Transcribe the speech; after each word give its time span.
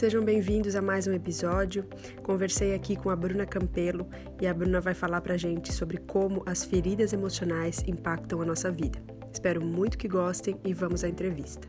Sejam 0.00 0.24
bem-vindos 0.24 0.74
a 0.76 0.80
mais 0.80 1.06
um 1.06 1.12
episódio. 1.12 1.86
Conversei 2.22 2.74
aqui 2.74 2.96
com 2.96 3.10
a 3.10 3.14
Bruna 3.14 3.44
Campelo 3.44 4.08
e 4.40 4.46
a 4.46 4.54
Bruna 4.54 4.80
vai 4.80 4.94
falar 4.94 5.20
pra 5.20 5.36
gente 5.36 5.74
sobre 5.74 5.98
como 5.98 6.42
as 6.46 6.64
feridas 6.64 7.12
emocionais 7.12 7.84
impactam 7.86 8.40
a 8.40 8.46
nossa 8.46 8.70
vida. 8.70 8.98
Espero 9.30 9.62
muito 9.62 9.98
que 9.98 10.08
gostem 10.08 10.58
e 10.64 10.72
vamos 10.72 11.04
à 11.04 11.08
entrevista. 11.10 11.68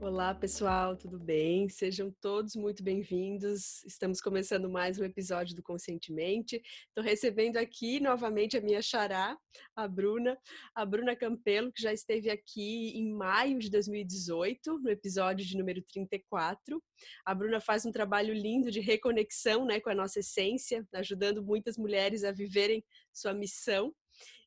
Olá, 0.00 0.32
pessoal, 0.32 0.96
tudo 0.96 1.18
bem? 1.18 1.68
Sejam 1.68 2.14
todos 2.20 2.54
muito 2.54 2.84
bem-vindos. 2.84 3.82
Estamos 3.84 4.20
começando 4.20 4.70
mais 4.70 4.96
um 4.96 5.04
episódio 5.04 5.56
do 5.56 5.62
Conscientemente. 5.62 6.62
Estou 6.86 7.02
recebendo 7.02 7.56
aqui 7.56 7.98
novamente 7.98 8.56
a 8.56 8.60
minha 8.60 8.80
xará, 8.80 9.36
a 9.74 9.88
Bruna, 9.88 10.38
a 10.72 10.86
Bruna 10.86 11.16
Campelo, 11.16 11.72
que 11.72 11.82
já 11.82 11.92
esteve 11.92 12.30
aqui 12.30 12.96
em 12.96 13.10
maio 13.12 13.58
de 13.58 13.68
2018, 13.68 14.78
no 14.78 14.88
episódio 14.88 15.44
de 15.44 15.58
número 15.58 15.82
34. 15.82 16.80
A 17.26 17.34
Bruna 17.34 17.60
faz 17.60 17.84
um 17.84 17.90
trabalho 17.90 18.32
lindo 18.32 18.70
de 18.70 18.78
reconexão 18.78 19.64
né, 19.64 19.80
com 19.80 19.90
a 19.90 19.94
nossa 19.96 20.20
essência, 20.20 20.86
ajudando 20.94 21.42
muitas 21.42 21.76
mulheres 21.76 22.22
a 22.22 22.30
viverem 22.30 22.84
sua 23.12 23.34
missão. 23.34 23.92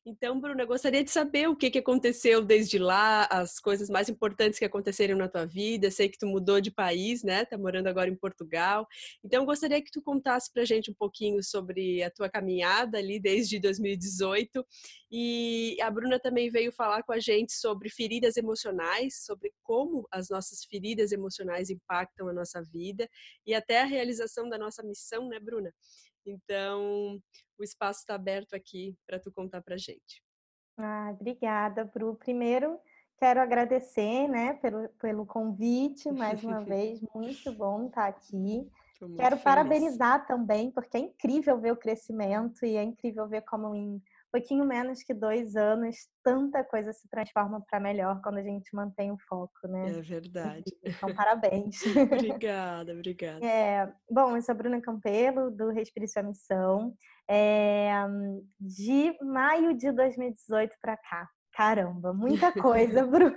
Então, 0.04 0.40
Bruna, 0.40 0.64
gostaria 0.64 1.04
de 1.04 1.12
saber 1.12 1.48
o 1.48 1.54
que, 1.54 1.70
que 1.70 1.78
aconteceu 1.78 2.42
desde 2.42 2.76
lá, 2.76 3.24
as 3.30 3.60
coisas 3.60 3.88
mais 3.88 4.08
importantes 4.08 4.58
que 4.58 4.64
aconteceram 4.64 5.16
na 5.16 5.28
tua 5.28 5.46
vida. 5.46 5.92
Sei 5.92 6.08
que 6.08 6.18
tu 6.18 6.26
mudou 6.26 6.60
de 6.60 6.72
país, 6.72 7.22
né? 7.22 7.44
Tá 7.44 7.56
morando 7.56 7.86
agora 7.86 8.10
em 8.10 8.16
Portugal. 8.16 8.84
Então, 9.22 9.44
gostaria 9.46 9.80
que 9.80 9.92
tu 9.92 10.02
contasse 10.02 10.52
pra 10.52 10.64
gente 10.64 10.90
um 10.90 10.94
pouquinho 10.94 11.40
sobre 11.40 12.02
a 12.02 12.10
tua 12.10 12.28
caminhada 12.28 12.98
ali 12.98 13.20
desde 13.20 13.60
2018. 13.60 14.66
E 15.08 15.76
a 15.80 15.88
Bruna 15.88 16.18
também 16.18 16.50
veio 16.50 16.72
falar 16.72 17.04
com 17.04 17.12
a 17.12 17.20
gente 17.20 17.52
sobre 17.52 17.88
feridas 17.88 18.36
emocionais, 18.36 19.24
sobre 19.24 19.52
como 19.62 20.08
as 20.10 20.28
nossas 20.28 20.64
feridas 20.64 21.12
emocionais 21.12 21.70
impactam 21.70 22.26
a 22.26 22.32
nossa 22.32 22.60
vida 22.60 23.08
e 23.46 23.54
até 23.54 23.82
a 23.82 23.84
realização 23.84 24.48
da 24.48 24.58
nossa 24.58 24.82
missão, 24.82 25.28
né, 25.28 25.38
Bruna? 25.38 25.72
Então, 26.24 27.20
o 27.58 27.64
espaço 27.64 28.00
está 28.00 28.14
aberto 28.14 28.54
aqui 28.54 28.96
para 29.06 29.18
tu 29.18 29.32
contar 29.32 29.62
para 29.62 29.76
gente. 29.76 30.22
Ah, 30.76 31.10
obrigada, 31.12 31.84
Bru. 31.84 32.14
Primeiro, 32.16 32.78
quero 33.18 33.40
agradecer, 33.40 34.28
né, 34.28 34.54
pelo, 34.54 34.88
pelo 35.00 35.26
convite 35.26 36.10
mais 36.10 36.42
uma 36.42 36.60
vez. 36.64 37.00
Muito 37.14 37.52
bom 37.52 37.86
estar 37.86 38.06
aqui. 38.06 38.68
Quero 39.16 39.36
feliz. 39.36 39.42
parabenizar 39.42 40.26
também, 40.26 40.70
porque 40.70 40.96
é 40.96 41.00
incrível 41.00 41.58
ver 41.60 41.72
o 41.72 41.76
crescimento 41.76 42.64
e 42.64 42.76
é 42.76 42.82
incrível 42.82 43.26
ver 43.26 43.42
como 43.42 43.74
em 43.74 44.00
pouquinho 44.32 44.64
menos 44.64 45.02
que 45.02 45.12
dois 45.12 45.54
anos, 45.54 45.94
tanta 46.24 46.64
coisa 46.64 46.92
se 46.92 47.06
transforma 47.08 47.62
para 47.68 47.78
melhor 47.78 48.20
quando 48.22 48.38
a 48.38 48.42
gente 48.42 48.74
mantém 48.74 49.12
o 49.12 49.18
foco, 49.28 49.68
né? 49.68 49.98
É 49.98 50.00
verdade. 50.00 50.64
Então, 50.82 51.14
parabéns. 51.14 51.76
obrigada, 52.10 52.92
obrigada. 52.92 53.44
É, 53.44 53.92
bom, 54.10 54.34
eu 54.34 54.42
sou 54.42 54.54
a 54.54 54.56
Bruna 54.56 54.80
Campelo, 54.80 55.50
do 55.50 55.68
Respire 55.70 56.08
Sua 56.08 56.22
Missão. 56.22 56.94
É, 57.28 57.92
de 58.58 59.16
maio 59.22 59.76
de 59.76 59.92
2018 59.92 60.76
para 60.80 60.96
cá. 60.96 61.28
Caramba, 61.52 62.14
muita 62.14 62.50
coisa, 62.52 63.04
Bruno. 63.06 63.36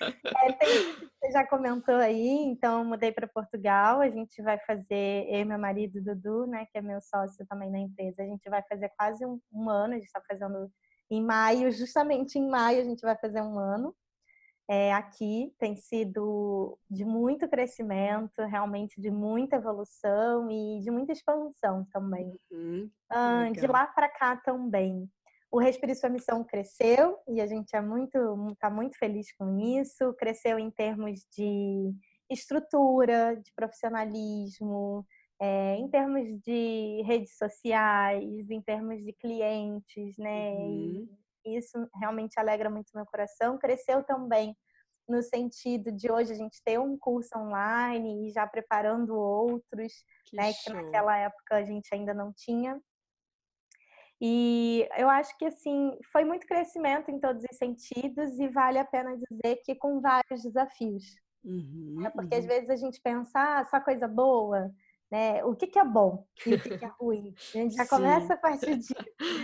É, 0.00 0.52
tem, 0.52 1.08
você 1.20 1.32
já 1.32 1.46
comentou 1.46 1.96
aí, 1.96 2.28
então 2.28 2.84
mudei 2.84 3.12
para 3.12 3.26
Portugal. 3.26 4.00
A 4.00 4.08
gente 4.10 4.42
vai 4.42 4.58
fazer, 4.58 5.26
eu 5.28 5.40
e 5.40 5.44
meu 5.44 5.58
marido 5.58 6.02
Dudu, 6.02 6.46
né, 6.46 6.66
que 6.70 6.78
é 6.78 6.82
meu 6.82 7.00
sócio 7.00 7.46
também 7.46 7.70
na 7.70 7.78
empresa, 7.78 8.22
a 8.22 8.26
gente 8.26 8.48
vai 8.48 8.62
fazer 8.68 8.90
quase 8.96 9.24
um, 9.24 9.40
um 9.52 9.68
ano. 9.68 9.94
A 9.94 9.96
gente 9.96 10.06
está 10.06 10.20
fazendo 10.26 10.70
em 11.10 11.22
maio, 11.22 11.70
justamente 11.70 12.38
em 12.38 12.48
maio 12.48 12.80
a 12.80 12.84
gente 12.84 13.00
vai 13.00 13.16
fazer 13.16 13.40
um 13.40 13.58
ano. 13.58 13.94
É, 14.68 14.92
aqui 14.92 15.54
tem 15.60 15.76
sido 15.76 16.76
de 16.90 17.04
muito 17.04 17.48
crescimento, 17.48 18.42
realmente 18.42 19.00
de 19.00 19.12
muita 19.12 19.56
evolução 19.56 20.50
e 20.50 20.80
de 20.80 20.90
muita 20.90 21.12
expansão 21.12 21.86
também. 21.92 22.36
Uhum, 22.50 22.90
ah, 23.08 23.48
de 23.52 23.64
lá 23.66 23.86
para 23.86 24.08
cá 24.08 24.36
também. 24.36 25.08
O 25.50 25.58
Respire 25.58 25.94
Sua 25.94 26.08
Missão 26.08 26.44
cresceu 26.44 27.18
e 27.28 27.40
a 27.40 27.46
gente 27.46 27.74
é 27.74 27.80
muito, 27.80 28.18
está 28.52 28.68
muito 28.68 28.98
feliz 28.98 29.32
com 29.36 29.58
isso. 29.58 30.12
Cresceu 30.14 30.58
em 30.58 30.70
termos 30.70 31.20
de 31.36 31.94
estrutura, 32.28 33.36
de 33.36 33.52
profissionalismo, 33.54 35.06
é, 35.40 35.76
em 35.76 35.88
termos 35.88 36.26
de 36.40 37.02
redes 37.04 37.36
sociais, 37.36 38.50
em 38.50 38.60
termos 38.60 39.02
de 39.04 39.12
clientes, 39.12 40.16
né? 40.18 40.52
Uhum. 40.54 41.08
isso 41.44 41.88
realmente 42.00 42.38
alegra 42.38 42.68
muito 42.68 42.90
meu 42.94 43.06
coração. 43.06 43.58
Cresceu 43.58 44.02
também 44.02 44.56
no 45.08 45.22
sentido 45.22 45.92
de 45.92 46.10
hoje 46.10 46.32
a 46.32 46.36
gente 46.36 46.60
ter 46.64 46.80
um 46.80 46.98
curso 46.98 47.38
online 47.38 48.28
e 48.28 48.32
já 48.32 48.46
preparando 48.46 49.14
outros, 49.14 49.92
que 50.24 50.36
né? 50.36 50.52
Show. 50.52 50.74
Que 50.74 50.82
naquela 50.82 51.16
época 51.16 51.56
a 51.56 51.64
gente 51.64 51.88
ainda 51.94 52.12
não 52.12 52.32
tinha. 52.32 52.80
E 54.20 54.88
eu 54.96 55.10
acho 55.10 55.36
que 55.36 55.44
assim 55.44 55.96
foi 56.10 56.24
muito 56.24 56.46
crescimento 56.46 57.10
em 57.10 57.20
todos 57.20 57.44
os 57.50 57.56
sentidos 57.56 58.38
e 58.38 58.48
vale 58.48 58.78
a 58.78 58.84
pena 58.84 59.16
dizer 59.16 59.56
que 59.64 59.74
com 59.74 60.00
vários 60.00 60.42
desafios. 60.42 61.04
Uhum, 61.44 62.04
é 62.04 62.10
porque 62.10 62.34
uhum. 62.34 62.40
às 62.40 62.46
vezes 62.46 62.70
a 62.70 62.76
gente 62.76 63.00
pensa, 63.00 63.38
ah, 63.38 63.64
só 63.66 63.78
coisa 63.78 64.08
boa, 64.08 64.72
né? 65.10 65.44
O 65.44 65.54
que, 65.54 65.66
que 65.66 65.78
é 65.78 65.84
bom 65.84 66.26
e 66.44 66.54
o 66.54 66.60
que, 66.60 66.78
que 66.78 66.84
é 66.84 66.90
ruim. 66.98 67.34
A 67.54 67.58
gente 67.58 67.76
já 67.76 67.84
Sim. 67.84 67.90
começa 67.90 68.34
a 68.34 68.36
partir 68.36 68.76
disso, 68.76 68.94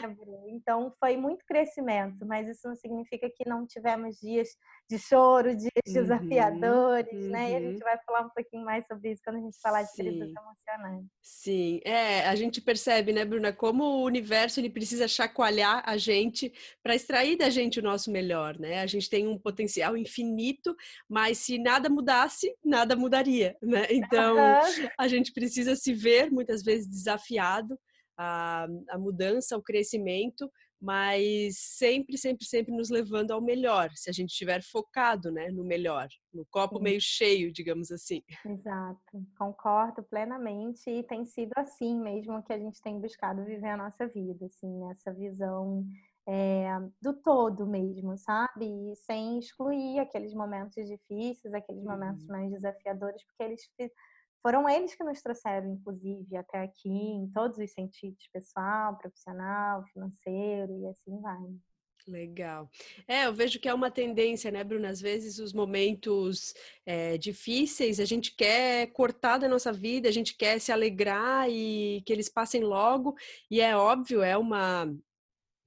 né, 0.00 0.08
Bruno? 0.08 0.48
Então 0.48 0.92
foi 0.98 1.16
muito 1.16 1.44
crescimento, 1.46 2.26
mas 2.26 2.48
isso 2.48 2.66
não 2.66 2.74
significa 2.74 3.30
que 3.30 3.48
não 3.48 3.66
tivemos 3.66 4.16
dias 4.18 4.48
de 4.92 4.98
choro, 4.98 5.56
dias 5.56 5.70
uhum, 5.88 5.92
desafiadores, 5.94 7.12
uhum. 7.12 7.30
né? 7.30 7.52
E 7.52 7.56
a 7.56 7.60
gente 7.60 7.74
uhum. 7.74 7.84
vai 7.84 7.98
falar 8.04 8.20
um 8.26 8.30
pouquinho 8.30 8.64
mais 8.64 8.86
sobre 8.86 9.12
isso 9.12 9.22
quando 9.24 9.36
a 9.36 9.40
gente 9.40 9.58
falar 9.60 9.82
de 9.82 9.92
feridas 9.92 10.28
emocionais. 10.28 11.04
Sim, 11.22 11.80
é, 11.84 12.28
a 12.28 12.34
gente 12.34 12.60
percebe, 12.60 13.12
né, 13.12 13.24
Bruna, 13.24 13.52
como 13.52 13.84
o 13.84 14.04
universo 14.04 14.60
ele 14.60 14.68
precisa 14.68 15.08
chacoalhar 15.08 15.82
a 15.86 15.96
gente 15.96 16.52
para 16.82 16.94
extrair 16.94 17.36
da 17.36 17.48
gente 17.48 17.80
o 17.80 17.82
nosso 17.82 18.10
melhor, 18.10 18.58
né? 18.58 18.80
A 18.80 18.86
gente 18.86 19.08
tem 19.08 19.26
um 19.26 19.38
potencial 19.38 19.96
infinito, 19.96 20.76
mas 21.08 21.38
se 21.38 21.58
nada 21.58 21.88
mudasse, 21.88 22.54
nada 22.62 22.94
mudaria, 22.94 23.56
né? 23.62 23.86
Então, 23.90 24.36
uhum. 24.36 24.88
a 24.98 25.08
gente 25.08 25.32
precisa 25.32 25.74
se 25.74 25.94
ver 25.94 26.30
muitas 26.30 26.62
vezes 26.62 26.86
desafiado 26.86 27.78
a, 28.18 28.66
a 28.90 28.98
mudança, 28.98 29.54
ao 29.54 29.62
crescimento, 29.62 30.50
mas 30.82 31.54
sempre, 31.58 32.18
sempre, 32.18 32.44
sempre 32.44 32.74
nos 32.74 32.90
levando 32.90 33.30
ao 33.30 33.40
melhor, 33.40 33.88
se 33.94 34.10
a 34.10 34.12
gente 34.12 34.30
estiver 34.30 34.60
focado 34.64 35.30
né, 35.30 35.48
no 35.48 35.62
melhor, 35.62 36.08
no 36.34 36.44
copo 36.50 36.78
Sim. 36.78 36.82
meio 36.82 37.00
cheio, 37.00 37.52
digamos 37.52 37.92
assim. 37.92 38.20
Exato, 38.44 39.24
concordo 39.38 40.02
plenamente 40.02 40.90
e 40.90 41.04
tem 41.04 41.24
sido 41.24 41.52
assim 41.56 41.96
mesmo 42.00 42.42
que 42.42 42.52
a 42.52 42.58
gente 42.58 42.82
tem 42.82 42.98
buscado 42.98 43.44
viver 43.44 43.68
a 43.68 43.76
nossa 43.76 44.08
vida, 44.08 44.46
assim, 44.46 44.90
essa 44.90 45.12
visão 45.12 45.86
é, 46.26 46.66
do 47.00 47.14
todo 47.14 47.64
mesmo, 47.64 48.18
sabe? 48.18 48.66
E 48.66 48.96
sem 48.96 49.38
excluir 49.38 50.00
aqueles 50.00 50.34
momentos 50.34 50.88
difíceis, 50.88 51.54
aqueles 51.54 51.84
momentos 51.84 52.22
uhum. 52.24 52.32
mais 52.32 52.50
desafiadores, 52.50 53.24
porque 53.24 53.42
eles 53.44 53.62
foram 54.42 54.68
eles 54.68 54.94
que 54.94 55.04
nos 55.04 55.22
trouxeram, 55.22 55.72
inclusive, 55.74 56.36
até 56.36 56.62
aqui, 56.62 56.90
em 56.90 57.30
todos 57.32 57.58
os 57.58 57.72
sentidos, 57.72 58.28
pessoal, 58.32 58.96
profissional, 58.98 59.84
financeiro 59.92 60.78
e 60.80 60.86
assim 60.88 61.20
vai. 61.20 61.38
Legal. 62.08 62.68
É, 63.06 63.26
eu 63.26 63.32
vejo 63.32 63.60
que 63.60 63.68
é 63.68 63.74
uma 63.74 63.90
tendência, 63.90 64.50
né, 64.50 64.64
Bruna? 64.64 64.88
Às 64.88 65.00
vezes 65.00 65.38
os 65.38 65.52
momentos 65.52 66.52
é, 66.84 67.16
difíceis 67.16 68.00
a 68.00 68.04
gente 68.04 68.34
quer 68.34 68.88
cortar 68.88 69.38
da 69.38 69.48
nossa 69.48 69.72
vida, 69.72 70.08
a 70.08 70.12
gente 70.12 70.36
quer 70.36 70.58
se 70.58 70.72
alegrar 70.72 71.48
e 71.48 72.02
que 72.04 72.12
eles 72.12 72.28
passem 72.28 72.62
logo, 72.62 73.14
e 73.50 73.60
é 73.60 73.76
óbvio, 73.76 74.22
é 74.22 74.36
uma 74.36 74.92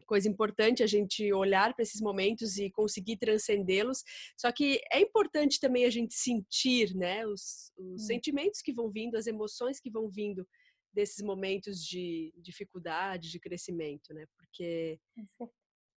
coisa 0.06 0.30
importante 0.30 0.84
a 0.84 0.88
gente 0.88 1.32
olhar 1.34 1.74
para 1.74 1.84
esses 1.84 2.02
momentos 2.02 2.58
e 2.58 2.72
conseguir 2.72 3.18
transcendê-los. 3.18 4.04
Só 4.38 4.52
que 4.52 4.82
é 4.92 5.00
importante 5.00 5.60
também 5.60 5.86
a 5.86 5.90
gente 5.90 6.14
sentir, 6.14 6.96
né, 6.96 7.26
os, 7.26 7.72
os 7.78 8.04
hum. 8.04 8.06
sentimentos 8.06 8.62
que 8.62 8.74
vão 8.74 8.90
vindo, 8.90 9.16
as 9.18 9.28
emoções 9.28 9.80
que 9.80 9.90
vão 9.90 10.10
vindo 10.10 10.48
desses 10.94 11.24
momentos 11.24 11.84
de 11.84 12.34
dificuldade, 12.38 13.30
de 13.30 13.40
crescimento, 13.40 14.14
né? 14.14 14.26
Porque 14.38 14.98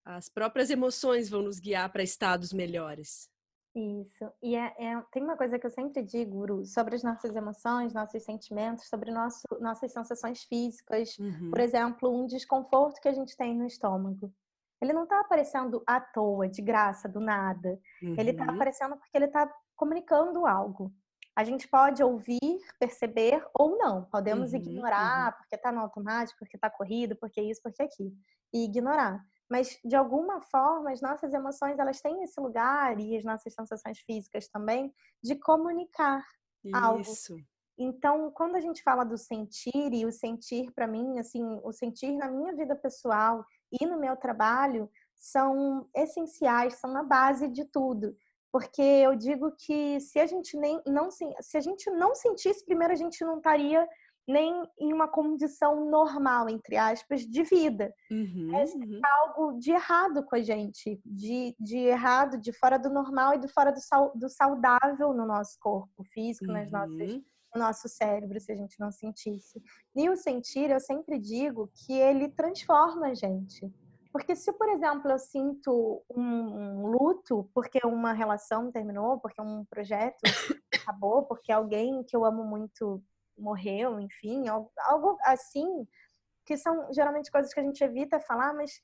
as 0.05 0.29
próprias 0.29 0.71
emoções 0.71 1.29
vão 1.29 1.43
nos 1.43 1.61
guiar 1.61 1.93
para 1.93 2.03
estados 2.03 2.53
melhores. 2.53 3.31
Isso. 3.75 4.31
E 4.43 4.56
é, 4.56 4.75
é, 4.79 5.03
tem 5.12 5.23
uma 5.23 5.37
coisa 5.37 5.59
que 5.59 5.67
eu 5.67 5.70
sempre 5.70 6.03
digo, 6.03 6.38
Guru, 6.38 6.65
sobre 6.65 6.97
as 6.97 7.03
nossas 7.03 7.35
emoções, 7.37 7.93
nossos 7.93 8.23
sentimentos, 8.23 8.88
sobre 8.88 9.11
nosso, 9.11 9.43
nossas 9.61 9.93
sensações 9.93 10.43
físicas. 10.44 11.17
Uhum. 11.19 11.50
Por 11.50 11.61
exemplo, 11.61 12.11
um 12.11 12.26
desconforto 12.26 13.00
que 13.00 13.09
a 13.09 13.12
gente 13.12 13.37
tem 13.37 13.55
no 13.55 13.67
estômago. 13.67 14.32
Ele 14.81 14.93
não 14.93 15.05
está 15.05 15.20
aparecendo 15.20 15.82
à 15.87 16.00
toa, 16.00 16.49
de 16.49 16.62
graça, 16.62 17.09
do 17.09 17.20
nada. 17.20 17.79
Uhum. 18.03 18.15
Ele 18.19 18.31
está 18.31 18.44
aparecendo 18.44 18.97
porque 18.97 19.17
ele 19.17 19.26
está 19.26 19.53
comunicando 19.76 20.47
algo. 20.47 20.93
A 21.37 21.44
gente 21.44 21.69
pode 21.69 22.03
ouvir, 22.03 22.59
perceber 22.81 23.44
ou 23.55 23.76
não. 23.76 24.05
Podemos 24.06 24.53
uhum. 24.53 24.59
ignorar 24.59 25.26
uhum. 25.26 25.38
porque 25.38 25.55
está 25.55 25.70
no 25.70 25.81
automático, 25.81 26.38
porque 26.38 26.56
está 26.56 26.70
corrido, 26.70 27.17
porque 27.17 27.41
isso, 27.41 27.61
porque 27.62 27.82
aquilo. 27.82 28.12
E 28.53 28.65
ignorar 28.65 29.25
mas 29.49 29.79
de 29.85 29.97
alguma 29.97 30.41
forma 30.41 30.91
as 30.91 31.00
nossas 31.00 31.33
emoções 31.33 31.79
elas 31.79 32.00
têm 32.00 32.23
esse 32.23 32.41
lugar 32.41 32.99
e 33.00 33.17
as 33.17 33.25
nossas 33.25 33.55
sensações 33.55 33.99
físicas 34.00 34.49
também 34.49 34.93
de 35.23 35.37
comunicar 35.37 36.25
Isso. 36.65 37.33
algo. 37.33 37.45
Então, 37.81 38.31
quando 38.33 38.56
a 38.56 38.61
gente 38.61 38.83
fala 38.83 39.05
do 39.05 39.17
sentir 39.17 39.93
e 39.93 40.05
o 40.05 40.11
sentir 40.11 40.73
para 40.73 40.89
mim, 40.89 41.19
assim, 41.19 41.45
o 41.62 41.73
sentir 41.73 42.11
na 42.12 42.29
minha 42.29 42.53
vida 42.53 42.75
pessoal 42.75 43.45
e 43.81 43.87
no 43.87 44.00
meu 44.00 44.17
trabalho 44.17 44.91
são 45.15 45.89
essenciais, 45.94 46.75
são 46.81 46.97
a 46.97 47.05
base 47.05 47.49
de 47.49 47.65
tudo. 47.65 48.17
Porque 48.51 48.83
eu 48.83 49.15
digo 49.15 49.53
que 49.53 50.01
se 50.01 50.19
a 50.19 50.27
gente 50.27 50.56
nem 50.56 50.83
não 50.87 51.11
se 51.11 51.56
a 51.56 51.61
gente 51.61 51.89
não 51.91 52.15
sentisse, 52.15 52.65
primeiro 52.65 52.93
a 52.93 52.97
gente 52.97 53.23
não 53.25 53.37
estaria 53.37 53.87
nem 54.29 54.69
em 54.79 54.93
uma 54.93 55.09
condição 55.09 55.89
normal, 55.91 56.51
entre 56.51 56.77
aspas, 56.77 57.23
de 57.23 57.43
vida. 57.43 57.95
Uhum, 58.11 58.55
é 58.55 58.65
uhum. 58.65 59.01
algo 59.21 59.59
de 59.59 59.73
errado 59.73 60.23
com 60.23 60.37
a 60.37 60.43
gente, 60.43 61.01
de, 61.05 61.57
de 61.59 61.79
errado, 61.79 62.37
de 62.37 62.53
fora 62.53 62.79
do 62.79 62.91
normal 62.91 63.35
e 63.35 63.39
do 63.39 63.49
fora 63.49 63.73
do, 63.73 63.81
do 64.15 64.29
saudável 64.29 65.15
no 65.15 65.25
nosso 65.25 65.59
corpo 65.59 66.05
físico, 66.13 66.45
uhum. 66.47 66.53
nas 66.53 66.71
nossas, 66.71 67.15
no 67.55 67.61
nosso 67.61 67.89
cérebro, 67.89 68.39
se 68.39 68.53
a 68.53 68.55
gente 68.55 68.79
não 68.79 68.93
sentisse. 68.93 69.63
E 69.97 70.11
o 70.11 70.17
sentir, 70.17 70.71
eu 70.71 70.79
sempre 70.79 71.19
digo 71.19 71.71
que 71.75 71.95
ele 71.95 72.29
transforma 72.29 73.07
a 73.07 73.15
gente. 73.15 73.67
Porque 74.13 74.37
se, 74.37 74.53
por 74.53 74.69
exemplo, 74.69 75.11
eu 75.11 75.19
sinto 75.19 76.03
um, 76.11 76.23
um 76.23 76.87
luto 76.87 77.49
porque 77.55 77.79
uma 77.85 78.13
relação 78.13 78.71
terminou, 78.71 79.19
porque 79.21 79.41
um 79.41 79.65
projeto 79.65 80.19
acabou, 80.75 81.23
porque 81.23 81.51
alguém 81.51 82.03
que 82.05 82.17
eu 82.17 82.25
amo 82.25 82.45
muito 82.45 83.03
morreu, 83.38 84.00
enfim, 84.00 84.49
algo, 84.49 84.70
algo 84.79 85.19
assim, 85.23 85.87
que 86.44 86.56
são 86.56 86.93
geralmente 86.93 87.31
coisas 87.31 87.52
que 87.52 87.61
a 87.61 87.62
gente 87.62 87.82
evita 87.82 88.20
falar, 88.20 88.55
mas 88.55 88.79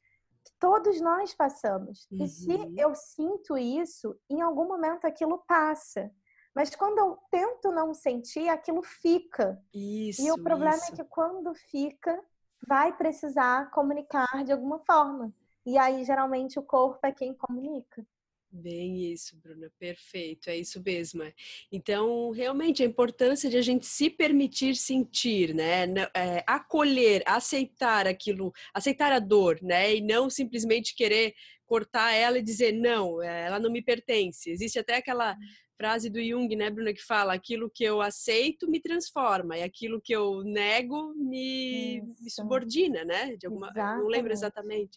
que 0.44 0.52
todos 0.58 1.00
nós 1.00 1.34
passamos. 1.34 2.06
Uhum. 2.10 2.24
E 2.24 2.28
se 2.28 2.52
uhum. 2.52 2.74
eu 2.76 2.94
sinto 2.94 3.56
isso, 3.56 4.14
em 4.28 4.42
algum 4.42 4.66
momento 4.66 5.06
aquilo 5.06 5.42
passa. 5.46 6.10
Mas 6.54 6.74
quando 6.74 6.98
eu 6.98 7.18
tento 7.30 7.72
não 7.72 7.92
sentir, 7.92 8.48
aquilo 8.48 8.82
fica. 8.82 9.60
Isso, 9.74 10.22
e 10.22 10.30
o 10.30 10.40
problema 10.40 10.76
isso. 10.76 10.92
é 10.92 10.96
que 10.96 11.04
quando 11.04 11.52
fica, 11.54 12.22
vai 12.66 12.96
precisar 12.96 13.70
comunicar 13.70 14.44
de 14.44 14.52
alguma 14.52 14.78
forma. 14.80 15.34
E 15.66 15.76
aí, 15.78 16.04
geralmente, 16.04 16.58
o 16.58 16.62
corpo 16.62 17.04
é 17.04 17.12
quem 17.12 17.34
comunica. 17.34 18.06
Bem 18.56 19.12
isso, 19.12 19.36
Bruna, 19.42 19.68
perfeito, 19.80 20.48
é 20.48 20.56
isso 20.56 20.80
mesmo. 20.80 21.24
Então, 21.72 22.30
realmente, 22.30 22.84
a 22.84 22.86
importância 22.86 23.50
de 23.50 23.56
a 23.56 23.60
gente 23.60 23.84
se 23.84 24.08
permitir 24.08 24.76
sentir, 24.76 25.52
né? 25.52 25.86
É, 26.14 26.44
acolher, 26.46 27.24
aceitar 27.26 28.06
aquilo, 28.06 28.52
aceitar 28.72 29.10
a 29.10 29.18
dor, 29.18 29.58
né? 29.60 29.96
E 29.96 30.00
não 30.00 30.30
simplesmente 30.30 30.94
querer 30.94 31.34
cortar 31.66 32.12
ela 32.12 32.38
e 32.38 32.42
dizer, 32.42 32.70
não, 32.70 33.20
é, 33.20 33.46
ela 33.46 33.58
não 33.58 33.72
me 33.72 33.82
pertence. 33.82 34.48
Existe 34.48 34.78
até 34.78 34.98
aquela 34.98 35.32
uhum. 35.32 35.38
frase 35.76 36.08
do 36.08 36.22
Jung, 36.22 36.54
né, 36.54 36.70
Bruna, 36.70 36.94
que 36.94 37.02
fala: 37.02 37.34
aquilo 37.34 37.68
que 37.68 37.82
eu 37.82 38.00
aceito 38.00 38.70
me 38.70 38.80
transforma, 38.80 39.58
e 39.58 39.64
aquilo 39.64 40.00
que 40.00 40.14
eu 40.14 40.44
nego 40.44 41.12
me, 41.16 42.02
me 42.20 42.30
subordina, 42.30 43.04
né? 43.04 43.36
De 43.36 43.46
alguma, 43.46 43.72
não 43.74 44.06
lembro 44.06 44.32
exatamente. 44.32 44.96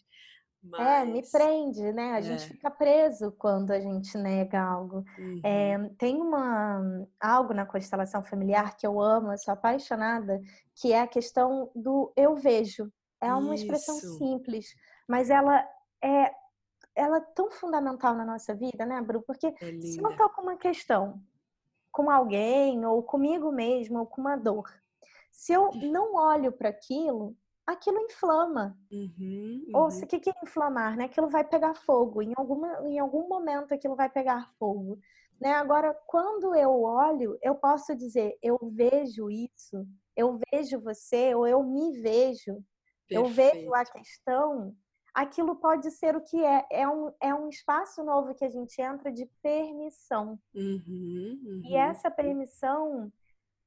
Mas... 0.62 0.80
É, 0.80 1.04
me 1.04 1.22
prende, 1.30 1.92
né? 1.92 2.12
A 2.12 2.18
é. 2.18 2.22
gente 2.22 2.48
fica 2.48 2.70
preso 2.70 3.32
quando 3.32 3.70
a 3.70 3.80
gente 3.80 4.16
nega 4.18 4.60
algo. 4.60 5.04
Uhum. 5.18 5.40
É, 5.44 5.78
tem 5.96 6.20
uma 6.20 7.06
algo 7.20 7.54
na 7.54 7.64
constelação 7.64 8.24
familiar 8.24 8.76
que 8.76 8.86
eu 8.86 9.00
amo, 9.00 9.32
eu 9.32 9.38
sou 9.38 9.54
apaixonada, 9.54 10.40
que 10.74 10.92
é 10.92 11.00
a 11.00 11.06
questão 11.06 11.70
do 11.74 12.12
eu 12.16 12.34
vejo. 12.34 12.92
É 13.20 13.32
uma 13.32 13.54
Isso. 13.54 13.64
expressão 13.64 13.96
simples, 13.96 14.74
mas 15.08 15.30
ela 15.30 15.64
é 16.02 16.32
ela 16.94 17.18
é 17.18 17.26
tão 17.34 17.48
fundamental 17.50 18.14
na 18.16 18.24
nossa 18.24 18.52
vida, 18.54 18.84
né, 18.84 19.00
Bru? 19.00 19.22
Porque 19.22 19.46
é 19.46 19.80
se 19.80 20.02
eu 20.02 20.16
tô 20.16 20.28
com 20.30 20.42
uma 20.42 20.56
questão 20.56 21.20
com 21.92 22.10
alguém, 22.10 22.84
ou 22.84 23.02
comigo 23.02 23.52
mesmo, 23.52 24.00
ou 24.00 24.06
com 24.06 24.20
uma 24.20 24.36
dor, 24.36 24.68
se 25.30 25.52
eu 25.52 25.70
não 25.74 26.14
olho 26.14 26.52
para 26.52 26.68
aquilo, 26.68 27.36
aquilo 27.68 28.00
inflama. 28.00 28.76
Uhum, 28.90 29.10
uhum. 29.18 29.72
Ou 29.74 29.88
o 29.88 30.06
que, 30.06 30.18
que 30.18 30.30
é 30.30 30.34
inflamar? 30.42 30.96
Né? 30.96 31.04
Aquilo 31.04 31.28
vai 31.28 31.44
pegar 31.44 31.74
fogo. 31.74 32.22
Em, 32.22 32.32
alguma, 32.34 32.88
em 32.88 32.98
algum 32.98 33.28
momento 33.28 33.74
aquilo 33.74 33.94
vai 33.94 34.08
pegar 34.08 34.50
fogo. 34.58 34.98
Né? 35.38 35.52
Agora, 35.52 35.94
quando 36.06 36.54
eu 36.54 36.82
olho, 36.82 37.38
eu 37.42 37.54
posso 37.54 37.94
dizer, 37.94 38.38
eu 38.42 38.58
vejo 38.72 39.30
isso, 39.30 39.86
eu 40.16 40.40
vejo 40.50 40.80
você, 40.80 41.34
ou 41.34 41.46
eu 41.46 41.62
me 41.62 42.00
vejo, 42.00 42.64
Perfeito. 43.06 43.12
eu 43.12 43.26
vejo 43.26 43.74
a 43.74 43.84
questão. 43.84 44.74
Aquilo 45.14 45.56
pode 45.56 45.90
ser 45.90 46.16
o 46.16 46.22
que 46.22 46.42
é. 46.42 46.66
É 46.72 46.88
um, 46.88 47.12
é 47.20 47.34
um 47.34 47.48
espaço 47.48 48.02
novo 48.02 48.34
que 48.34 48.44
a 48.44 48.50
gente 48.50 48.80
entra 48.80 49.12
de 49.12 49.26
permissão. 49.42 50.38
Uhum, 50.54 51.38
uhum. 51.44 51.62
E 51.64 51.76
essa 51.76 52.10
permissão 52.10 53.12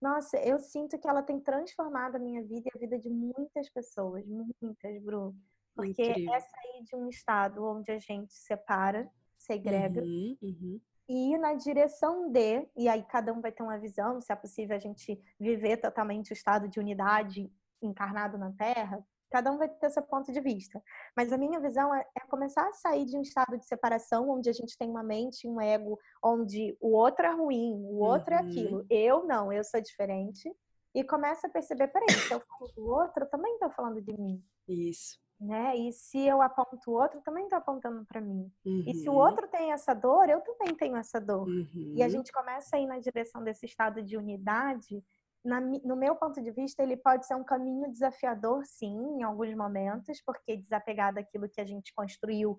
nossa, 0.01 0.37
eu 0.37 0.57
sinto 0.59 0.97
que 0.97 1.07
ela 1.07 1.21
tem 1.21 1.39
transformado 1.39 2.15
a 2.15 2.19
minha 2.19 2.41
vida 2.43 2.67
e 2.67 2.71
a 2.75 2.79
vida 2.79 2.97
de 2.97 3.09
muitas 3.09 3.69
pessoas, 3.69 4.25
muitas, 4.25 5.03
Bru. 5.03 5.35
Porque 5.75 6.03
Incrível. 6.03 6.33
é 6.33 6.39
sair 6.39 6.83
de 6.83 6.95
um 6.95 7.07
estado 7.07 7.63
onde 7.63 7.91
a 7.91 7.99
gente 7.99 8.33
separa, 8.33 9.09
segrega, 9.37 10.01
uhum, 10.01 10.37
uhum. 10.41 10.81
e 11.07 11.33
ir 11.33 11.37
na 11.37 11.53
direção 11.53 12.29
de, 12.31 12.67
e 12.75 12.89
aí 12.89 13.03
cada 13.03 13.31
um 13.31 13.39
vai 13.39 13.51
ter 13.51 13.63
uma 13.63 13.77
visão, 13.77 14.19
se 14.19 14.33
é 14.33 14.35
possível 14.35 14.75
a 14.75 14.79
gente 14.79 15.21
viver 15.39 15.77
totalmente 15.77 16.31
o 16.31 16.33
estado 16.33 16.67
de 16.67 16.79
unidade 16.79 17.51
encarnado 17.81 18.37
na 18.37 18.51
Terra, 18.51 19.05
Cada 19.31 19.49
um 19.49 19.57
vai 19.57 19.69
ter 19.69 19.89
seu 19.89 20.03
ponto 20.03 20.31
de 20.31 20.41
vista. 20.41 20.83
Mas 21.15 21.31
a 21.31 21.37
minha 21.37 21.59
visão 21.59 21.95
é, 21.95 22.05
é, 22.17 22.19
começar 22.27 22.67
a 22.67 22.73
sair 22.73 23.05
de 23.05 23.17
um 23.17 23.21
estado 23.21 23.57
de 23.57 23.65
separação 23.65 24.29
onde 24.29 24.49
a 24.49 24.53
gente 24.53 24.77
tem 24.77 24.89
uma 24.89 25.01
mente, 25.01 25.47
um 25.47 25.59
ego, 25.61 25.97
onde 26.21 26.77
o 26.81 26.91
outro 26.91 27.25
é 27.25 27.31
ruim, 27.31 27.81
o 27.85 27.99
outro 27.99 28.33
é 28.33 28.41
uhum. 28.41 28.45
é 28.45 28.49
aquilo. 28.49 28.85
Eu 28.89 29.23
não, 29.23 29.51
eu 29.51 29.63
sou 29.63 29.81
diferente. 29.81 30.53
E 30.93 31.01
começa 31.05 31.47
a 31.47 31.49
perceber, 31.49 31.87
peraí, 31.87 32.11
se 32.11 32.33
eu 32.33 32.41
falo 32.41 32.69
do 32.75 32.85
outro, 32.85 33.23
eu 33.23 33.29
também 33.29 33.53
estou 33.53 33.69
falando 33.69 34.01
de 34.01 34.11
mim. 34.19 34.43
Isso. 34.67 35.17
Né? 35.39 35.75
E 35.77 35.93
se 35.93 36.19
eu 36.19 36.41
aponto 36.41 36.91
o 36.91 36.93
outro, 36.93 37.21
também 37.21 37.45
estou 37.45 37.57
apontando 37.57 38.05
para 38.05 38.19
mim. 38.19 38.51
Uhum. 38.65 38.83
E 38.85 38.93
se 38.93 39.07
o 39.07 39.13
uhum. 39.13 39.19
outro 39.19 39.47
tem 39.47 39.71
essa 39.71 39.93
dor, 39.93 40.29
eu 40.29 40.41
também 40.41 40.75
tenho 40.75 40.97
essa 40.97 41.19
dor. 41.19 41.47
Uhum. 41.47 41.93
E 41.95 42.03
a 42.03 42.05
uhum. 42.05 42.11
gente 42.11 42.31
começa 42.33 42.75
a 42.75 42.79
ir 42.79 42.85
na 42.85 42.99
direção 42.99 43.41
desse 43.41 43.65
estado 43.65 44.03
de 44.03 44.17
unidade 44.17 45.01
na, 45.43 45.59
no 45.59 45.95
meu 45.95 46.15
ponto 46.15 46.41
de 46.41 46.51
vista, 46.51 46.83
ele 46.83 46.97
pode 46.97 47.25
ser 47.25 47.35
um 47.35 47.43
caminho 47.43 47.91
desafiador, 47.91 48.63
sim, 48.65 48.95
em 49.17 49.23
alguns 49.23 49.53
momentos, 49.55 50.21
porque 50.25 50.57
desapegar 50.57 51.13
daquilo 51.13 51.49
que 51.49 51.59
a 51.59 51.65
gente 51.65 51.93
construiu, 51.93 52.57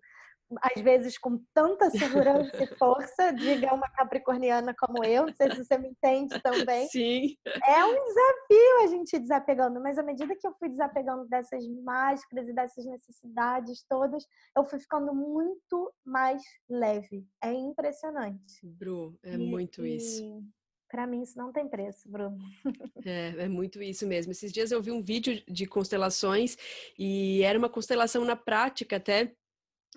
às 0.61 0.83
vezes 0.83 1.17
com 1.17 1.43
tanta 1.55 1.89
segurança 1.91 2.63
e 2.63 2.67
força, 2.77 3.33
diga 3.33 3.73
uma 3.73 3.89
capricorniana 3.89 4.75
como 4.79 5.05
eu, 5.05 5.27
não 5.27 5.35
sei 5.35 5.51
se 5.51 5.65
você 5.65 5.79
me 5.79 5.89
entende 5.89 6.39
também. 6.43 6.87
Sim. 6.89 7.37
É 7.67 7.85
um 7.85 8.05
desafio 8.05 8.83
a 8.83 8.87
gente 8.89 9.17
ir 9.17 9.21
desapegando, 9.21 9.81
mas 9.81 9.99
à 9.99 10.03
medida 10.03 10.37
que 10.37 10.47
eu 10.47 10.55
fui 10.59 10.69
desapegando 10.69 11.27
dessas 11.27 11.67
máscaras 11.83 12.49
e 12.49 12.53
dessas 12.53 12.85
necessidades 12.85 13.85
todas, 13.89 14.27
eu 14.57 14.65
fui 14.65 14.79
ficando 14.79 15.15
muito 15.15 15.93
mais 16.05 16.43
leve. 16.69 17.27
É 17.43 17.53
impressionante. 17.53 18.61
Bru, 18.63 19.17
é 19.23 19.35
e, 19.35 19.39
muito 19.39 19.87
isso. 19.87 20.43
Para 20.93 21.07
mim, 21.07 21.23
isso 21.23 21.39
não 21.39 21.51
tem 21.51 21.67
preço, 21.67 22.07
Bruno. 22.07 22.39
É, 23.05 23.45
é 23.45 23.49
muito 23.49 23.83
isso 23.83 24.07
mesmo. 24.07 24.31
Esses 24.31 24.53
dias 24.53 24.71
eu 24.71 24.81
vi 24.81 24.93
um 24.93 25.03
vídeo 25.03 25.43
de 25.49 25.67
constelações 25.67 26.57
e 26.97 27.43
era 27.43 27.59
uma 27.59 27.69
constelação 27.69 28.25
na 28.25 28.37
prática 28.37 28.97
até 28.97 29.33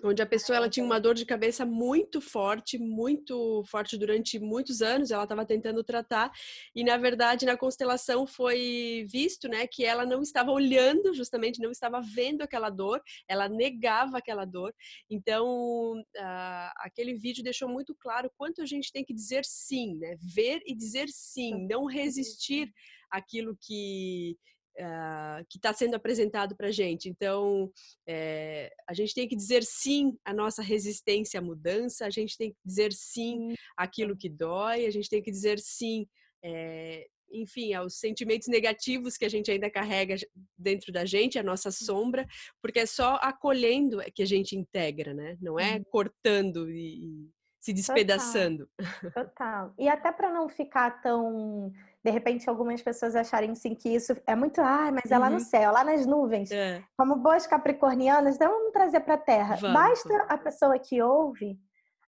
onde 0.02 0.20
a 0.20 0.26
pessoa 0.26 0.56
ela 0.56 0.68
tinha 0.68 0.84
uma 0.84 1.00
dor 1.00 1.14
de 1.14 1.24
cabeça 1.24 1.64
muito 1.64 2.20
forte, 2.20 2.78
muito 2.78 3.64
forte 3.66 3.96
durante 3.96 4.38
muitos 4.38 4.82
anos, 4.82 5.10
ela 5.10 5.22
estava 5.22 5.44
tentando 5.46 5.82
tratar 5.82 6.30
e 6.74 6.84
na 6.84 6.96
verdade 6.96 7.46
na 7.46 7.56
constelação 7.56 8.26
foi 8.26 9.06
visto, 9.08 9.48
né, 9.48 9.66
que 9.66 9.84
ela 9.84 10.04
não 10.04 10.20
estava 10.20 10.50
olhando, 10.50 11.14
justamente 11.14 11.60
não 11.60 11.70
estava 11.70 12.00
vendo 12.00 12.42
aquela 12.42 12.68
dor, 12.68 13.00
ela 13.28 13.48
negava 13.48 14.18
aquela 14.18 14.44
dor. 14.44 14.74
Então, 15.08 15.98
uh, 16.00 16.70
aquele 16.78 17.14
vídeo 17.14 17.42
deixou 17.42 17.68
muito 17.68 17.94
claro 17.94 18.30
quanto 18.36 18.62
a 18.62 18.66
gente 18.66 18.92
tem 18.92 19.04
que 19.04 19.14
dizer 19.14 19.44
sim, 19.44 19.96
né? 19.96 20.16
Ver 20.20 20.60
e 20.66 20.74
dizer 20.74 21.08
sim, 21.08 21.66
não 21.68 21.86
resistir 21.86 22.70
aquilo 23.10 23.56
que 23.60 24.36
uh, 24.78 25.44
que 25.48 25.58
está 25.58 25.72
sendo 25.72 25.94
apresentado 25.94 26.56
para 26.56 26.68
a 26.68 26.72
gente. 26.72 27.08
Então, 27.08 27.70
é, 28.06 28.72
a 28.88 28.94
gente 28.94 29.14
tem 29.14 29.28
que 29.28 29.36
dizer 29.36 29.62
sim 29.62 30.16
à 30.24 30.32
nossa 30.32 30.62
resistência 30.62 31.40
à 31.40 31.42
mudança, 31.42 32.06
a 32.06 32.10
gente 32.10 32.36
tem 32.36 32.50
que 32.50 32.58
dizer 32.64 32.92
sim 32.92 33.54
àquilo 33.76 34.16
que 34.16 34.28
dói, 34.28 34.86
a 34.86 34.90
gente 34.90 35.08
tem 35.08 35.22
que 35.22 35.30
dizer 35.30 35.58
sim. 35.58 36.06
É, 36.44 37.06
enfim, 37.32 37.74
aos 37.74 37.98
sentimentos 37.98 38.46
negativos 38.46 39.16
que 39.16 39.24
a 39.24 39.28
gente 39.28 39.50
ainda 39.50 39.68
carrega 39.68 40.14
dentro 40.56 40.92
da 40.92 41.04
gente, 41.04 41.38
a 41.38 41.42
nossa 41.42 41.72
sombra, 41.72 42.24
porque 42.62 42.78
é 42.78 42.86
só 42.86 43.16
acolhendo 43.20 43.98
que 44.14 44.22
a 44.22 44.26
gente 44.26 44.56
integra, 44.56 45.12
né? 45.12 45.36
Não 45.40 45.58
é 45.58 45.82
cortando 45.90 46.70
e, 46.70 47.28
se 47.66 47.72
despedaçando. 47.72 48.68
Total. 48.76 49.10
Total. 49.26 49.74
E 49.76 49.88
até 49.88 50.12
para 50.12 50.32
não 50.32 50.48
ficar 50.48 51.02
tão 51.02 51.72
de 52.06 52.12
repente 52.12 52.48
algumas 52.48 52.80
pessoas 52.80 53.16
acharem 53.16 53.52
sim 53.56 53.74
que 53.74 53.88
isso 53.88 54.16
é 54.28 54.36
muito, 54.36 54.60
ah, 54.60 54.92
mas 54.92 55.10
é 55.10 55.18
lá 55.18 55.28
no 55.28 55.38
uhum. 55.38 55.40
céu, 55.40 55.72
lá 55.72 55.82
nas 55.82 56.06
nuvens. 56.06 56.52
É. 56.52 56.80
Como 56.96 57.16
boas 57.16 57.48
capricornianas, 57.48 58.36
então 58.36 58.48
vamos 58.48 58.72
trazer 58.72 59.00
para 59.00 59.14
a 59.14 59.18
terra. 59.18 59.56
Vamos. 59.56 59.74
Basta 59.74 60.22
a 60.28 60.38
pessoa 60.38 60.78
que 60.78 61.02
ouve 61.02 61.58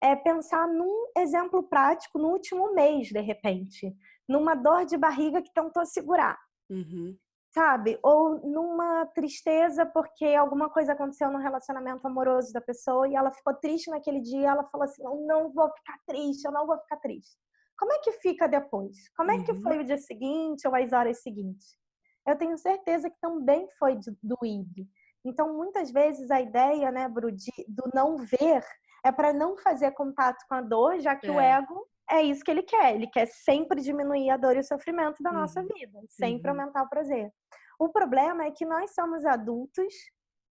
é 0.02 0.16
pensar 0.16 0.66
num 0.66 1.11
exemplo 1.14 1.62
prático 1.62 2.18
no 2.18 2.28
último 2.28 2.72
mês, 2.72 3.08
de 3.08 3.20
repente, 3.20 3.94
numa 4.26 4.54
dor 4.54 4.87
de 4.87 4.96
barriga 4.96 5.42
que 5.42 5.52
tentou 5.52 5.84
segurar. 5.84 6.38
Uhum. 6.70 7.14
Sabe? 7.50 7.99
Ou 8.02 8.40
numa 8.49 9.04
tristeza 9.14 9.84
porque 9.84 10.25
alguma 10.25 10.70
coisa 10.70 10.94
aconteceu 10.94 11.30
no 11.30 11.38
relacionamento 11.38 12.06
amoroso 12.06 12.50
da 12.50 12.62
pessoa 12.62 13.06
e 13.06 13.14
ela 13.14 13.30
ficou 13.30 13.52
triste 13.52 13.90
naquele 13.90 14.20
dia, 14.22 14.49
ela 14.49 14.64
falou 14.64 14.84
assim: 14.84 15.04
"Eu 15.04 15.16
não 15.26 15.52
vou 15.52 15.70
ficar 15.70 15.99
triste, 16.06 16.46
eu 16.46 16.50
não 16.50 16.66
vou 16.66 16.78
ficar 16.78 16.96
triste". 16.96 17.37
Como 17.82 17.94
é 17.94 17.98
que 17.98 18.12
fica 18.12 18.46
depois? 18.46 19.08
Como 19.16 19.32
é 19.32 19.42
que 19.42 19.50
uhum. 19.50 19.60
foi 19.60 19.80
o 19.80 19.84
dia 19.84 19.98
seguinte 19.98 20.68
ou 20.68 20.72
as 20.72 20.92
horas 20.92 21.20
seguintes? 21.20 21.76
Eu 22.24 22.38
tenho 22.38 22.56
certeza 22.56 23.10
que 23.10 23.18
também 23.20 23.68
foi 23.76 23.98
doído. 24.22 24.86
Então, 25.24 25.52
muitas 25.52 25.90
vezes 25.90 26.30
a 26.30 26.40
ideia, 26.40 26.92
né, 26.92 27.08
Bru, 27.08 27.32
de, 27.32 27.50
do 27.66 27.90
não 27.92 28.18
ver 28.18 28.64
é 29.04 29.10
para 29.10 29.32
não 29.32 29.56
fazer 29.56 29.90
contato 29.90 30.44
com 30.48 30.54
a 30.54 30.60
dor, 30.60 31.00
já 31.00 31.16
que 31.16 31.26
é. 31.26 31.32
o 31.32 31.40
ego 31.40 31.84
é 32.08 32.22
isso 32.22 32.44
que 32.44 32.52
ele 32.52 32.62
quer. 32.62 32.94
Ele 32.94 33.08
quer 33.08 33.26
sempre 33.26 33.80
diminuir 33.80 34.30
a 34.30 34.36
dor 34.36 34.54
e 34.54 34.60
o 34.60 34.64
sofrimento 34.64 35.20
da 35.20 35.30
uhum. 35.30 35.38
nossa 35.38 35.60
vida, 35.60 35.98
sempre 36.06 36.52
uhum. 36.52 36.60
aumentar 36.60 36.84
o 36.84 36.88
prazer. 36.88 37.32
O 37.80 37.88
problema 37.88 38.44
é 38.44 38.52
que 38.52 38.64
nós 38.64 38.94
somos 38.94 39.24
adultos 39.24 39.92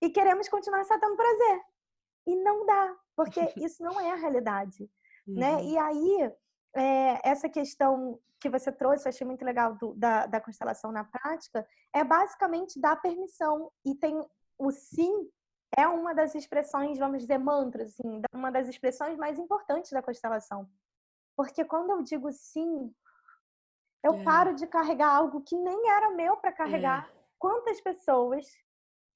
e 0.01 0.11
queremos 0.11 0.49
continuar 0.49 0.85
só 0.85 0.97
tendo 0.97 1.17
prazer. 1.17 1.61
E 2.25 2.37
não 2.37 2.65
dá, 2.65 2.95
porque 3.17 3.41
isso 3.59 3.83
não 3.83 4.01
é 4.01 4.13
a 4.13 4.15
realidade. 4.15 4.89
Né? 5.27 5.57
Uhum. 5.57 5.57
Né? 5.57 5.65
E 5.65 5.77
aí, 5.77 6.33
é, 6.77 7.21
essa 7.25 7.49
questão 7.49 8.21
que 8.39 8.51
você 8.51 8.71
trouxe, 8.71 9.07
eu 9.07 9.11
achei 9.11 9.27
muito 9.27 9.45
legal 9.45 9.75
do, 9.75 9.95
da, 9.95 10.27
da 10.27 10.41
constelação 10.41 10.93
na 10.93 11.05
prática, 11.05 11.67
é 11.93 12.05
basicamente 12.05 12.81
dar 12.81 13.01
permissão. 13.01 13.73
E 13.85 13.95
tem 13.95 14.25
o 14.59 14.71
sim 14.71 15.29
é 15.77 15.87
uma 15.87 16.15
das 16.15 16.35
expressões, 16.35 16.99
vamos 16.99 17.23
dizer, 17.23 17.39
mantras, 17.39 17.89
assim, 17.89 18.23
uma 18.33 18.51
das 18.51 18.69
expressões 18.69 19.17
mais 19.19 19.39
importantes 19.39 19.91
da 19.91 20.03
constelação. 20.03 20.69
Porque 21.37 21.65
quando 21.65 21.91
eu 21.91 22.03
digo 22.03 22.31
sim, 22.33 22.95
eu 24.03 24.15
é. 24.15 24.23
paro 24.23 24.55
de 24.55 24.67
carregar 24.67 25.11
algo 25.11 25.43
que 25.43 25.57
nem 25.57 25.91
era 25.91 26.11
meu 26.11 26.37
para 26.37 26.53
carregar. 26.53 27.11
É. 27.11 27.17
Quantas 27.39 27.81
pessoas 27.81 28.47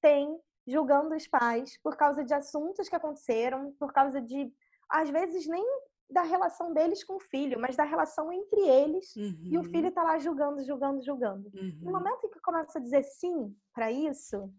têm 0.01 0.39
julgando 0.67 1.15
os 1.15 1.27
pais 1.27 1.77
por 1.81 1.95
causa 1.95 2.23
de 2.23 2.33
assuntos 2.33 2.87
que 2.87 2.95
aconteceram, 2.95 3.73
por 3.79 3.91
causa 3.91 4.21
de, 4.21 4.53
às 4.89 5.09
vezes, 5.09 5.47
nem 5.47 5.65
da 6.11 6.21
relação 6.21 6.73
deles 6.73 7.03
com 7.03 7.15
o 7.15 7.19
filho, 7.19 7.59
mas 7.59 7.75
da 7.75 7.83
relação 7.83 8.31
entre 8.31 8.61
eles 8.61 9.15
uhum. 9.15 9.43
e 9.45 9.57
o 9.57 9.63
filho 9.63 9.87
está 9.87 10.03
lá 10.03 10.19
julgando, 10.19 10.63
julgando, 10.63 11.01
julgando. 11.03 11.49
Uhum. 11.53 11.79
No 11.81 11.91
momento 11.91 12.25
em 12.25 12.29
que 12.29 12.39
começa 12.39 12.79
a 12.79 12.81
dizer 12.81 13.03
sim 13.03 13.55
para 13.73 13.91
isso, 13.91 14.53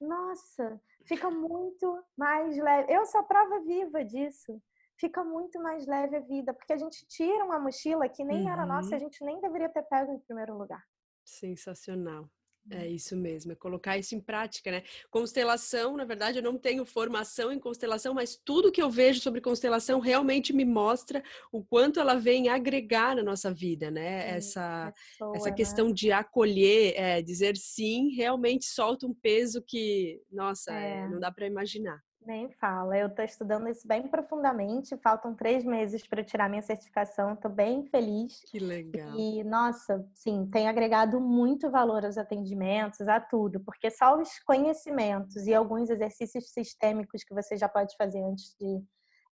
nossa, 0.00 0.80
fica 1.04 1.30
muito 1.30 2.02
mais 2.16 2.56
leve. 2.56 2.92
Eu 2.92 3.04
sou 3.06 3.20
a 3.20 3.24
prova 3.24 3.60
viva 3.60 4.04
disso. 4.04 4.60
Fica 4.96 5.22
muito 5.22 5.60
mais 5.62 5.86
leve 5.86 6.16
a 6.16 6.20
vida, 6.20 6.52
porque 6.52 6.72
a 6.72 6.76
gente 6.76 7.06
tira 7.06 7.44
uma 7.44 7.58
mochila 7.60 8.08
que 8.08 8.24
nem 8.24 8.42
uhum. 8.42 8.52
era 8.52 8.66
nossa, 8.66 8.96
a 8.96 8.98
gente 8.98 9.24
nem 9.24 9.40
deveria 9.40 9.68
ter 9.68 9.82
pego 9.82 10.12
em 10.12 10.18
primeiro 10.18 10.58
lugar. 10.58 10.82
Sensacional. 11.24 12.28
É 12.70 12.86
isso 12.86 13.16
mesmo, 13.16 13.52
é 13.52 13.54
colocar 13.54 13.96
isso 13.96 14.14
em 14.14 14.20
prática, 14.20 14.70
né? 14.70 14.82
Constelação, 15.10 15.96
na 15.96 16.04
verdade, 16.04 16.38
eu 16.38 16.42
não 16.42 16.58
tenho 16.58 16.84
formação 16.84 17.50
em 17.50 17.58
constelação, 17.58 18.14
mas 18.14 18.36
tudo 18.44 18.70
que 18.70 18.82
eu 18.82 18.90
vejo 18.90 19.20
sobre 19.20 19.40
constelação 19.40 20.00
realmente 20.00 20.52
me 20.52 20.64
mostra 20.64 21.22
o 21.50 21.64
quanto 21.64 21.98
ela 21.98 22.14
vem 22.14 22.48
agregar 22.48 23.16
na 23.16 23.22
nossa 23.22 23.52
vida, 23.52 23.90
né? 23.90 24.28
essa, 24.36 24.92
pessoa, 24.94 25.36
essa 25.36 25.50
né? 25.50 25.56
questão 25.56 25.88
né? 25.88 25.92
de 25.94 26.12
acolher, 26.12 26.94
é, 26.96 27.22
dizer 27.22 27.56
sim, 27.56 28.10
realmente 28.14 28.64
solta 28.66 29.06
um 29.06 29.14
peso 29.14 29.62
que, 29.62 30.20
nossa, 30.30 30.72
é. 30.72 31.08
não 31.08 31.18
dá 31.18 31.30
para 31.30 31.46
imaginar. 31.46 32.02
Nem 32.28 32.50
fala. 32.50 32.94
Eu 32.94 33.06
estou 33.06 33.24
estudando 33.24 33.70
isso 33.70 33.88
bem 33.88 34.06
profundamente. 34.06 34.94
Faltam 34.98 35.34
três 35.34 35.64
meses 35.64 36.06
para 36.06 36.22
tirar 36.22 36.46
minha 36.50 36.60
certificação. 36.60 37.32
Estou 37.32 37.50
bem 37.50 37.86
feliz. 37.86 38.42
Que 38.50 38.58
legal. 38.58 39.14
E, 39.18 39.42
nossa, 39.44 40.06
sim, 40.12 40.44
tem 40.52 40.68
agregado 40.68 41.18
muito 41.22 41.70
valor 41.70 42.04
aos 42.04 42.18
atendimentos, 42.18 43.08
a 43.08 43.18
tudo. 43.18 43.60
Porque 43.60 43.90
só 43.90 44.20
os 44.20 44.38
conhecimentos 44.40 45.46
e 45.46 45.54
alguns 45.54 45.88
exercícios 45.88 46.50
sistêmicos 46.52 47.24
que 47.24 47.32
você 47.32 47.56
já 47.56 47.66
pode 47.66 47.96
fazer 47.96 48.22
antes 48.22 48.54
de 48.60 48.78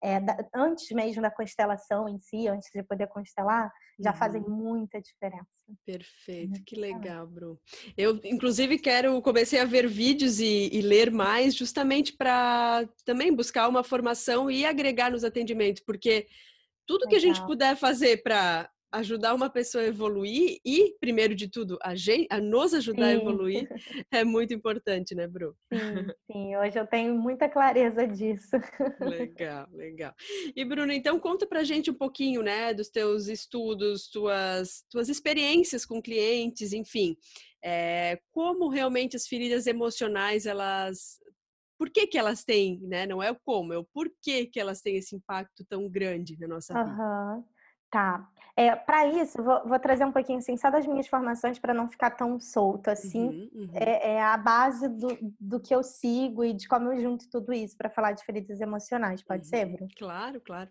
é, 0.02 0.20
da, 0.20 0.36
antes 0.54 0.90
mesmo 0.90 1.22
da 1.22 1.30
constelação 1.30 2.08
em 2.08 2.18
si, 2.20 2.46
antes 2.48 2.70
de 2.72 2.82
poder 2.82 3.06
constelar, 3.08 3.70
já 3.98 4.10
uhum. 4.12 4.16
fazem 4.16 4.42
muita 4.42 5.00
diferença. 5.00 5.46
Perfeito, 5.84 6.62
que 6.64 6.76
legal, 6.76 7.26
Bru. 7.26 7.58
Eu, 7.96 8.20
inclusive, 8.24 8.78
quero 8.78 9.20
comecei 9.22 9.58
a 9.58 9.64
ver 9.64 9.88
vídeos 9.88 10.38
e, 10.38 10.68
e 10.72 10.80
ler 10.80 11.10
mais, 11.10 11.54
justamente 11.54 12.12
para 12.16 12.88
também 13.04 13.34
buscar 13.34 13.68
uma 13.68 13.82
formação 13.82 14.50
e 14.50 14.64
agregar 14.64 15.10
nos 15.10 15.24
atendimentos, 15.24 15.82
porque 15.84 16.26
tudo 16.86 17.04
legal. 17.04 17.10
que 17.10 17.16
a 17.16 17.20
gente 17.20 17.46
puder 17.46 17.76
fazer 17.76 18.22
para 18.22 18.70
ajudar 18.96 19.34
uma 19.34 19.50
pessoa 19.50 19.84
a 19.84 19.86
evoluir 19.86 20.58
e, 20.64 20.94
primeiro 21.00 21.34
de 21.34 21.48
tudo, 21.48 21.78
a, 21.82 21.94
gente, 21.94 22.26
a 22.30 22.40
nos 22.40 22.74
ajudar 22.74 23.06
sim. 23.06 23.10
a 23.10 23.12
evoluir 23.12 23.68
é 24.12 24.24
muito 24.24 24.52
importante, 24.54 25.14
né, 25.14 25.26
Bru? 25.26 25.56
Sim, 25.72 26.06
sim, 26.30 26.56
hoje 26.56 26.78
eu 26.78 26.86
tenho 26.86 27.14
muita 27.14 27.48
clareza 27.48 28.06
disso. 28.06 28.56
Legal, 29.00 29.68
legal. 29.72 30.14
E, 30.54 30.64
Bruno, 30.64 30.92
então 30.92 31.18
conta 31.18 31.46
pra 31.46 31.64
gente 31.64 31.90
um 31.90 31.94
pouquinho, 31.94 32.42
né, 32.42 32.72
dos 32.72 32.88
teus 32.88 33.28
estudos, 33.28 34.08
tuas, 34.08 34.84
tuas 34.90 35.08
experiências 35.08 35.84
com 35.84 36.02
clientes, 36.02 36.72
enfim, 36.72 37.16
é, 37.62 38.18
como 38.30 38.68
realmente 38.68 39.16
as 39.16 39.26
feridas 39.26 39.66
emocionais, 39.66 40.46
elas 40.46 41.18
por 41.78 41.90
que, 41.90 42.06
que 42.06 42.18
elas 42.18 42.42
têm, 42.42 42.80
né? 42.80 43.06
Não 43.06 43.22
é 43.22 43.30
o 43.30 43.36
como, 43.44 43.72
é 43.72 43.78
o 43.78 43.84
porquê 43.84 44.46
que 44.46 44.58
elas 44.58 44.80
têm 44.80 44.96
esse 44.96 45.14
impacto 45.14 45.64
tão 45.68 45.88
grande 45.88 46.38
na 46.38 46.48
nossa 46.48 46.72
vida. 46.72 46.96
Uhum. 46.96 47.44
Tá. 47.96 48.28
É, 48.54 48.76
para 48.76 49.06
isso, 49.06 49.42
vou, 49.42 49.66
vou, 49.66 49.78
trazer 49.78 50.04
um 50.04 50.12
pouquinho 50.12 50.38
assim, 50.38 50.54
só 50.54 50.70
das 50.70 50.86
minhas 50.86 51.06
formações 51.06 51.58
para 51.58 51.72
não 51.72 51.88
ficar 51.88 52.10
tão 52.10 52.38
solto 52.38 52.88
assim. 52.88 53.50
Uhum, 53.54 53.62
uhum. 53.62 53.70
É, 53.72 54.16
é, 54.16 54.22
a 54.22 54.36
base 54.36 54.86
do, 54.86 55.08
do 55.40 55.58
que 55.58 55.74
eu 55.74 55.82
sigo 55.82 56.44
e 56.44 56.52
de 56.52 56.68
como 56.68 56.92
eu 56.92 57.00
junto 57.00 57.26
tudo 57.30 57.54
isso 57.54 57.74
para 57.74 57.88
falar 57.88 58.12
de 58.12 58.22
feridas 58.22 58.60
emocionais. 58.60 59.22
Pode 59.22 59.44
uhum. 59.44 59.48
ser, 59.48 59.64
Bruno? 59.64 59.88
Claro, 59.96 60.42
claro. 60.42 60.70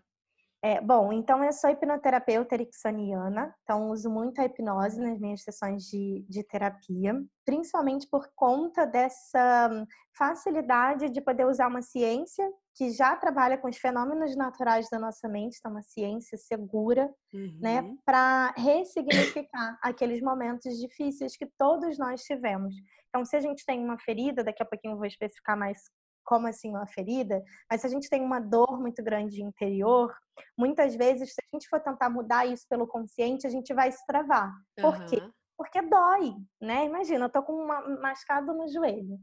É, 0.62 0.80
bom, 0.80 1.12
então 1.12 1.42
eu 1.42 1.52
sou 1.52 1.68
hipnoterapeuta 1.68 2.54
ericksoniana, 2.54 3.52
então 3.62 3.90
uso 3.90 4.08
muito 4.08 4.40
a 4.40 4.44
hipnose 4.44 5.00
nas 5.00 5.18
minhas 5.18 5.42
sessões 5.42 5.82
de, 5.84 6.24
de 6.28 6.44
terapia, 6.44 7.12
principalmente 7.44 8.06
por 8.08 8.30
conta 8.36 8.86
dessa 8.86 9.86
facilidade 10.16 11.10
de 11.10 11.20
poder 11.20 11.46
usar 11.46 11.66
uma 11.66 11.82
ciência 11.82 12.48
que 12.76 12.90
já 12.90 13.16
trabalha 13.16 13.56
com 13.56 13.68
os 13.68 13.78
fenômenos 13.78 14.36
naturais 14.36 14.88
da 14.90 14.98
nossa 14.98 15.26
mente, 15.28 15.56
então 15.58 15.72
uma 15.72 15.82
ciência 15.82 16.36
segura, 16.36 17.06
né, 17.32 17.80
uhum. 17.80 17.88
né, 17.88 17.96
para 18.04 18.52
ressignificar 18.56 19.78
aqueles 19.82 20.20
momentos 20.20 20.78
difíceis 20.78 21.36
que 21.36 21.46
todos 21.58 21.98
nós 21.98 22.22
tivemos. 22.22 22.74
Então, 23.08 23.24
se 23.24 23.34
a 23.34 23.40
gente 23.40 23.64
tem 23.64 23.82
uma 23.82 23.98
ferida, 23.98 24.44
daqui 24.44 24.62
a 24.62 24.66
pouquinho 24.66 24.92
eu 24.92 24.98
vou 24.98 25.06
especificar 25.06 25.56
mais 25.56 25.80
como 26.22 26.46
assim 26.48 26.70
uma 26.70 26.86
ferida, 26.86 27.42
mas 27.70 27.80
se 27.80 27.86
a 27.86 27.90
gente 27.90 28.10
tem 28.10 28.20
uma 28.20 28.40
dor 28.40 28.78
muito 28.78 29.02
grande 29.02 29.42
interior, 29.42 30.14
muitas 30.58 30.94
vezes, 30.94 31.32
se 31.32 31.40
a 31.40 31.56
gente 31.56 31.68
for 31.68 31.80
tentar 31.80 32.10
mudar 32.10 32.44
isso 32.44 32.66
pelo 32.68 32.86
consciente, 32.86 33.46
a 33.46 33.50
gente 33.50 33.72
vai 33.72 33.90
se 33.90 34.04
travar. 34.04 34.52
Por 34.78 34.94
uhum. 34.96 35.06
quê? 35.06 35.22
Porque 35.56 35.80
dói, 35.80 36.34
né? 36.60 36.84
Imagina, 36.84 37.24
eu 37.24 37.30
tô 37.30 37.42
com 37.42 37.54
um 37.54 38.00
mascado 38.02 38.52
no 38.52 38.68
joelho, 38.68 39.18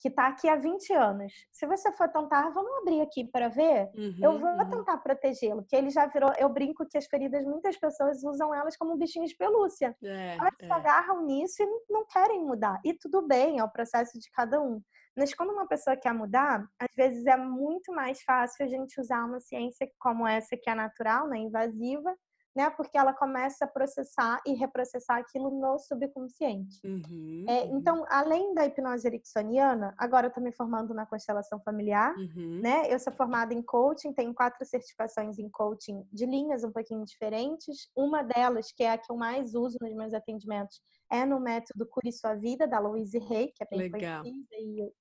que 0.00 0.08
está 0.08 0.28
aqui 0.28 0.48
há 0.48 0.56
20 0.56 0.92
anos. 0.94 1.32
Se 1.52 1.66
você 1.66 1.92
for 1.92 2.08
tentar, 2.08 2.50
vamos 2.50 2.72
abrir 2.78 3.02
aqui 3.02 3.24
para 3.24 3.48
ver, 3.48 3.90
uhum, 3.94 4.16
eu 4.22 4.38
vou 4.38 4.50
uhum. 4.50 4.70
tentar 4.70 4.96
protegê-lo, 4.98 5.64
que 5.68 5.76
ele 5.76 5.90
já 5.90 6.06
virou, 6.06 6.32
eu 6.38 6.48
brinco 6.48 6.86
que 6.86 6.96
as 6.96 7.06
feridas, 7.06 7.44
muitas 7.44 7.76
pessoas 7.76 8.24
usam 8.24 8.54
elas 8.54 8.76
como 8.76 8.96
bichinhos 8.96 9.30
de 9.30 9.36
pelúcia. 9.36 9.94
É, 10.02 10.36
elas 10.36 10.54
é. 10.60 10.66
se 10.66 10.72
agarram 10.72 11.26
nisso 11.26 11.62
e 11.62 11.92
não 11.92 12.06
querem 12.06 12.42
mudar. 12.42 12.80
E 12.84 12.94
tudo 12.94 13.26
bem, 13.26 13.58
é 13.58 13.64
o 13.64 13.70
processo 13.70 14.18
de 14.18 14.30
cada 14.32 14.60
um. 14.60 14.80
Mas 15.16 15.34
quando 15.34 15.50
uma 15.50 15.66
pessoa 15.66 15.96
quer 15.96 16.14
mudar, 16.14 16.64
às 16.78 16.94
vezes 16.96 17.26
é 17.26 17.36
muito 17.36 17.92
mais 17.92 18.22
fácil 18.22 18.64
a 18.64 18.68
gente 18.68 18.98
usar 18.98 19.24
uma 19.24 19.40
ciência 19.40 19.86
como 19.98 20.26
essa 20.26 20.56
que 20.56 20.70
é 20.70 20.74
natural, 20.74 21.28
né, 21.28 21.38
invasiva, 21.38 22.14
né? 22.54 22.68
Porque 22.70 22.98
ela 22.98 23.12
começa 23.12 23.64
a 23.64 23.68
processar 23.68 24.40
e 24.46 24.52
reprocessar 24.54 25.18
aquilo 25.18 25.50
no 25.50 25.78
subconsciente. 25.78 26.80
Uhum, 26.84 27.44
é, 27.48 27.62
uhum. 27.64 27.78
Então, 27.78 28.04
além 28.08 28.54
da 28.54 28.66
hipnose 28.66 29.06
ericksoniana, 29.06 29.94
agora 29.96 30.26
eu 30.26 30.28
estou 30.28 30.42
me 30.42 30.52
formando 30.52 30.92
na 30.92 31.06
constelação 31.06 31.60
familiar, 31.60 32.14
uhum. 32.16 32.60
né? 32.60 32.92
Eu 32.92 32.98
sou 32.98 33.12
formada 33.12 33.54
em 33.54 33.62
coaching, 33.62 34.12
tenho 34.12 34.34
quatro 34.34 34.64
certificações 34.64 35.38
em 35.38 35.48
coaching 35.48 36.04
de 36.12 36.26
linhas 36.26 36.64
um 36.64 36.72
pouquinho 36.72 37.04
diferentes. 37.04 37.88
Uma 37.96 38.22
delas, 38.22 38.72
que 38.72 38.82
é 38.82 38.90
a 38.90 38.98
que 38.98 39.10
eu 39.10 39.16
mais 39.16 39.54
uso 39.54 39.78
nos 39.80 39.94
meus 39.94 40.12
atendimentos, 40.12 40.80
é 41.10 41.24
no 41.24 41.40
método 41.40 41.86
Cure 41.86 42.12
Sua 42.12 42.34
Vida, 42.34 42.66
da 42.66 42.78
Louise 42.78 43.18
Hay, 43.18 43.48
que 43.48 43.62
é 43.62 43.66
bem 43.68 43.90
Legal. 43.90 44.22
conhecida 44.22 44.56
e 44.58 44.92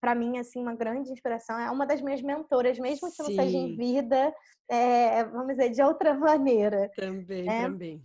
para 0.00 0.14
mim, 0.14 0.38
assim, 0.38 0.60
uma 0.60 0.74
grande 0.74 1.10
inspiração. 1.10 1.58
É 1.58 1.70
uma 1.70 1.86
das 1.86 2.00
minhas 2.00 2.22
mentoras, 2.22 2.78
mesmo 2.78 3.08
que 3.08 3.16
Sim. 3.16 3.22
não 3.22 3.30
seja 3.30 3.56
em 3.56 3.76
vida, 3.76 4.34
é, 4.70 5.24
vamos 5.24 5.56
dizer, 5.56 5.70
de 5.70 5.82
outra 5.82 6.14
maneira. 6.18 6.90
Também, 6.96 7.44
né? 7.44 7.62
também. 7.62 8.02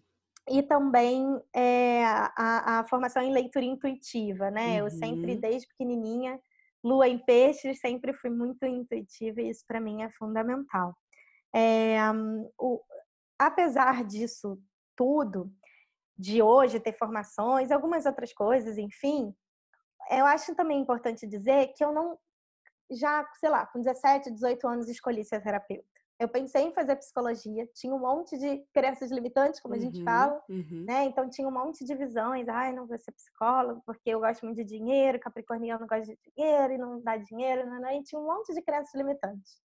E 0.50 0.62
também 0.62 1.42
é, 1.56 2.04
a, 2.06 2.80
a, 2.80 2.88
formação 2.88 3.24
em 3.24 3.32
leitura 3.32 3.64
intuitiva, 3.64 4.52
né? 4.52 4.82
Uhum. 4.82 4.88
Eu 4.88 4.90
sempre, 4.90 5.34
uhum. 5.34 5.40
desde 5.40 5.68
pequenininha, 5.70 6.40
lua 6.84 7.08
em 7.08 7.18
peixes, 7.18 7.80
sempre 7.80 8.14
fui 8.14 8.30
muito 8.30 8.66
intuitiva 8.66 9.42
e 9.42 9.50
isso 9.50 9.64
para 9.66 9.80
mim 9.80 10.04
é 10.04 10.10
fundamental. 10.10 10.94
É, 11.56 11.98
o, 12.58 12.82
apesar 13.40 14.04
disso 14.04 14.60
tudo, 14.98 15.50
de 16.18 16.42
hoje 16.42 16.80
ter 16.80 16.98
formações, 16.98 17.72
algumas 17.72 18.06
outras 18.06 18.34
coisas, 18.34 18.78
enfim, 18.78 19.34
eu 20.10 20.26
acho 20.26 20.56
também 20.56 20.80
importante 20.80 21.28
dizer 21.28 21.74
que 21.74 21.84
eu 21.84 21.92
não 21.92 22.18
já, 22.92 23.28
sei 23.40 23.50
lá, 23.50 23.66
com 23.66 23.80
17, 23.80 24.32
18 24.32 24.68
anos 24.68 24.90
escolhi 24.90 25.24
ser 25.24 25.42
terapeuta. 25.42 25.88
Eu 26.20 26.30
pensei 26.30 26.64
em 26.64 26.74
fazer 26.74 26.96
psicologia, 26.96 27.68
tinha 27.74 27.94
um 27.94 28.00
monte 28.00 28.38
de 28.38 28.64
crenças 28.72 29.12
limitantes, 29.12 29.60
como 29.60 29.74
a 29.74 29.80
gente 29.80 30.00
uhum, 30.00 30.06
fala, 30.06 30.44
uhum. 30.48 30.86
né? 30.88 31.06
Então 31.06 31.30
tinha 31.30 31.48
um 31.48 31.52
monte 31.52 31.84
de 31.84 31.96
visões, 31.96 32.48
ai, 32.48 32.72
não 32.72 32.86
vou 32.86 32.98
ser 32.98 33.12
psicólogo 33.12 33.82
porque 33.86 34.12
eu 34.12 34.20
gosto 34.20 34.46
muito 34.46 34.58
de 34.58 34.64
dinheiro, 34.64 35.20
capricorniano 35.20 35.88
gosta 35.88 36.06
de 36.06 36.18
dinheiro 36.36 36.74
e 36.74 36.78
não 36.78 37.02
dá 37.02 37.18
dinheiro, 37.18 37.68
né? 37.68 37.98
E 37.98 38.04
tinha 38.04 38.22
um 38.22 38.28
monte 38.28 38.54
de 38.54 38.62
crenças 38.62 38.94
limitantes. 38.94 39.63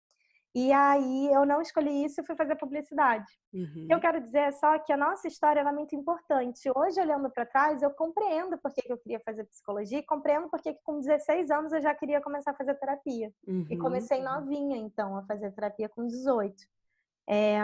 E 0.57 0.73
aí 0.73 1.31
eu 1.35 1.45
não 1.45 1.61
escolhi 1.61 2.07
isso 2.07 2.23
e 2.23 2.25
fui 2.25 2.35
fazer 2.35 2.57
publicidade. 2.57 3.31
Uhum. 3.53 3.89
Eu 3.91 4.01
quero 4.01 4.19
dizer 4.23 4.55
só 4.55 4.79
que 4.79 4.91
a 4.91 4.97
nossa 4.97 5.29
história 5.29 5.61
é 5.61 5.71
muito 5.71 5.95
importante. 5.95 6.71
Hoje, 6.75 6.99
olhando 6.99 7.29
para 7.29 7.45
trás, 7.45 7.83
eu 7.83 7.91
compreendo 7.91 8.57
por 8.57 8.73
que 8.73 8.91
eu 8.91 8.97
queria 8.97 9.21
fazer 9.21 9.45
psicologia 9.45 9.99
e 9.99 10.03
compreendo 10.03 10.49
por 10.49 10.63
que 10.63 10.73
com 10.83 10.99
16 10.99 11.51
anos 11.51 11.75
eu 11.75 11.83
já 11.83 11.95
queria 11.95 12.23
começar 12.23 12.53
a 12.53 12.57
fazer 12.57 12.75
terapia. 12.77 13.31
Uhum. 13.47 13.67
E 13.69 13.77
comecei 13.77 14.23
novinha, 14.23 14.79
então, 14.79 15.15
a 15.19 15.23
fazer 15.27 15.53
terapia 15.53 15.91
com 15.91 16.07
18. 16.07 16.57
É, 17.29 17.59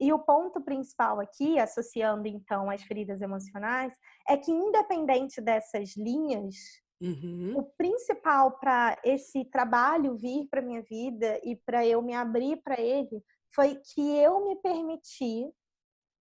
e 0.00 0.10
o 0.10 0.18
ponto 0.18 0.62
principal 0.62 1.20
aqui, 1.20 1.58
associando 1.58 2.26
então 2.26 2.70
as 2.70 2.82
feridas 2.84 3.20
emocionais, 3.20 3.92
é 4.26 4.38
que 4.38 4.50
independente 4.50 5.42
dessas 5.42 5.94
linhas, 5.94 6.56
Uhum. 7.00 7.54
O 7.56 7.62
principal 7.62 8.58
para 8.58 8.98
esse 9.02 9.44
trabalho 9.46 10.16
vir 10.16 10.46
para 10.50 10.60
minha 10.60 10.82
vida 10.82 11.40
e 11.42 11.56
para 11.56 11.86
eu 11.86 12.02
me 12.02 12.14
abrir 12.14 12.58
para 12.62 12.78
ele 12.78 13.22
foi 13.54 13.76
que 13.76 14.16
eu 14.18 14.46
me 14.46 14.56
permiti 14.56 15.50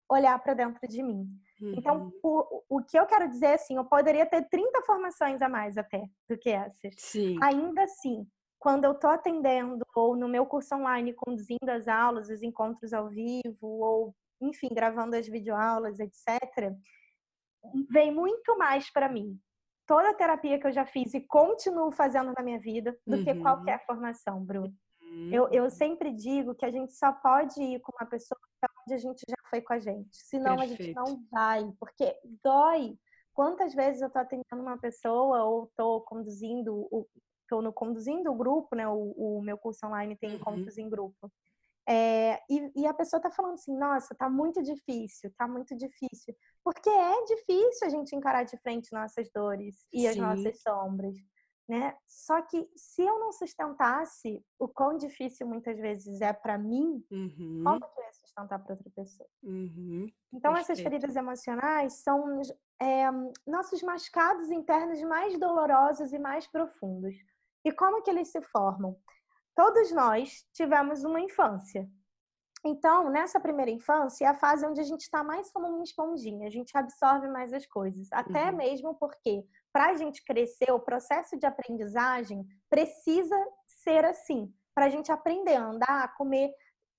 olhar 0.09 0.39
para 0.41 0.53
dentro 0.53 0.87
de 0.87 1.03
mim. 1.03 1.27
Então, 1.61 1.67
uhum. 1.67 2.07
Então, 2.07 2.13
o, 2.23 2.77
o 2.77 2.83
que 2.83 2.97
eu 2.97 3.05
quero 3.05 3.29
dizer 3.29 3.45
é 3.47 3.53
assim, 3.55 3.75
eu 3.75 3.85
poderia 3.85 4.25
ter 4.25 4.47
30 4.49 4.81
formações 4.83 5.41
a 5.41 5.49
mais 5.49 5.77
até 5.77 6.03
do 6.27 6.37
que 6.37 6.49
essas. 6.49 6.95
Sim. 6.97 7.37
Ainda 7.43 7.83
assim, 7.83 8.25
quando 8.57 8.85
eu 8.85 8.93
estou 8.93 9.09
atendendo 9.09 9.85
ou 9.95 10.15
no 10.15 10.27
meu 10.27 10.45
curso 10.45 10.73
online 10.75 11.13
conduzindo 11.13 11.69
as 11.69 11.87
aulas, 11.87 12.29
os 12.29 12.41
encontros 12.41 12.93
ao 12.93 13.09
vivo 13.09 13.43
ou 13.61 14.15
enfim, 14.41 14.69
gravando 14.71 15.17
as 15.17 15.27
videoaulas, 15.27 15.99
etc, 15.99 16.73
vem 17.89 18.09
muito 18.09 18.57
mais 18.57 18.89
para 18.89 19.09
mim 19.09 19.37
toda 19.89 20.11
a 20.11 20.13
terapia 20.13 20.59
que 20.59 20.67
eu 20.67 20.71
já 20.71 20.85
fiz 20.85 21.15
e 21.15 21.21
continuo 21.21 21.91
fazendo 21.91 22.31
na 22.37 22.43
minha 22.43 22.59
vida 22.59 22.95
do 23.07 23.17
uhum. 23.17 23.23
que 23.23 23.33
qualquer 23.33 23.83
formação, 23.87 24.45
Bruno. 24.45 24.71
Uhum. 25.01 25.33
Eu, 25.33 25.49
eu 25.49 25.67
sempre 25.71 26.13
digo 26.13 26.53
que 26.53 26.63
a 26.63 26.69
gente 26.69 26.93
só 26.93 27.11
pode 27.11 27.59
ir 27.59 27.79
com 27.79 27.91
uma 27.99 28.07
pessoa 28.07 28.39
onde 28.85 28.93
a 28.93 28.99
gente 28.99 29.23
já 29.27 29.49
foi 29.49 29.61
com 29.61 29.73
a 29.73 29.79
gente. 29.79 30.09
Senão 30.11 30.57
Perfeito. 30.57 30.81
a 30.81 30.85
gente 30.85 30.95
não 30.95 31.23
vai, 31.31 31.67
porque 31.79 32.15
dói. 32.43 32.95
Quantas 33.33 33.73
vezes 33.73 34.03
eu 34.03 34.11
tô 34.11 34.19
atendendo 34.19 34.61
uma 34.61 34.77
pessoa 34.77 35.43
ou 35.45 35.71
tô 35.75 36.01
conduzindo 36.01 36.87
o 36.91 37.07
tô 37.47 37.59
no 37.59 37.73
conduzindo 37.73 38.31
o 38.31 38.35
grupo, 38.35 38.75
né? 38.75 38.87
O, 38.87 39.15
o 39.17 39.41
meu 39.41 39.57
curso 39.57 39.87
online 39.87 40.15
tem 40.15 40.29
uhum. 40.29 40.35
encontros 40.35 40.77
em 40.77 40.87
grupo. 40.87 41.31
É, 41.91 42.39
e, 42.47 42.83
e, 42.83 42.85
a 42.85 42.93
pessoa 42.93 43.19
tá 43.19 43.31
falando 43.31 43.55
assim, 43.55 43.75
nossa, 43.75 44.13
tá 44.13 44.29
muito 44.29 44.61
difícil, 44.61 45.33
tá 45.35 45.47
muito 45.47 45.75
difícil. 45.75 46.35
Porque 46.63 46.87
é 46.87 47.23
difícil 47.25 47.87
a 47.87 47.89
gente 47.89 48.15
encarar 48.15 48.43
de 48.43 48.55
frente 48.57 48.93
nossas 48.93 49.27
dores 49.33 49.87
e 49.91 50.01
Sim. 50.01 50.07
as 50.07 50.15
nossas 50.17 50.61
sombras, 50.61 51.15
né? 51.67 51.97
Só 52.07 52.43
que 52.43 52.69
se 52.75 53.01
eu 53.01 53.17
não 53.19 53.31
sustentasse 53.31 54.45
o 54.59 54.67
quão 54.67 54.97
difícil 54.97 55.47
muitas 55.47 55.79
vezes 55.79 56.21
é 56.21 56.31
para 56.31 56.59
mim, 56.59 57.03
uhum. 57.09 57.63
como 57.63 57.79
que 57.79 57.99
eu 57.99 58.03
ia 58.03 58.13
sustentar 58.13 58.59
para 58.59 58.75
outra 58.75 58.91
pessoa? 58.95 59.29
Uhum. 59.41 60.07
Então, 60.31 60.53
Perfeito. 60.53 60.71
essas 60.71 60.79
feridas 60.83 61.15
emocionais 61.15 61.93
são 62.03 62.39
é, 62.79 63.09
nossos 63.47 63.81
machucados 63.81 64.51
internos 64.51 65.01
mais 65.01 65.39
dolorosos 65.39 66.13
e 66.13 66.19
mais 66.19 66.45
profundos. 66.45 67.15
E 67.65 67.71
como 67.71 68.03
que 68.03 68.11
eles 68.11 68.27
se 68.27 68.41
formam? 68.43 68.95
Todos 69.59 69.91
nós 69.91 70.47
tivemos 70.53 71.03
uma 71.03 71.19
infância. 71.19 71.85
Então, 72.65 73.09
nessa 73.09 73.41
primeira 73.41 73.69
infância, 73.69 74.23
é 74.23 74.27
a 74.29 74.33
fase 74.33 74.65
onde 74.65 74.79
a 74.79 74.85
gente 74.85 75.01
está 75.01 75.21
mais 75.21 75.51
como 75.51 75.67
uma 75.67 75.83
esponjinha, 75.83 76.47
a 76.47 76.49
gente 76.49 76.77
absorve 76.77 77.27
mais 77.27 77.51
as 77.51 77.65
coisas. 77.65 78.07
Até 78.13 78.51
uhum. 78.51 78.55
mesmo 78.55 78.95
porque, 78.95 79.43
para 79.73 79.87
a 79.87 79.95
gente 79.95 80.23
crescer, 80.23 80.71
o 80.71 80.79
processo 80.79 81.37
de 81.37 81.45
aprendizagem 81.45 82.47
precisa 82.69 83.35
ser 83.65 84.05
assim. 84.05 84.49
Para 84.73 84.85
a 84.85 84.89
gente 84.89 85.11
aprender 85.11 85.55
a 85.55 85.65
andar, 85.65 86.05
a 86.05 86.07
comer. 86.07 86.49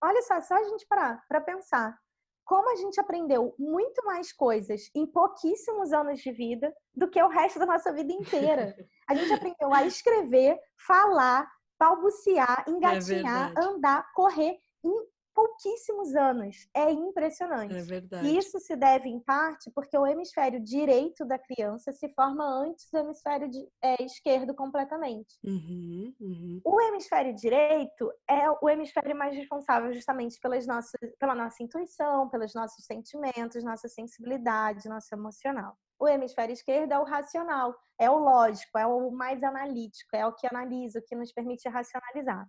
Olha 0.05 0.21
só, 0.21 0.39
só 0.43 0.55
a 0.55 0.65
gente 0.65 0.87
parar 0.87 1.25
para 1.31 1.41
pensar. 1.41 1.99
Como 2.45 2.71
a 2.71 2.77
gente 2.77 3.01
aprendeu 3.01 3.55
muito 3.59 4.05
mais 4.05 4.35
coisas 4.35 4.91
em 4.95 5.07
pouquíssimos 5.07 5.95
anos 5.95 6.21
de 6.21 6.31
vida 6.31 6.75
do 6.95 7.09
que 7.09 7.23
o 7.23 7.29
resto 7.29 7.59
da 7.59 7.65
nossa 7.65 7.91
vida 7.91 8.13
inteira. 8.13 8.77
A 9.09 9.15
gente 9.15 9.33
aprendeu 9.33 9.73
a 9.73 9.87
escrever, 9.87 10.59
falar, 10.87 11.51
balbuciar, 11.81 12.65
é 12.69 12.71
engatinhar, 12.71 13.53
é 13.57 13.61
andar, 13.61 14.13
correr 14.13 14.59
em 14.85 15.11
pouquíssimos 15.35 16.15
anos. 16.15 16.69
É 16.75 16.91
impressionante. 16.91 17.75
É 17.75 17.83
verdade. 17.83 18.29
E 18.29 18.37
isso 18.37 18.59
se 18.61 18.77
deve, 18.77 19.09
em 19.09 19.19
parte, 19.21 19.71
porque 19.75 19.97
o 19.97 20.07
hemisfério 20.07 20.63
direito 20.63 21.25
da 21.25 21.39
criança 21.39 21.93
se 21.93 22.13
forma 22.13 22.45
antes 22.45 22.87
do 22.93 22.99
hemisfério 22.99 23.49
de, 23.49 23.67
é, 23.83 24.03
esquerdo 24.03 24.55
completamente. 24.55 25.39
Uhum, 25.43 26.15
uhum. 26.21 26.61
O 26.63 26.81
hemisfério 26.83 27.35
direito 27.35 28.13
é 28.29 28.51
o 28.61 28.69
hemisfério 28.69 29.17
mais 29.17 29.35
responsável 29.35 29.95
justamente 29.95 30.39
pelas 30.41 30.67
nossas, 30.67 31.01
pela 31.19 31.35
nossa 31.35 31.63
intuição, 31.63 32.29
pelos 32.29 32.55
nossos 32.55 32.85
sentimentos, 32.85 33.65
nossa 33.65 33.89
sensibilidade, 33.89 34.89
nosso 34.89 35.15
emocional. 35.15 35.75
O 36.01 36.09
hemisfério 36.09 36.53
esquerdo 36.53 36.93
é 36.93 36.99
o 36.99 37.05
racional, 37.05 37.77
é 37.99 38.11
o 38.11 38.19
lógico, 38.19 38.79
é 38.79 38.87
o 38.87 39.11
mais 39.11 39.43
analítico, 39.43 40.17
é 40.17 40.27
o 40.27 40.33
que 40.33 40.47
analisa, 40.47 40.99
o 40.99 41.03
que 41.03 41.15
nos 41.15 41.31
permite 41.31 41.69
racionalizar. 41.69 42.49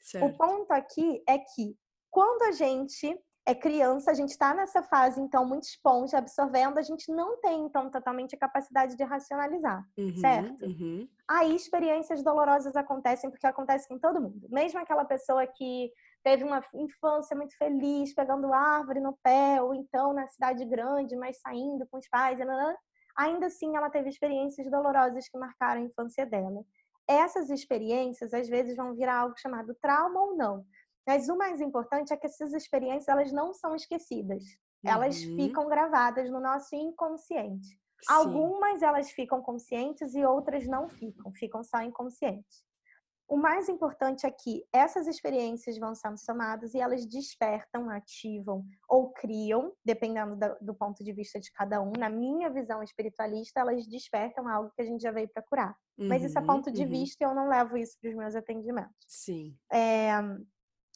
Certo. 0.00 0.26
O 0.26 0.36
ponto 0.36 0.72
aqui 0.72 1.22
é 1.28 1.38
que 1.38 1.76
quando 2.10 2.42
a 2.42 2.52
gente 2.52 3.16
é 3.48 3.54
criança, 3.54 4.10
a 4.10 4.14
gente 4.14 4.28
está 4.28 4.52
nessa 4.52 4.82
fase, 4.82 5.18
então, 5.22 5.42
muito 5.46 5.62
esponja, 5.62 6.18
absorvendo, 6.18 6.76
a 6.76 6.82
gente 6.82 7.10
não 7.10 7.40
tem, 7.40 7.64
então, 7.64 7.90
totalmente 7.90 8.34
a 8.34 8.38
capacidade 8.38 8.94
de 8.94 9.02
racionalizar, 9.02 9.82
uhum, 9.96 10.16
certo? 10.18 10.66
Uhum. 10.66 11.08
Aí, 11.26 11.56
experiências 11.56 12.22
dolorosas 12.22 12.76
acontecem, 12.76 13.30
porque 13.30 13.46
acontecem 13.46 13.88
com 13.88 13.98
todo 13.98 14.20
mundo. 14.20 14.46
Mesmo 14.50 14.78
aquela 14.78 15.06
pessoa 15.06 15.46
que 15.46 15.90
teve 16.22 16.44
uma 16.44 16.62
infância 16.74 17.34
muito 17.34 17.56
feliz, 17.56 18.14
pegando 18.14 18.52
árvore 18.52 19.00
no 19.00 19.16
pé, 19.22 19.62
ou 19.62 19.74
então 19.74 20.12
na 20.12 20.26
cidade 20.26 20.62
grande, 20.66 21.16
mas 21.16 21.40
saindo 21.40 21.86
com 21.90 21.96
os 21.96 22.08
pais, 22.08 22.38
ainda 23.18 23.46
assim 23.46 23.76
ela 23.76 23.90
teve 23.90 24.08
experiências 24.08 24.70
dolorosas 24.70 25.28
que 25.28 25.36
marcaram 25.36 25.82
a 25.82 25.84
infância 25.84 26.24
dela. 26.24 26.64
Essas 27.06 27.50
experiências 27.50 28.32
às 28.32 28.48
vezes 28.48 28.76
vão 28.76 28.94
virar 28.94 29.18
algo 29.18 29.34
chamado 29.36 29.74
trauma 29.74 30.20
ou 30.20 30.36
não. 30.36 30.64
Mas 31.06 31.28
o 31.28 31.36
mais 31.36 31.60
importante 31.60 32.12
é 32.12 32.16
que 32.16 32.26
essas 32.26 32.52
experiências 32.52 33.08
elas 33.08 33.32
não 33.32 33.52
são 33.52 33.74
esquecidas. 33.74 34.44
Uhum. 34.84 34.90
Elas 34.90 35.22
ficam 35.22 35.66
gravadas 35.68 36.30
no 36.30 36.38
nosso 36.38 36.76
inconsciente. 36.76 37.66
Sim. 37.66 38.12
Algumas 38.12 38.82
elas 38.82 39.10
ficam 39.10 39.42
conscientes 39.42 40.14
e 40.14 40.24
outras 40.24 40.66
não 40.68 40.88
ficam, 40.88 41.32
ficam 41.32 41.64
só 41.64 41.82
inconscientes. 41.82 42.62
O 43.28 43.36
mais 43.36 43.68
importante 43.68 44.26
é 44.26 44.30
que 44.30 44.64
essas 44.72 45.06
experiências 45.06 45.76
vão 45.76 45.94
sendo 45.94 46.16
somadas 46.18 46.72
e 46.72 46.80
elas 46.80 47.04
despertam, 47.04 47.90
ativam 47.90 48.64
ou 48.88 49.12
criam, 49.12 49.74
dependendo 49.84 50.34
do, 50.62 50.74
ponto 50.74 51.04
de 51.04 51.12
vista 51.12 51.38
de 51.38 51.52
cada 51.52 51.78
um. 51.82 51.92
Na 51.98 52.08
minha 52.08 52.48
visão 52.48 52.82
espiritualista, 52.82 53.60
elas 53.60 53.86
despertam 53.86 54.48
algo 54.48 54.72
que 54.74 54.80
a 54.80 54.84
gente 54.84 55.02
já 55.02 55.10
veio 55.10 55.28
para 55.28 55.42
curar. 55.42 55.76
Uhum, 55.98 56.08
Mas 56.08 56.24
isso 56.24 56.38
é 56.38 56.40
uhum, 56.40 56.46
ponto 56.46 56.70
de 56.72 56.84
uhum. 56.84 56.88
vista 56.88 57.22
e 57.22 57.26
eu 57.26 57.34
não 57.34 57.48
levo 57.50 57.76
isso 57.76 57.98
para 58.00 58.08
os 58.08 58.16
meus 58.16 58.34
atendimentos. 58.34 58.96
Sim. 59.06 59.54
É, 59.70 60.12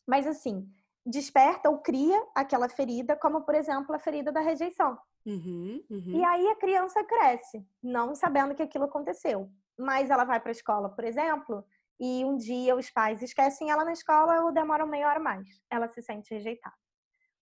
mas 0.08 0.26
assim, 0.26 0.66
desperta 1.04 1.68
ou 1.68 1.80
cria 1.80 2.18
aquela 2.34 2.68
ferida, 2.68 3.14
como 3.14 3.42
por 3.42 3.54
exemplo 3.54 3.94
a 3.94 3.98
ferida 3.98 4.32
da 4.32 4.40
rejeição. 4.40 4.96
Uhum, 5.26 5.84
uhum. 5.90 6.12
E 6.18 6.24
aí 6.24 6.48
a 6.48 6.56
criança 6.56 7.04
cresce, 7.04 7.62
não 7.82 8.14
sabendo 8.14 8.54
que 8.54 8.62
aquilo 8.62 8.84
aconteceu. 8.84 9.50
Mas 9.78 10.10
ela 10.10 10.24
vai 10.24 10.40
para 10.40 10.50
a 10.50 10.52
escola, 10.52 10.88
por 10.88 11.04
exemplo, 11.04 11.64
e 12.04 12.24
um 12.24 12.36
dia 12.36 12.74
os 12.74 12.90
pais 12.90 13.22
esquecem 13.22 13.70
ela 13.70 13.84
na 13.84 13.92
escola 13.92 14.42
ou 14.42 14.52
demoram 14.52 14.88
meia 14.88 15.08
hora 15.08 15.20
mais. 15.20 15.48
Ela 15.70 15.86
se 15.86 16.02
sente 16.02 16.34
rejeitada. 16.34 16.74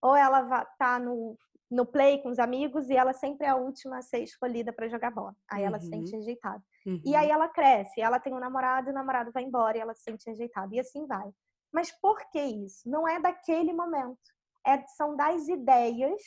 Ou 0.03 0.15
ela 0.15 0.67
tá 0.79 0.99
no, 0.99 1.35
no 1.71 1.87
play 1.87 2.23
com 2.23 2.29
os 2.29 2.39
amigos 2.39 2.91
e 2.91 2.95
ela 2.95 3.15
sempre 3.15 3.47
é 3.47 3.49
a 3.49 3.57
última 3.57 3.97
a 3.97 4.03
ser 4.03 4.19
escolhida 4.19 4.71
para 4.71 4.87
jogar 4.87 5.13
bola. 5.13 5.35
Aí 5.51 5.63
uhum. 5.63 5.69
ela 5.69 5.81
se 5.81 5.89
sente 5.89 6.13
uhum. 6.13 6.19
rejeitada. 6.19 6.63
Uhum. 6.85 7.01
E 7.03 7.17
aí 7.17 7.31
ela 7.31 7.49
cresce, 7.49 8.03
ela 8.03 8.21
tem 8.21 8.35
um 8.35 8.39
namorado 8.39 8.91
e 8.91 8.93
o 8.93 8.95
namorado 8.95 9.33
vai 9.33 9.45
embora 9.45 9.79
e 9.79 9.81
ela 9.81 9.95
se 9.95 10.03
sente 10.03 10.29
rejeitada. 10.29 10.75
E 10.75 10.81
assim 10.81 11.07
vai. 11.07 11.33
Mas 11.73 11.91
por 11.91 12.19
que 12.31 12.43
isso? 12.43 12.87
Não 12.87 13.09
é 13.09 13.19
daquele 13.19 13.73
momento. 13.73 14.19
É, 14.67 14.85
são 14.89 15.17
das 15.17 15.49
ideias 15.49 16.21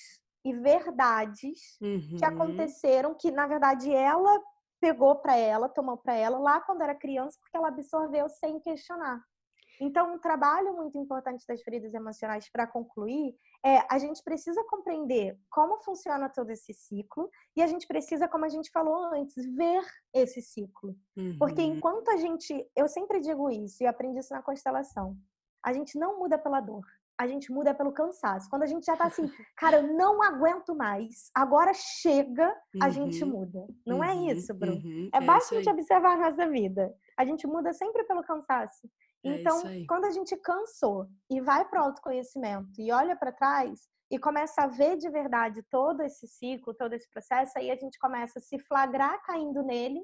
e 0.43 0.53
verdades 0.53 1.77
uhum. 1.79 2.15
que 2.17 2.25
aconteceram 2.25 3.13
que, 3.13 3.29
na 3.29 3.45
verdade, 3.45 3.93
ela 3.93 4.41
pegou 4.83 5.15
para 5.15 5.37
ela, 5.37 5.69
tomou 5.69 5.95
para 5.95 6.13
ela 6.13 6.37
lá 6.37 6.59
quando 6.59 6.81
era 6.81 6.93
criança, 6.93 7.39
porque 7.39 7.55
ela 7.55 7.69
absorveu 7.69 8.27
sem 8.27 8.59
questionar. 8.59 9.23
Então, 9.79 10.13
um 10.13 10.19
trabalho 10.19 10.75
muito 10.75 10.97
importante 10.97 11.47
das 11.47 11.61
feridas 11.61 11.93
emocionais 11.93 12.49
para 12.51 12.67
concluir 12.67 13.33
é 13.65 13.81
a 13.89 13.97
gente 13.97 14.21
precisa 14.21 14.61
compreender 14.65 15.39
como 15.49 15.81
funciona 15.83 16.27
todo 16.27 16.49
esse 16.49 16.73
ciclo 16.73 17.29
e 17.55 17.61
a 17.61 17.67
gente 17.67 17.87
precisa, 17.87 18.27
como 18.27 18.43
a 18.43 18.49
gente 18.49 18.69
falou 18.71 19.05
antes, 19.13 19.45
ver 19.55 19.85
esse 20.13 20.41
ciclo. 20.41 20.93
Uhum. 21.15 21.37
Porque 21.39 21.61
enquanto 21.61 22.09
a 22.09 22.17
gente, 22.17 22.69
eu 22.75 22.89
sempre 22.89 23.21
digo 23.21 23.49
isso 23.49 23.83
e 23.83 23.87
aprendi 23.87 24.19
isso 24.19 24.33
na 24.33 24.43
constelação, 24.43 25.17
a 25.63 25.71
gente 25.71 25.97
não 25.97 26.19
muda 26.19 26.37
pela 26.37 26.59
dor 26.59 26.83
a 27.23 27.27
gente 27.27 27.51
muda 27.51 27.73
pelo 27.73 27.91
cansaço. 27.91 28.49
Quando 28.49 28.63
a 28.63 28.67
gente 28.67 28.85
já 28.85 28.95
tá 28.95 29.05
assim, 29.05 29.23
cara, 29.57 29.77
eu 29.77 29.93
não 29.95 30.21
aguento 30.21 30.75
mais, 30.75 31.29
agora 31.33 31.73
chega, 31.73 32.53
a 32.81 32.85
uhum. 32.85 32.91
gente 32.91 33.23
muda. 33.25 33.65
Não 33.85 34.03
é 34.03 34.13
uhum. 34.13 34.29
é 34.29 34.33
isso, 34.33 34.53
Bruno. 34.53 34.81
Uhum. 34.83 35.09
É, 35.13 35.17
é 35.17 35.21
basta 35.21 35.55
a 35.55 35.57
gente 35.57 35.69
observar 35.69 36.13
a 36.13 36.29
nossa 36.29 36.47
vida. 36.49 36.93
A 37.17 37.25
gente 37.25 37.47
muda 37.47 37.73
sempre 37.73 38.03
pelo 38.03 38.23
cansaço. 38.23 38.87
É 39.25 39.29
então, 39.29 39.61
quando 39.87 40.05
a 40.05 40.11
gente 40.11 40.35
cansou 40.37 41.07
e 41.31 41.39
vai 41.39 41.63
para 41.65 41.81
o 41.81 41.85
autoconhecimento 41.85 42.79
e 42.79 42.91
olha 42.91 43.15
para 43.15 43.31
trás 43.31 43.87
e 44.11 44.19
começa 44.19 44.63
a 44.63 44.67
ver 44.67 44.97
de 44.97 45.09
verdade 45.09 45.63
todo 45.71 46.01
esse 46.01 46.27
ciclo, 46.27 46.73
todo 46.73 46.93
esse 46.93 47.09
processo, 47.09 47.53
aí 47.57 47.71
a 47.71 47.75
gente 47.75 47.97
começa 47.97 48.39
a 48.39 48.41
se 48.41 48.59
flagrar 48.59 49.21
caindo 49.23 49.63
nele 49.63 50.01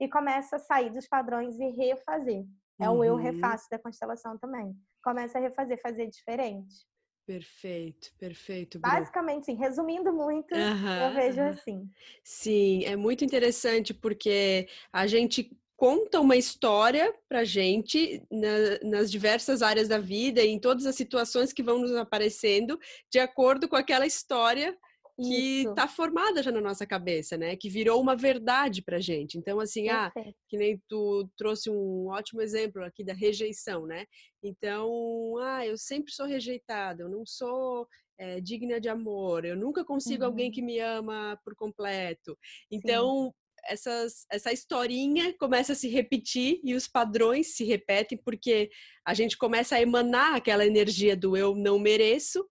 e 0.00 0.08
começa 0.08 0.56
a 0.56 0.58
sair 0.58 0.90
dos 0.90 1.06
padrões 1.06 1.58
e 1.60 1.68
refazer. 1.70 2.44
É 2.80 2.88
o 2.88 3.04
eu 3.04 3.14
uhum. 3.14 3.20
refaço 3.20 3.68
da 3.70 3.78
constelação 3.78 4.38
também. 4.38 4.74
Começa 5.02 5.38
a 5.38 5.40
refazer, 5.40 5.80
fazer 5.80 6.06
diferente. 6.08 6.86
Perfeito, 7.26 8.12
perfeito. 8.18 8.78
Bru. 8.78 8.90
Basicamente, 8.90 9.46
sim, 9.46 9.54
resumindo 9.54 10.12
muito, 10.12 10.54
uhum, 10.54 11.02
eu 11.02 11.14
vejo 11.14 11.40
assim. 11.40 11.88
Sim, 12.24 12.84
é 12.84 12.96
muito 12.96 13.24
interessante 13.24 13.94
porque 13.94 14.68
a 14.92 15.06
gente 15.06 15.56
conta 15.76 16.20
uma 16.20 16.36
história 16.36 17.12
para 17.28 17.44
gente 17.44 18.22
na, 18.30 18.88
nas 18.88 19.10
diversas 19.10 19.62
áreas 19.62 19.88
da 19.88 19.98
vida 19.98 20.40
e 20.40 20.48
em 20.48 20.58
todas 20.58 20.86
as 20.86 20.94
situações 20.94 21.52
que 21.52 21.62
vão 21.62 21.78
nos 21.78 21.94
aparecendo, 21.94 22.78
de 23.10 23.18
acordo 23.18 23.68
com 23.68 23.76
aquela 23.76 24.06
história 24.06 24.76
que 25.16 25.64
está 25.68 25.86
formada 25.86 26.42
já 26.42 26.50
na 26.50 26.60
nossa 26.60 26.86
cabeça, 26.86 27.36
né? 27.36 27.56
Que 27.56 27.68
virou 27.68 28.00
uma 28.00 28.16
verdade 28.16 28.82
para 28.82 29.00
gente. 29.00 29.36
Então, 29.36 29.60
assim, 29.60 29.88
ah, 29.88 30.12
que 30.48 30.56
nem 30.56 30.80
tu 30.88 31.28
trouxe 31.36 31.68
um 31.70 32.08
ótimo 32.08 32.40
exemplo 32.40 32.82
aqui 32.82 33.04
da 33.04 33.12
rejeição, 33.12 33.86
né? 33.86 34.06
Então, 34.42 35.36
ah, 35.38 35.66
eu 35.66 35.76
sempre 35.76 36.12
sou 36.12 36.26
rejeitada, 36.26 37.02
eu 37.02 37.08
não 37.08 37.26
sou 37.26 37.86
é, 38.18 38.40
digna 38.40 38.80
de 38.80 38.88
amor, 38.88 39.44
eu 39.44 39.56
nunca 39.56 39.84
consigo 39.84 40.22
uhum. 40.22 40.30
alguém 40.30 40.50
que 40.50 40.62
me 40.62 40.78
ama 40.78 41.38
por 41.44 41.54
completo. 41.54 42.38
Então, 42.70 43.34
essas, 43.64 44.26
essa 44.30 44.52
historinha 44.52 45.34
começa 45.38 45.72
a 45.72 45.76
se 45.76 45.88
repetir 45.88 46.60
e 46.64 46.74
os 46.74 46.88
padrões 46.88 47.54
se 47.54 47.64
repetem 47.64 48.18
porque 48.18 48.70
a 49.06 49.14
gente 49.14 49.36
começa 49.36 49.76
a 49.76 49.80
emanar 49.80 50.34
aquela 50.34 50.66
energia 50.66 51.16
do 51.16 51.36
eu 51.36 51.54
não 51.54 51.78
mereço 51.78 52.44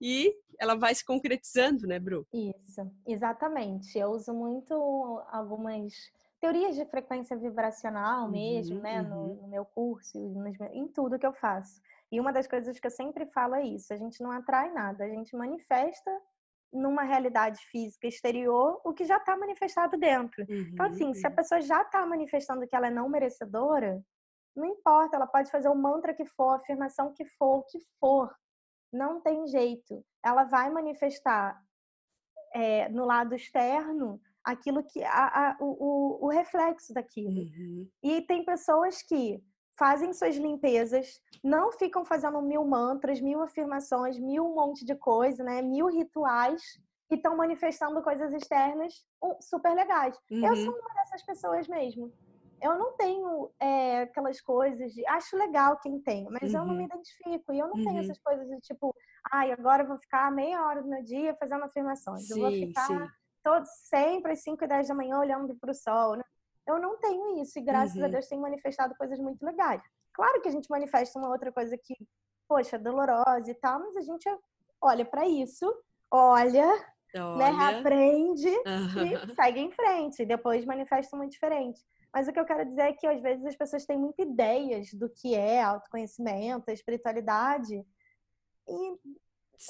e 0.00 0.34
ela 0.62 0.76
vai 0.76 0.94
se 0.94 1.04
concretizando, 1.04 1.88
né, 1.88 1.98
Bru? 1.98 2.24
Isso, 2.32 2.88
exatamente. 3.04 3.98
Eu 3.98 4.10
uso 4.10 4.32
muito 4.32 4.72
algumas 5.28 5.92
teorias 6.40 6.76
de 6.76 6.84
frequência 6.84 7.36
vibracional 7.36 8.26
uhum, 8.26 8.30
mesmo, 8.30 8.80
né, 8.80 9.02
uhum. 9.02 9.08
no, 9.08 9.34
no, 9.42 9.48
meu 9.48 9.64
curso, 9.64 10.16
em 10.72 10.86
tudo 10.86 11.18
que 11.18 11.26
eu 11.26 11.32
faço. 11.32 11.82
E 12.12 12.20
uma 12.20 12.32
das 12.32 12.46
coisas 12.46 12.78
que 12.78 12.86
eu 12.86 12.92
sempre 12.92 13.26
falo 13.26 13.56
é 13.56 13.64
isso: 13.64 13.92
a 13.92 13.96
gente 13.96 14.22
não 14.22 14.30
atrai 14.30 14.72
nada, 14.72 15.04
a 15.04 15.08
gente 15.08 15.34
manifesta 15.34 16.10
numa 16.72 17.02
realidade 17.02 17.60
física 17.66 18.06
exterior 18.06 18.80
o 18.84 18.92
que 18.92 19.04
já 19.04 19.16
está 19.16 19.36
manifestado 19.36 19.98
dentro. 19.98 20.46
Uhum, 20.48 20.70
então, 20.72 20.86
assim, 20.86 21.12
se 21.12 21.26
a 21.26 21.30
uhum. 21.30 21.36
pessoa 21.36 21.60
já 21.60 21.82
está 21.82 22.06
manifestando 22.06 22.68
que 22.68 22.76
ela 22.76 22.86
é 22.86 22.90
não 22.90 23.08
merecedora, 23.08 24.00
não 24.54 24.64
importa, 24.64 25.16
ela 25.16 25.26
pode 25.26 25.50
fazer 25.50 25.68
o 25.68 25.74
mantra 25.74 26.14
que 26.14 26.24
for, 26.24 26.52
a 26.52 26.56
afirmação 26.56 27.12
que 27.12 27.24
for, 27.24 27.58
o 27.58 27.62
que 27.64 27.80
for 27.98 28.32
não 28.92 29.20
tem 29.20 29.46
jeito. 29.46 30.04
Ela 30.22 30.44
vai 30.44 30.70
manifestar 30.70 31.60
é, 32.54 32.88
no 32.88 33.04
lado 33.04 33.34
externo 33.34 34.20
aquilo 34.44 34.82
que 34.82 35.02
a, 35.02 35.50
a, 35.50 35.56
o, 35.60 36.26
o, 36.26 36.28
reflexo 36.28 36.92
daquilo. 36.92 37.42
Uhum. 37.42 37.88
E 38.02 38.22
tem 38.22 38.44
pessoas 38.44 39.00
que 39.02 39.42
fazem 39.78 40.12
suas 40.12 40.36
limpezas, 40.36 41.20
não 41.42 41.72
ficam 41.72 42.04
fazendo 42.04 42.42
mil 42.42 42.64
mantras, 42.64 43.20
mil 43.20 43.40
afirmações, 43.40 44.18
mil 44.18 44.52
monte 44.54 44.84
de 44.84 44.94
coisa, 44.94 45.42
né? 45.42 45.62
Mil 45.62 45.86
rituais 45.86 46.62
que 47.08 47.14
estão 47.16 47.36
manifestando 47.36 48.02
coisas 48.02 48.32
externas 48.32 49.04
super 49.40 49.74
legais. 49.74 50.16
Uhum. 50.30 50.46
Eu 50.46 50.56
sou 50.56 50.74
uma 50.74 50.94
dessas 50.94 51.22
pessoas 51.22 51.68
mesmo 51.68 52.12
eu 52.62 52.78
não 52.78 52.96
tenho 52.96 53.50
é, 53.58 54.02
aquelas 54.02 54.40
coisas 54.40 54.92
de. 54.92 55.04
Acho 55.08 55.36
legal 55.36 55.78
quem 55.80 56.00
tem, 56.00 56.28
mas 56.30 56.54
uhum. 56.54 56.60
eu 56.60 56.66
não 56.66 56.74
me 56.74 56.80
uhum. 56.80 56.86
identifico. 56.86 57.52
E 57.52 57.58
eu 57.58 57.66
não 57.66 57.74
uhum. 57.74 57.84
tenho 57.84 57.98
essas 57.98 58.18
coisas 58.20 58.48
de 58.48 58.60
tipo, 58.60 58.94
ai, 59.32 59.50
agora 59.50 59.82
eu 59.82 59.88
vou 59.88 59.98
ficar 59.98 60.30
meia 60.30 60.64
hora 60.64 60.80
do 60.80 60.88
meu 60.88 61.02
dia 61.02 61.34
fazendo 61.34 61.64
afirmações. 61.64 62.28
Sim, 62.28 62.34
eu 62.34 62.40
vou 62.40 62.50
ficar 62.52 63.12
todo, 63.42 63.64
sempre 63.66 64.32
às 64.32 64.42
5 64.44 64.64
e 64.64 64.68
10 64.68 64.88
da 64.88 64.94
manhã 64.94 65.18
olhando 65.18 65.56
para 65.56 65.72
o 65.72 65.74
sol. 65.74 66.16
Né? 66.16 66.22
Eu 66.66 66.78
não 66.78 66.96
tenho 66.98 67.42
isso. 67.42 67.58
E 67.58 67.62
graças 67.62 67.96
uhum. 67.96 68.04
a 68.04 68.08
Deus 68.08 68.28
tem 68.28 68.38
manifestado 68.38 68.94
coisas 68.94 69.18
muito 69.18 69.44
legais. 69.44 69.82
Claro 70.14 70.40
que 70.40 70.48
a 70.48 70.52
gente 70.52 70.70
manifesta 70.70 71.18
uma 71.18 71.30
outra 71.30 71.50
coisa 71.50 71.76
que, 71.76 71.96
poxa, 72.48 72.78
dolorosa 72.78 73.50
e 73.50 73.54
tal, 73.54 73.80
mas 73.80 73.96
a 73.96 74.02
gente 74.02 74.28
olha 74.80 75.04
para 75.04 75.26
isso, 75.26 75.66
olha, 76.10 76.66
né, 77.14 77.22
olha. 77.22 77.52
né, 77.52 77.78
aprende 77.78 78.48
e 78.48 79.34
segue 79.34 79.60
em 79.60 79.72
frente. 79.72 80.24
Depois 80.24 80.64
manifesta 80.64 81.16
muito 81.16 81.32
diferente. 81.32 81.80
Mas 82.12 82.28
o 82.28 82.32
que 82.32 82.38
eu 82.38 82.44
quero 82.44 82.64
dizer 82.66 82.82
é 82.82 82.92
que 82.92 83.06
às 83.06 83.20
vezes 83.22 83.44
as 83.44 83.56
pessoas 83.56 83.86
têm 83.86 83.98
muitas 83.98 84.26
ideias 84.26 84.92
do 84.92 85.08
que 85.08 85.34
é 85.34 85.62
autoconhecimento, 85.62 86.70
espiritualidade, 86.70 87.74
e 88.68 88.92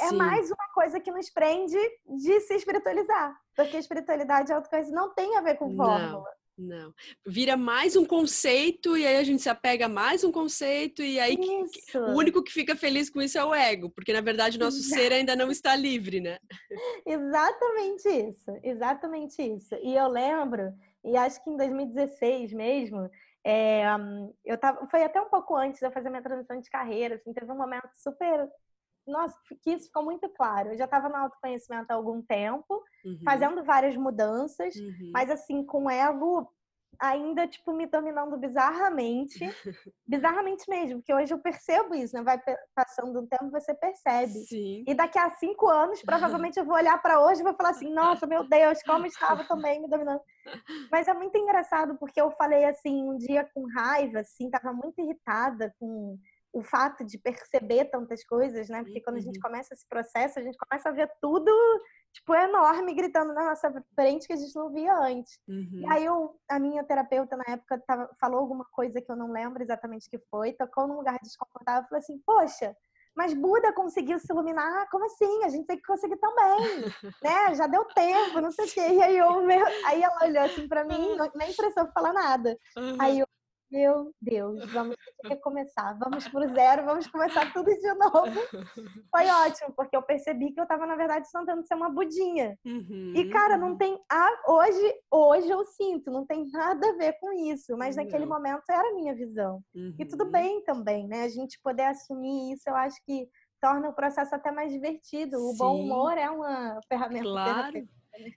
é 0.01 0.09
Sim. 0.09 0.15
é 0.15 0.19
mais 0.19 0.51
uma 0.51 0.69
coisa 0.75 0.99
que 0.99 1.11
nos 1.11 1.31
prende 1.31 1.79
de 2.07 2.41
se 2.41 2.55
espiritualizar. 2.55 3.37
Porque 3.55 3.77
espiritualidade 3.77 4.51
e 4.51 4.55
autoconhecimento 4.55 5.01
não 5.01 5.15
tem 5.15 5.37
a 5.37 5.41
ver 5.41 5.57
com 5.57 5.77
fórmula. 5.77 6.31
Não, 6.57 6.85
não. 6.85 6.95
Vira 7.27 7.57
mais 7.57 7.95
um 7.95 8.05
conceito 8.05 8.97
e 8.97 9.07
aí 9.07 9.17
a 9.17 9.23
gente 9.23 9.43
se 9.43 9.49
apega 9.49 9.87
a 9.87 9.89
mais 9.89 10.25
um 10.25 10.33
conceito 10.33 11.03
e 11.03 11.21
aí 11.21 11.37
que, 11.37 11.99
o 11.99 12.17
único 12.17 12.43
que 12.43 12.53
fica 12.53 12.75
feliz 12.75 13.09
com 13.09 13.23
isso 13.23 13.39
é 13.39 13.45
o 13.45 13.55
ego, 13.55 13.91
porque 13.91 14.13
na 14.13 14.21
verdade 14.21 14.57
o 14.57 14.61
nosso 14.61 14.79
Exato. 14.79 15.01
ser 15.01 15.13
ainda 15.13 15.37
não 15.37 15.51
está 15.51 15.77
livre, 15.77 16.21
né? 16.21 16.39
Exatamente 17.07 18.09
isso, 18.09 18.51
exatamente 18.63 19.43
isso. 19.43 19.75
E 19.77 19.95
eu 19.95 20.09
lembro 20.09 20.73
e 21.05 21.17
acho 21.17 21.43
que 21.43 21.51
em 21.51 21.57
2016 21.57 22.53
mesmo, 22.53 23.11
é, 23.45 23.85
eu 24.45 24.57
tava, 24.57 24.87
foi 24.87 25.03
até 25.03 25.21
um 25.21 25.29
pouco 25.29 25.57
antes 25.57 25.81
de 25.81 25.87
eu 25.87 25.93
fazer 25.93 26.11
minha 26.11 26.23
transição 26.23 26.61
de 26.61 26.71
carreira, 26.71 27.17
assim, 27.17 27.33
teve 27.33 27.51
um 27.51 27.57
momento 27.57 27.89
super, 27.95 28.49
nossa, 29.07 29.37
que 29.63 29.71
isso 29.71 29.87
ficou 29.87 30.05
muito 30.05 30.29
claro. 30.29 30.71
Eu 30.71 30.79
já 30.79 30.85
estava 30.85 31.09
no 31.09 31.17
autoconhecimento 31.17 31.91
há 31.91 31.95
algum 31.95 32.23
tempo, 32.23 32.83
uhum. 33.05 33.21
fazendo 33.25 33.65
várias 33.65 33.97
mudanças, 33.97 34.77
uhum. 34.77 35.11
mas 35.13 35.31
assim, 35.31 35.65
com 35.65 35.91
ego 35.91 36.49
ainda, 37.01 37.47
tipo, 37.47 37.73
me 37.73 37.87
dominando 37.87 38.37
bizarramente. 38.37 39.39
bizarramente 40.07 40.69
mesmo, 40.69 40.99
porque 40.99 41.15
hoje 41.15 41.33
eu 41.33 41.39
percebo 41.39 41.95
isso, 41.95 42.15
né? 42.15 42.23
Vai 42.23 42.41
passando 42.75 43.21
um 43.21 43.27
tempo, 43.27 43.51
você 43.51 43.75
percebe. 43.75 44.33
Sim. 44.47 44.85
E 44.87 44.95
daqui 44.95 45.19
a 45.19 45.31
cinco 45.31 45.69
anos, 45.69 46.03
provavelmente 46.03 46.59
eu 46.59 46.65
vou 46.65 46.75
olhar 46.75 47.01
para 47.01 47.21
hoje 47.25 47.41
e 47.41 47.45
vou 47.45 47.55
falar 47.55 47.71
assim, 47.71 47.93
nossa, 47.93 48.27
meu 48.27 48.49
Deus, 48.49 48.83
como 48.83 49.07
estava 49.07 49.45
também 49.45 49.81
me 49.81 49.89
dominando. 49.89 50.21
Mas 50.93 51.09
é 51.09 51.15
muito 51.15 51.37
engraçado, 51.37 51.97
porque 51.99 52.21
eu 52.21 52.31
falei 52.33 52.65
assim, 52.65 53.09
um 53.09 53.17
dia 53.17 53.49
com 53.55 53.67
raiva, 53.75 54.21
assim, 54.21 54.51
tava 54.51 54.73
muito 54.73 55.01
irritada 55.01 55.75
com 55.79 56.19
o 56.53 56.63
fato 56.63 57.05
de 57.05 57.19
perceber 57.19 57.87
tantas 57.87 58.23
coisas, 58.25 58.69
né? 58.69 58.83
Porque 58.83 59.01
quando 59.01 59.17
a 59.17 59.21
gente 59.21 59.37
uhum. 59.37 59.43
começa 59.43 59.73
esse 59.73 59.89
processo, 59.89 60.39
a 60.39 60.43
gente 60.43 60.59
começa 60.59 60.89
a 60.89 60.93
ver 60.93 61.11
tudo, 61.21 61.51
tipo, 62.13 62.35
enorme, 62.35 62.95
gritando 62.95 63.33
na 63.33 63.47
nossa 63.47 63.73
frente 63.95 64.27
que 64.27 64.33
a 64.33 64.37
gente 64.37 64.55
não 64.55 64.71
via 64.71 64.95
antes. 64.95 65.39
Uhum. 65.49 65.81
E 65.81 65.87
aí 65.87 66.05
eu, 66.05 66.37
a 66.49 66.59
minha 66.59 66.85
terapeuta 66.85 67.37
na 67.37 67.45
época 67.49 67.83
tava, 67.87 68.11
falou 68.21 68.41
alguma 68.41 68.65
coisa 68.67 69.01
que 69.01 69.11
eu 69.11 69.17
não 69.17 69.33
lembro 69.33 69.63
exatamente 69.63 70.07
o 70.07 70.11
que 70.11 70.19
foi, 70.31 70.53
tocou 70.53 70.87
num 70.87 70.97
lugar 70.97 71.19
desconfortável 71.23 71.85
e 71.85 71.89
falou 71.89 71.99
assim, 71.99 72.23
poxa, 72.25 72.77
mas 73.15 73.35
Buda 73.35 73.73
conseguiu 73.73 74.19
se 74.19 74.33
iluminar, 74.33 74.89
como 74.91 75.05
assim? 75.05 75.45
A 75.45 75.49
gente 75.49 75.67
tem 75.67 75.77
que 75.77 75.83
conseguir 75.83 76.17
também, 76.17 76.59
né? 77.23 77.55
Já 77.55 77.67
deu 77.67 77.85
tempo, 77.87 78.41
não 78.41 78.51
sei 78.51 78.65
o 78.65 78.69
quê. 78.69 78.81
E 78.81 79.03
aí, 79.03 79.17
eu, 79.17 79.29
aí 79.87 80.03
ela 80.03 80.25
olhou 80.25 80.45
assim 80.45 80.67
pra 80.67 80.85
mim, 80.85 81.17
nem 81.35 81.53
precisou 81.55 81.91
falar 81.93 82.13
nada. 82.13 82.57
Uhum. 82.77 82.97
Aí 82.99 83.19
eu, 83.19 83.27
meu 83.73 84.15
Deus, 84.21 84.71
vamos 84.71 84.97
recomeçar, 85.25 85.99
vamos 85.99 86.29
pro 86.29 86.47
zero, 86.55 86.85
vamos 86.85 87.07
começar 87.07 87.51
tudo 87.55 87.71
de 87.75 87.95
novo. 87.95 88.41
Foi 89.11 89.25
ótimo, 89.49 89.73
porque 89.75 89.97
eu 89.97 90.03
percebi 90.03 90.53
que 90.53 90.61
eu 90.61 90.67
tava, 90.67 90.87
na 90.87 90.95
verdade, 90.95 91.27
tentando 91.33 91.67
ser 91.67 91.75
uma 91.75 91.89
budinha. 91.89 92.59
Uhum. 92.67 93.15
E, 93.17 93.31
cara, 93.31 93.57
não 93.57 93.75
tem. 93.77 93.99
A... 94.11 94.29
Hoje, 94.47 94.95
hoje 95.11 95.49
eu 95.49 95.65
sinto, 95.65 96.11
não 96.11 96.27
tem 96.27 96.47
nada 96.51 96.87
a 96.87 96.97
ver 96.97 97.15
com 97.19 97.33
isso, 97.33 97.75
mas 97.79 97.97
não. 97.97 98.05
naquele 98.05 98.27
momento 98.27 98.65
era 98.69 98.91
a 98.91 98.95
minha 98.95 99.15
visão. 99.15 99.63
Uhum. 99.75 99.95
E 99.99 100.05
tudo 100.05 100.25
uhum. 100.25 100.31
bem 100.31 100.63
também, 100.65 101.09
né? 101.09 101.23
A 101.23 101.29
gente 101.29 101.59
poder 101.63 101.85
assumir 101.85 102.53
isso, 102.53 102.69
eu 102.69 102.77
acho 102.77 102.97
que 103.07 103.27
torna 103.59 103.89
o 103.89 103.95
processo 103.95 104.35
até 104.35 104.53
mais 104.53 104.71
divertido. 104.71 105.39
O 105.39 105.53
Sim. 105.53 105.57
bom 105.57 105.81
humor 105.81 106.19
é 106.19 106.29
uma 106.29 106.79
ferramenta 106.87 107.25
claro. 107.25 107.89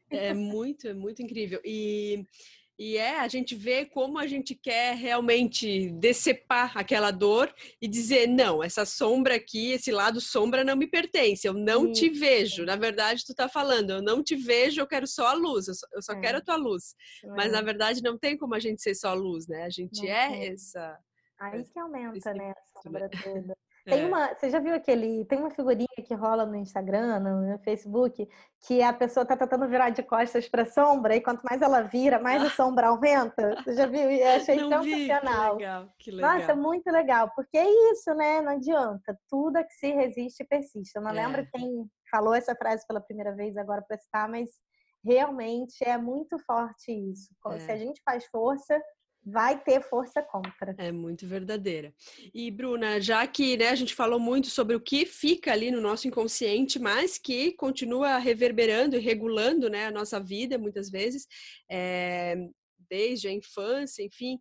É 0.09 0.33
muito, 0.33 0.87
é 0.87 0.93
muito 0.93 1.21
incrível. 1.21 1.59
E 1.65 2.25
E 2.77 2.97
é 2.97 3.19
a 3.19 3.27
gente 3.27 3.55
vê 3.55 3.85
como 3.85 4.17
a 4.17 4.27
gente 4.27 4.53
quer 4.53 4.95
realmente 4.95 5.89
decepar 5.91 6.77
aquela 6.77 7.09
dor 7.09 7.53
e 7.81 7.87
dizer: 7.87 8.27
não, 8.27 8.61
essa 8.61 8.85
sombra 8.85 9.35
aqui, 9.35 9.71
esse 9.71 9.91
lado 9.91 10.19
sombra 10.19 10.63
não 10.63 10.75
me 10.75 10.85
pertence, 10.85 11.47
eu 11.47 11.53
não 11.53 11.89
Isso. 11.89 12.01
te 12.01 12.09
vejo. 12.09 12.65
Na 12.65 12.75
verdade, 12.75 13.23
tu 13.25 13.33
tá 13.33 13.47
falando, 13.47 13.91
eu 13.91 14.01
não 14.01 14.21
te 14.21 14.35
vejo, 14.35 14.81
eu 14.81 14.87
quero 14.87 15.07
só 15.07 15.27
a 15.27 15.33
luz, 15.33 15.69
eu 15.69 15.73
só, 15.73 15.87
eu 15.93 16.01
só 16.01 16.13
é. 16.13 16.19
quero 16.19 16.37
a 16.39 16.41
tua 16.41 16.57
luz. 16.57 16.95
É. 17.23 17.27
Mas 17.29 17.51
na 17.51 17.61
verdade 17.61 18.03
não 18.03 18.17
tem 18.17 18.37
como 18.37 18.53
a 18.53 18.59
gente 18.59 18.81
ser 18.81 18.93
só 18.93 19.13
luz, 19.13 19.47
né? 19.47 19.63
A 19.63 19.69
gente 19.69 20.01
não 20.01 20.09
é 20.09 20.29
tem. 20.29 20.53
essa. 20.53 20.99
Aí 21.39 21.63
que 21.63 21.79
aumenta, 21.79 22.33
né? 22.33 22.51
A 22.51 22.81
sombra 22.81 23.09
toda. 23.23 23.55
Tem 23.85 24.01
é. 24.01 24.07
uma, 24.07 24.33
você 24.33 24.49
já 24.49 24.59
viu 24.59 24.73
aquele, 24.73 25.25
tem 25.25 25.37
uma 25.37 25.51
figurinha 25.51 25.87
que 26.03 26.13
rola 26.15 26.43
no 26.43 26.55
Instagram, 26.55 27.19
no, 27.19 27.59
Facebook, 27.59 28.27
que 28.65 28.81
a 28.81 28.91
pessoa 28.91 29.23
tá 29.23 29.37
tentando 29.37 29.67
virar 29.67 29.91
de 29.91 30.01
costas 30.01 30.49
para 30.49 30.65
sombra 30.65 31.15
e 31.15 31.21
quanto 31.21 31.43
mais 31.43 31.61
ela 31.61 31.81
vira, 31.81 32.17
mais 32.17 32.43
a 32.43 32.49
sombra 32.49 32.87
aumenta. 32.87 33.55
Você 33.63 33.75
já 33.75 33.85
viu? 33.85 34.09
Eu 34.09 34.27
achei 34.37 34.55
Não 34.55 34.81
sensacional. 34.81 35.53
Vi. 35.53 35.57
Que 35.57 35.63
legal, 35.63 35.89
que 35.99 36.11
legal. 36.11 36.37
Nossa, 36.37 36.55
muito 36.55 36.91
legal, 36.91 37.31
porque 37.35 37.57
é 37.57 37.91
isso, 37.91 38.11
né? 38.15 38.41
Não 38.41 38.53
adianta. 38.53 39.15
Tudo 39.29 39.57
é 39.57 39.63
que 39.63 39.73
se 39.73 39.91
resiste 39.91 40.43
persiste. 40.43 40.95
Eu 40.95 41.03
não 41.03 41.11
é. 41.11 41.13
lembro 41.13 41.47
quem 41.53 41.87
falou 42.09 42.33
essa 42.33 42.55
frase 42.55 42.85
pela 42.87 42.99
primeira 42.99 43.35
vez 43.35 43.55
agora 43.55 43.83
para 43.87 43.99
citar, 43.99 44.27
mas 44.27 44.49
realmente 45.03 45.83
é 45.83 45.95
muito 45.95 46.39
forte 46.39 46.91
isso. 46.91 47.29
É. 47.51 47.59
Se 47.59 47.71
a 47.71 47.77
gente 47.77 48.01
faz 48.03 48.25
força, 48.25 48.81
vai 49.25 49.59
ter 49.59 49.81
força 49.81 50.21
contra. 50.21 50.75
É 50.77 50.91
muito 50.91 51.25
verdadeira. 51.27 51.91
E 52.33 52.51
Bruna, 52.51 53.01
já 53.01 53.25
que 53.25 53.57
né, 53.57 53.69
a 53.69 53.75
gente 53.75 53.95
falou 53.95 54.19
muito 54.19 54.47
sobre 54.47 54.75
o 54.75 54.79
que 54.79 55.05
fica 55.05 55.51
ali 55.51 55.71
no 55.71 55.81
nosso 55.81 56.07
inconsciente, 56.07 56.77
mas 56.77 57.17
que 57.17 57.53
continua 57.53 58.19
reverberando 58.19 58.95
e 58.95 58.99
regulando 58.99 59.67
né, 59.67 59.87
a 59.87 59.91
nossa 59.91 60.19
vida 60.19 60.59
muitas 60.59 60.91
vezes, 60.91 61.27
é, 61.69 62.35
desde 62.87 63.27
a 63.27 63.31
infância, 63.31 64.03
enfim. 64.03 64.39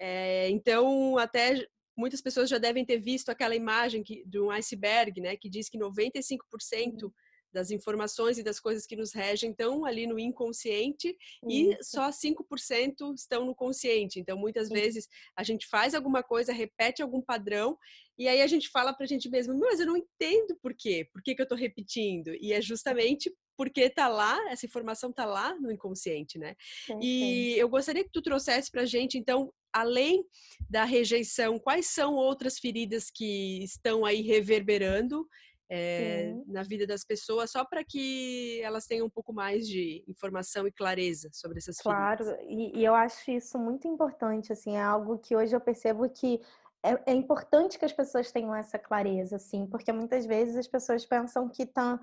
É, 0.00 0.50
então, 0.50 1.16
até 1.16 1.64
muitas 1.96 2.20
pessoas 2.20 2.50
já 2.50 2.58
devem 2.58 2.84
ter 2.84 2.98
visto 2.98 3.28
aquela 3.28 3.54
imagem 3.54 4.02
que, 4.02 4.24
de 4.26 4.40
um 4.40 4.50
iceberg, 4.50 5.20
né, 5.20 5.36
que 5.36 5.48
diz 5.48 5.68
que 5.68 5.78
95% 5.78 7.12
das 7.54 7.70
informações 7.70 8.36
e 8.36 8.42
das 8.42 8.60
coisas 8.60 8.84
que 8.84 8.96
nos 8.96 9.14
regem 9.14 9.52
estão 9.52 9.84
ali 9.86 10.06
no 10.06 10.18
inconsciente 10.18 11.16
Isso. 11.48 11.78
e 11.80 11.84
só 11.84 12.10
5% 12.10 13.14
estão 13.16 13.46
no 13.46 13.54
consciente. 13.54 14.20
Então, 14.20 14.36
muitas 14.36 14.68
Sim. 14.68 14.74
vezes 14.74 15.08
a 15.36 15.42
gente 15.42 15.66
faz 15.68 15.94
alguma 15.94 16.22
coisa, 16.22 16.52
repete 16.52 17.00
algum 17.00 17.22
padrão 17.22 17.78
e 18.18 18.28
aí 18.28 18.42
a 18.42 18.46
gente 18.46 18.68
fala 18.68 18.92
para 18.92 19.04
a 19.04 19.08
gente 19.08 19.28
mesmo, 19.28 19.58
mas 19.58 19.80
eu 19.80 19.86
não 19.86 19.96
entendo 19.96 20.56
por 20.60 20.74
quê, 20.74 21.08
por 21.12 21.22
que, 21.22 21.34
que 21.34 21.40
eu 21.40 21.44
estou 21.44 21.58
repetindo? 21.58 22.34
E 22.40 22.52
é 22.52 22.60
justamente 22.60 23.32
porque 23.56 23.82
está 23.82 24.08
lá, 24.08 24.38
essa 24.50 24.66
informação 24.66 25.10
está 25.10 25.24
lá 25.24 25.54
no 25.60 25.70
inconsciente, 25.70 26.38
né? 26.38 26.56
Sim, 26.86 26.98
e 27.00 27.56
eu 27.56 27.68
gostaria 27.68 28.02
que 28.02 28.10
tu 28.12 28.22
trouxesse 28.22 28.70
para 28.70 28.82
a 28.82 28.86
gente, 28.86 29.16
então, 29.16 29.52
além 29.72 30.24
da 30.68 30.84
rejeição, 30.84 31.58
quais 31.58 31.86
são 31.86 32.14
outras 32.14 32.58
feridas 32.58 33.10
que 33.10 33.62
estão 33.62 34.04
aí 34.04 34.22
reverberando 34.22 35.26
é, 35.68 36.34
na 36.46 36.62
vida 36.62 36.86
das 36.86 37.04
pessoas, 37.04 37.50
só 37.50 37.64
para 37.64 37.82
que 37.82 38.60
elas 38.62 38.86
tenham 38.86 39.06
um 39.06 39.10
pouco 39.10 39.32
mais 39.32 39.66
de 39.66 40.04
informação 40.06 40.66
e 40.66 40.72
clareza 40.72 41.30
sobre 41.32 41.58
essas 41.58 41.78
claro. 41.78 42.24
Claro, 42.24 42.42
e, 42.42 42.78
e, 42.78 42.84
eu 42.84 42.94
acho 42.94 43.30
isso 43.30 43.58
muito 43.58 43.88
importante, 43.88 44.52
assim, 44.52 44.76
é 44.76 44.82
algo 44.82 45.18
que 45.18 45.34
hoje 45.34 45.54
eu 45.54 45.60
percebo 45.60 46.08
que 46.08 46.40
é, 46.82 47.12
é, 47.12 47.14
importante 47.14 47.78
que 47.78 47.84
as 47.84 47.92
pessoas 47.92 48.30
tenham 48.30 48.54
essa 48.54 48.78
clareza, 48.78 49.36
assim, 49.36 49.66
porque 49.66 49.90
muitas 49.90 50.26
vezes 50.26 50.56
as 50.56 50.68
pessoas 50.68 51.06
pensam 51.06 51.48
que 51.48 51.62
estão 51.62 51.98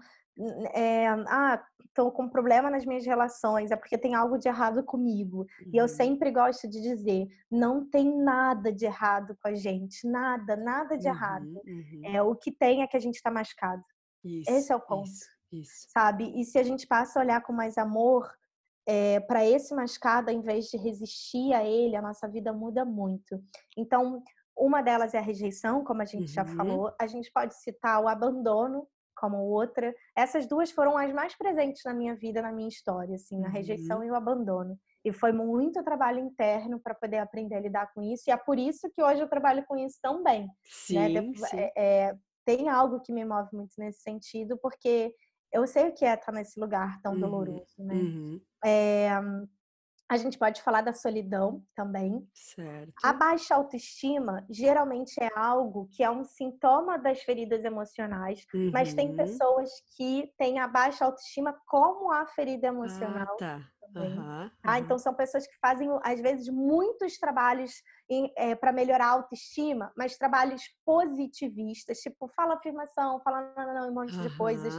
é, 0.73 1.07
ah, 1.07 1.63
estou 1.85 2.11
com 2.11 2.29
problema 2.29 2.69
nas 2.69 2.85
minhas 2.85 3.05
relações, 3.05 3.69
é 3.71 3.75
porque 3.75 3.97
tem 3.97 4.15
algo 4.15 4.37
de 4.37 4.47
errado 4.47 4.83
comigo. 4.83 5.39
Uhum. 5.39 5.71
E 5.73 5.77
eu 5.77 5.83
uhum. 5.83 5.89
sempre 5.89 6.31
gosto 6.31 6.67
de 6.67 6.81
dizer, 6.81 7.27
não 7.49 7.87
tem 7.89 8.17
nada 8.17 8.71
de 8.71 8.85
errado 8.85 9.37
com 9.41 9.49
a 9.49 9.53
gente, 9.53 10.07
nada, 10.07 10.55
nada 10.55 10.97
de 10.97 11.07
uhum, 11.07 11.13
errado. 11.13 11.61
Uhum. 11.65 12.01
É 12.05 12.21
o 12.21 12.35
que 12.35 12.51
tem 12.51 12.81
é 12.81 12.87
que 12.87 12.97
a 12.97 12.99
gente 12.99 13.15
está 13.15 13.29
machucado. 13.29 13.83
Isso, 14.23 14.51
Esse 14.51 14.71
é 14.71 14.75
o 14.75 14.79
ponto. 14.79 15.07
Isso, 15.07 15.29
isso. 15.51 15.87
Sabe? 15.89 16.31
E 16.39 16.45
se 16.45 16.57
a 16.57 16.63
gente 16.63 16.87
passa 16.87 17.19
a 17.19 17.23
olhar 17.23 17.41
com 17.41 17.51
mais 17.51 17.77
amor 17.77 18.31
é, 18.87 19.19
para 19.19 19.45
esse 19.45 19.73
machucado, 19.75 20.29
ao 20.29 20.35
invés 20.35 20.65
de 20.65 20.77
resistir 20.77 21.53
a 21.53 21.63
ele, 21.63 21.95
a 21.95 22.01
nossa 22.01 22.27
vida 22.27 22.53
muda 22.53 22.85
muito. 22.85 23.43
Então, 23.77 24.23
uma 24.57 24.81
delas 24.81 25.13
é 25.13 25.17
a 25.17 25.21
rejeição, 25.21 25.83
como 25.83 26.01
a 26.01 26.05
gente 26.05 26.31
já 26.31 26.43
uhum. 26.43 26.55
falou. 26.55 26.93
A 26.99 27.07
gente 27.07 27.31
pode 27.31 27.55
citar 27.55 28.01
o 28.01 28.07
abandono, 28.07 28.87
como 29.21 29.37
outra. 29.37 29.93
Essas 30.17 30.47
duas 30.47 30.71
foram 30.71 30.97
as 30.97 31.13
mais 31.13 31.37
presentes 31.37 31.83
na 31.85 31.93
minha 31.93 32.15
vida, 32.15 32.41
na 32.41 32.51
minha 32.51 32.67
história, 32.67 33.13
assim, 33.13 33.45
a 33.45 33.49
rejeição 33.49 33.99
uhum. 33.99 34.03
e 34.05 34.09
o 34.09 34.15
abandono. 34.15 34.75
E 35.05 35.13
foi 35.13 35.31
muito 35.31 35.83
trabalho 35.83 36.19
interno 36.19 36.79
para 36.79 36.95
poder 36.95 37.19
aprender 37.19 37.55
a 37.55 37.59
lidar 37.59 37.93
com 37.93 38.01
isso. 38.01 38.23
E 38.27 38.31
é 38.31 38.37
por 38.37 38.57
isso 38.57 38.89
que 38.95 39.03
hoje 39.03 39.21
eu 39.21 39.29
trabalho 39.29 39.63
com 39.67 39.77
isso 39.77 39.99
também. 40.01 40.41
Né? 40.41 40.53
Sim, 40.63 40.95
né? 40.97 41.33
sim. 41.35 41.57
É, 41.57 41.71
é, 41.75 42.15
tem 42.43 42.67
algo 42.67 42.99
que 42.99 43.13
me 43.13 43.23
move 43.23 43.49
muito 43.53 43.73
nesse 43.77 44.01
sentido, 44.01 44.57
porque 44.57 45.13
eu 45.53 45.67
sei 45.67 45.89
o 45.89 45.93
que 45.93 46.03
é 46.03 46.15
estar 46.15 46.31
nesse 46.31 46.59
lugar 46.59 46.99
tão 47.01 47.13
uhum. 47.13 47.19
doloroso, 47.19 47.75
né? 47.77 47.93
Uhum. 47.93 48.41
É, 48.65 49.09
a 50.11 50.17
gente 50.17 50.37
pode 50.37 50.61
falar 50.61 50.81
da 50.81 50.91
solidão 50.91 51.63
também. 51.73 52.27
Certo. 52.33 52.91
A 53.01 53.13
baixa 53.13 53.55
autoestima 53.55 54.45
geralmente 54.49 55.13
é 55.23 55.29
algo 55.33 55.87
que 55.89 56.03
é 56.03 56.11
um 56.11 56.25
sintoma 56.25 56.99
das 56.99 57.21
feridas 57.21 57.63
emocionais, 57.63 58.45
uhum. 58.53 58.71
mas 58.73 58.93
tem 58.93 59.11
uhum. 59.11 59.15
pessoas 59.15 59.69
que 59.95 60.29
têm 60.37 60.59
a 60.59 60.67
baixa 60.67 61.05
autoestima 61.05 61.55
como 61.65 62.11
a 62.11 62.27
ferida 62.27 62.67
ah, 62.67 62.73
emocional. 62.73 63.35
Ah, 63.35 63.37
tá. 63.37 63.61
Uhum, 63.95 64.43
uhum. 64.43 64.51
Ah, 64.63 64.79
então 64.79 64.97
são 64.97 65.13
pessoas 65.13 65.45
que 65.45 65.57
fazem 65.59 65.89
às 66.03 66.19
vezes 66.21 66.47
muitos 66.49 67.17
trabalhos 67.17 67.81
é, 68.37 68.55
para 68.55 68.73
melhorar 68.73 69.05
a 69.05 69.11
autoestima, 69.11 69.91
mas 69.97 70.17
trabalhos 70.17 70.61
positivistas, 70.85 71.99
tipo 71.99 72.27
fala 72.35 72.55
afirmação, 72.55 73.21
fala 73.21 73.53
não, 73.55 73.65
não, 73.65 73.73
não, 73.73 73.89
um 73.89 73.93
monte 73.93 74.15
uhum, 74.15 74.21
de 74.21 74.37
coisas 74.37 74.73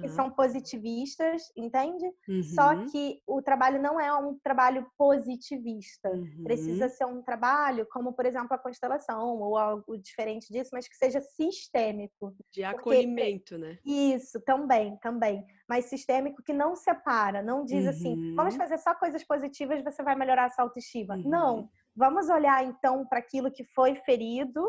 que 0.00 0.08
são 0.08 0.30
positivistas, 0.30 1.42
entende? 1.56 2.10
Só 2.54 2.74
uhum. 2.74 2.86
que 2.86 3.20
o 3.26 3.42
trabalho 3.42 3.80
não 3.80 4.00
é 4.00 4.12
um 4.14 4.38
trabalho 4.38 4.86
positivista. 4.96 6.10
Precisa 6.42 6.84
uhum. 6.84 6.90
ser 6.90 7.04
um 7.06 7.22
trabalho 7.22 7.86
como, 7.90 8.12
por 8.12 8.24
exemplo, 8.24 8.54
a 8.54 8.58
constelação 8.58 9.38
ou 9.38 9.56
algo 9.56 9.98
diferente 9.98 10.50
disso, 10.50 10.70
mas 10.72 10.88
que 10.88 10.96
seja 10.96 11.20
sistêmico. 11.20 12.34
De 12.50 12.64
acolhimento, 12.64 13.54
porque, 13.54 13.58
né? 13.58 13.78
Isso, 13.84 14.40
também, 14.40 14.96
também. 14.98 15.44
Mas 15.68 15.84
sistêmico 15.86 16.42
que 16.42 16.52
não 16.52 16.74
separa, 16.74 17.42
não 17.42 17.64
diz 17.64 17.86
assim, 17.86 18.34
vamos 18.34 18.56
fazer 18.56 18.78
só 18.78 18.94
coisas 18.94 19.22
positivas, 19.22 19.84
você 19.84 20.02
vai 20.02 20.16
melhorar 20.16 20.46
a 20.46 20.50
sua 20.50 20.64
autoestima. 20.64 21.16
Uhum. 21.16 21.28
Não. 21.28 21.70
Vamos 21.94 22.28
olhar 22.28 22.64
então 22.64 23.04
para 23.06 23.18
aquilo 23.18 23.50
que 23.50 23.64
foi 23.64 23.94
ferido, 23.96 24.66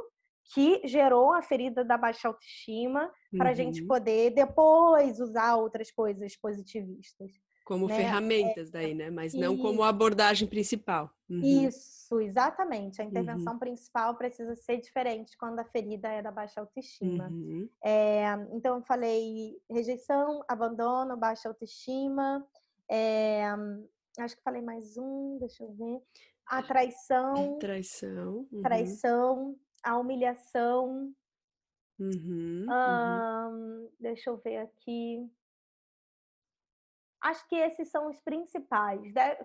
que 0.54 0.82
gerou 0.86 1.32
a 1.32 1.42
ferida 1.42 1.86
da 1.86 1.98
baixa 1.98 2.28
autoestima, 2.28 3.10
para 3.38 3.52
a 3.52 3.54
gente 3.54 3.82
uhum. 3.82 3.88
poder 3.88 4.32
depois 4.32 5.20
usar 5.20 5.56
outras 5.56 5.92
coisas 5.92 6.36
positivistas. 6.36 7.32
Como 7.70 7.88
né? 7.88 7.98
ferramentas 7.98 8.72
daí, 8.72 8.96
né? 8.96 9.12
Mas 9.12 9.36
não 9.36 9.56
como 9.56 9.84
abordagem 9.84 10.48
principal. 10.48 11.14
Uhum. 11.30 11.68
Isso, 11.68 12.20
exatamente. 12.20 13.00
A 13.00 13.06
intervenção 13.06 13.54
uhum. 13.54 13.60
principal 13.60 14.16
precisa 14.16 14.56
ser 14.56 14.78
diferente 14.78 15.38
quando 15.38 15.60
a 15.60 15.64
ferida 15.66 16.08
é 16.08 16.20
da 16.20 16.32
baixa 16.32 16.60
autoestima. 16.60 17.28
Uhum. 17.28 17.70
É, 17.86 18.26
então, 18.54 18.78
eu 18.78 18.82
falei 18.82 19.56
rejeição, 19.70 20.44
abandono, 20.48 21.16
baixa 21.16 21.48
autoestima. 21.48 22.44
É, 22.90 23.44
acho 24.18 24.36
que 24.36 24.42
falei 24.42 24.64
mais 24.64 24.98
um, 24.98 25.38
deixa 25.38 25.64
eu 25.64 25.72
ver. 25.72 26.02
A 26.48 26.64
traição. 26.64 27.60
Traição. 27.60 28.48
Uhum. 28.52 28.62
Traição, 28.64 29.56
a 29.84 29.96
humilhação. 29.96 31.14
Uhum, 32.00 32.66
uhum. 32.68 33.90
deixa 34.00 34.32
eu 34.32 34.38
ver 34.38 34.58
aqui. 34.58 35.30
Acho 37.22 37.48
que 37.48 37.56
esses 37.56 37.90
são 37.90 38.08
os 38.10 38.20
principais. 38.20 39.02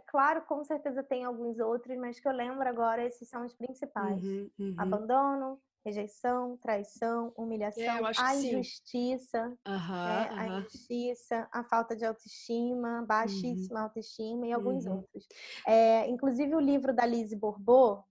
Claro, 0.07 0.43
com 0.43 0.63
certeza 0.65 1.03
tem 1.03 1.25
alguns 1.25 1.59
outros, 1.59 1.97
mas 1.99 2.21
que 2.21 2.29
eu 2.29 2.33
lembro 2.33 2.69
agora, 2.69 3.05
esses 3.05 3.29
são 3.29 3.45
os 3.45 3.55
principais. 3.55 4.23
Uhum, 4.23 4.51
uhum. 4.59 4.75
Abandono, 4.79 5.61
rejeição, 5.85 6.57
traição, 6.57 7.33
humilhação, 7.37 7.83
é, 7.83 8.13
a 8.17 8.35
injustiça, 8.37 9.53
uhum, 9.67 10.39
a 10.39 10.49
injustiça, 10.59 11.47
a 11.53 11.63
falta 11.63 11.95
de 11.95 12.05
autoestima, 12.07 13.05
baixíssima 13.07 13.81
uhum. 13.81 13.85
autoestima 13.85 14.47
e 14.47 14.53
alguns 14.53 14.87
uhum. 14.87 14.97
outros. 14.97 15.27
É, 15.67 16.09
inclusive 16.09 16.55
o 16.55 16.61
livro 16.61 16.95
da 16.95 17.05
Lise 17.05 17.37
Bourbeau, 17.37 18.05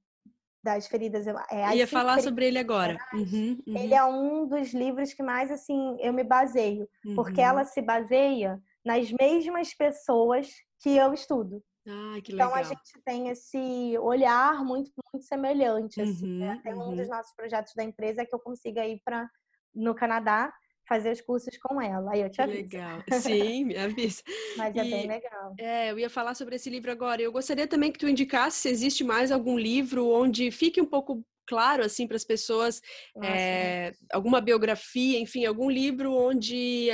das 0.63 0.87
feridas. 0.87 1.25
É, 1.27 1.75
Ia 1.75 1.87
falar 1.87 2.21
sobre 2.21 2.47
ele 2.47 2.59
agora. 2.59 2.97
Uhum, 3.13 3.61
uhum. 3.67 3.77
Ele 3.77 3.93
é 3.93 4.03
um 4.05 4.47
dos 4.47 4.73
livros 4.73 5.13
que 5.13 5.21
mais 5.23 5.51
assim 5.51 5.97
eu 5.99 6.13
me 6.13 6.23
baseio, 6.23 6.87
porque 7.15 7.41
uhum. 7.41 7.47
ela 7.47 7.65
se 7.65 7.81
baseia 7.81 8.61
nas 8.85 9.11
mesmas 9.11 9.73
pessoas 9.73 10.49
que 10.81 10.95
eu 10.95 11.13
estudo. 11.13 11.63
Ah, 11.87 12.19
que 12.23 12.31
legal. 12.31 12.49
Então 12.49 12.59
a 12.59 12.63
gente 12.63 13.01
tem 13.05 13.29
esse 13.29 13.97
olhar 13.99 14.63
muito, 14.63 14.91
muito 15.11 15.25
semelhante. 15.25 16.01
Assim, 16.01 16.39
né? 16.39 16.49
uhum, 16.49 16.55
né? 16.55 16.61
Tem 16.63 16.73
um 16.73 16.95
dos 16.95 17.07
uhum. 17.07 17.15
nossos 17.15 17.35
projetos 17.35 17.73
da 17.75 17.83
empresa 17.83 18.21
é 18.21 18.25
que 18.25 18.33
eu 18.33 18.39
consiga 18.39 18.85
ir 18.85 19.01
para 19.03 19.29
no 19.73 19.93
Canadá 19.93 20.53
fazer 20.87 21.11
os 21.11 21.21
cursos 21.21 21.57
com 21.57 21.81
ela. 21.81 22.11
Aí 22.11 22.21
eu 22.21 22.29
te 22.29 22.41
aviso. 22.41 22.61
Legal. 22.61 23.03
Sim, 23.21 23.65
me 23.65 23.77
avisa. 23.77 24.21
Mas 24.57 24.75
é 24.75 24.83
bem 24.83 25.07
legal. 25.07 25.53
É, 25.57 25.91
eu 25.91 25.99
ia 25.99 26.09
falar 26.09 26.35
sobre 26.35 26.55
esse 26.55 26.69
livro 26.69 26.91
agora. 26.91 27.21
Eu 27.21 27.31
gostaria 27.31 27.67
também 27.67 27.91
que 27.91 27.99
tu 27.99 28.07
indicasse 28.07 28.57
se 28.57 28.69
existe 28.69 29.03
mais 29.03 29.31
algum 29.31 29.57
livro 29.57 30.07
onde 30.09 30.51
fique 30.51 30.81
um 30.81 30.85
pouco 30.85 31.23
claro 31.45 31.83
assim 31.83 32.07
para 32.07 32.15
as 32.15 32.23
pessoas 32.23 32.81
é, 33.21 33.91
alguma 34.13 34.39
biografia, 34.39 35.19
enfim, 35.19 35.45
algum 35.45 35.69
livro 35.69 36.13
onde 36.13 36.89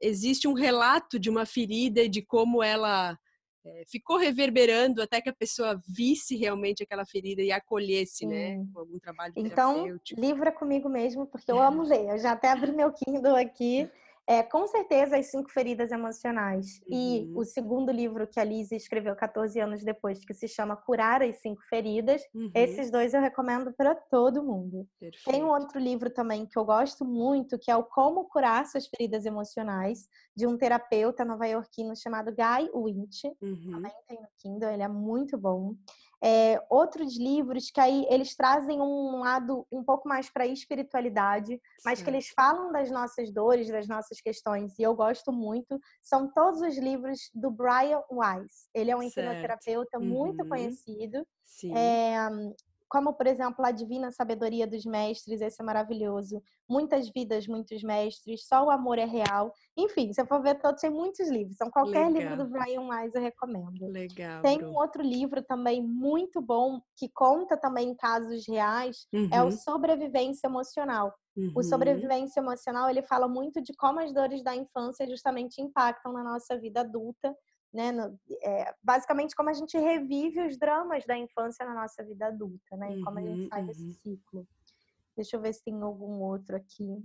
existe 0.00 0.46
um 0.46 0.52
relato 0.52 1.18
de 1.18 1.28
uma 1.30 1.44
ferida 1.44 2.02
e 2.02 2.08
de 2.08 2.22
como 2.22 2.62
ela 2.62 3.18
é, 3.64 3.84
ficou 3.86 4.16
reverberando 4.16 5.02
até 5.02 5.20
que 5.20 5.28
a 5.28 5.34
pessoa 5.34 5.80
visse 5.86 6.36
realmente 6.36 6.82
aquela 6.82 7.04
ferida 7.04 7.42
e 7.42 7.52
acolhesse, 7.52 8.26
né, 8.26 8.52
Sim. 8.52 8.58
né, 8.58 8.66
com 8.72 8.80
algum 8.80 8.98
trabalho 8.98 9.32
Então, 9.36 9.98
livra 10.16 10.52
comigo 10.52 10.88
mesmo, 10.88 11.26
porque 11.26 11.50
eu 11.50 11.60
amo 11.60 11.82
ler. 11.82 12.08
Eu 12.08 12.18
já 12.18 12.32
até 12.32 12.50
abri 12.50 12.72
meu 12.72 12.92
Kindle 12.92 13.36
aqui. 13.36 13.90
É, 14.28 14.42
com 14.42 14.66
certeza, 14.66 15.16
As 15.16 15.30
Cinco 15.30 15.50
Feridas 15.50 15.90
Emocionais. 15.90 16.82
Uhum. 16.86 16.94
E 16.94 17.32
o 17.34 17.44
segundo 17.44 17.90
livro 17.90 18.26
que 18.26 18.38
a 18.38 18.44
Lizzie 18.44 18.76
escreveu 18.76 19.16
14 19.16 19.58
anos 19.58 19.82
depois, 19.82 20.22
que 20.22 20.34
se 20.34 20.46
chama 20.46 20.76
Curar 20.76 21.22
as 21.22 21.36
Cinco 21.36 21.62
Feridas. 21.62 22.20
Uhum. 22.34 22.50
Esses 22.54 22.90
dois 22.90 23.14
eu 23.14 23.22
recomendo 23.22 23.72
para 23.72 23.94
todo 23.94 24.44
mundo. 24.44 24.86
Perfeito. 25.00 25.30
Tem 25.30 25.42
um 25.42 25.48
outro 25.48 25.80
livro 25.80 26.10
também 26.10 26.44
que 26.44 26.58
eu 26.58 26.64
gosto 26.66 27.06
muito, 27.06 27.58
que 27.58 27.70
é 27.70 27.76
o 27.76 27.84
Como 27.84 28.28
Curar 28.28 28.66
Suas 28.66 28.86
Feridas 28.86 29.24
Emocionais, 29.24 30.06
de 30.36 30.46
um 30.46 30.58
terapeuta 30.58 31.24
nova-iorquino 31.24 31.96
chamado 31.96 32.30
Guy 32.30 32.70
Winch. 32.74 33.34
Uhum. 33.40 33.70
Também 33.70 33.92
tem 34.06 34.20
no 34.20 34.28
Kindle, 34.42 34.70
ele 34.70 34.82
é 34.82 34.88
muito 34.88 35.38
bom 35.38 35.74
é, 36.22 36.62
outros 36.68 37.16
livros 37.16 37.70
que 37.70 37.80
aí 37.80 38.06
eles 38.10 38.34
trazem 38.34 38.80
um 38.80 39.20
lado 39.20 39.66
um 39.70 39.82
pouco 39.82 40.08
mais 40.08 40.28
para 40.28 40.44
a 40.44 40.46
espiritualidade, 40.46 41.60
mas 41.84 41.98
Sim. 41.98 42.04
que 42.04 42.10
eles 42.10 42.28
falam 42.28 42.72
das 42.72 42.90
nossas 42.90 43.32
dores, 43.32 43.68
das 43.68 43.86
nossas 43.86 44.20
questões, 44.20 44.78
e 44.78 44.82
eu 44.82 44.94
gosto 44.94 45.32
muito, 45.32 45.78
são 46.02 46.28
todos 46.32 46.60
os 46.60 46.76
livros 46.76 47.30
do 47.34 47.50
Brian 47.50 48.02
Weiss. 48.10 48.68
Ele 48.74 48.90
é 48.90 48.96
um 48.96 49.02
hipnoterapeuta 49.02 49.98
uhum. 49.98 50.04
muito 50.04 50.46
conhecido. 50.48 51.26
É, 51.74 52.16
como, 52.88 53.12
por 53.12 53.26
exemplo, 53.26 53.64
a 53.64 53.70
Divina 53.70 54.10
Sabedoria 54.10 54.66
dos 54.66 54.84
Mestres, 54.84 55.40
esse 55.40 55.60
é 55.60 55.64
maravilhoso. 55.64 56.42
Muitas 56.68 57.08
Vidas, 57.10 57.46
Muitos 57.46 57.82
Mestres, 57.82 58.46
Só 58.46 58.64
o 58.64 58.70
Amor 58.70 58.98
é 58.98 59.04
Real. 59.04 59.52
Enfim, 59.76 60.12
se 60.12 60.20
eu 60.20 60.26
for 60.26 60.42
ver 60.42 60.58
todos, 60.60 60.80
tem 60.80 60.90
muitos 60.90 61.28
livros. 61.28 61.54
Então, 61.54 61.70
qualquer 61.70 62.10
Legal. 62.10 62.12
livro 62.12 62.36
do 62.36 62.50
Brian 62.50 62.82
Weiss 62.82 63.14
eu 63.14 63.22
recomendo. 63.22 63.86
Legal. 63.88 64.42
Tem 64.42 64.64
um 64.64 64.74
outro 64.76 65.02
livro 65.02 65.42
também 65.42 65.82
muito 65.82 66.40
bom, 66.40 66.80
que 66.96 67.08
conta 67.08 67.56
também 67.56 67.94
casos 67.94 68.46
reais, 68.48 69.06
uhum. 69.12 69.28
é 69.32 69.42
o 69.42 69.46
uhum. 69.46 69.50
Sobrevivência 69.52 70.46
Emocional. 70.46 71.12
Uhum. 71.36 71.52
O 71.54 71.62
sobrevivência 71.62 72.40
emocional, 72.40 72.90
ele 72.90 73.02
fala 73.02 73.28
muito 73.28 73.62
de 73.62 73.72
como 73.74 74.00
as 74.00 74.12
dores 74.12 74.42
da 74.42 74.56
infância 74.56 75.06
justamente 75.06 75.62
impactam 75.62 76.12
na 76.12 76.24
nossa 76.24 76.58
vida 76.58 76.80
adulta 76.80 77.32
né? 77.72 77.92
No, 77.92 78.18
é, 78.42 78.74
basicamente 78.82 79.34
como 79.34 79.50
a 79.50 79.52
gente 79.52 79.76
revive 79.76 80.46
os 80.46 80.58
dramas 80.58 81.04
da 81.06 81.16
infância 81.16 81.66
na 81.66 81.74
nossa 81.74 82.02
vida 82.04 82.26
adulta, 82.26 82.76
né? 82.76 82.96
E 82.96 83.02
como 83.02 83.18
a 83.18 83.22
gente 83.22 83.48
sai 83.48 83.60
uhum. 83.60 83.66
desse 83.66 83.92
ciclo. 83.94 84.46
Deixa 85.16 85.36
eu 85.36 85.40
ver 85.40 85.52
se 85.52 85.64
tem 85.64 85.80
algum 85.80 86.20
outro 86.22 86.56
aqui. 86.56 87.02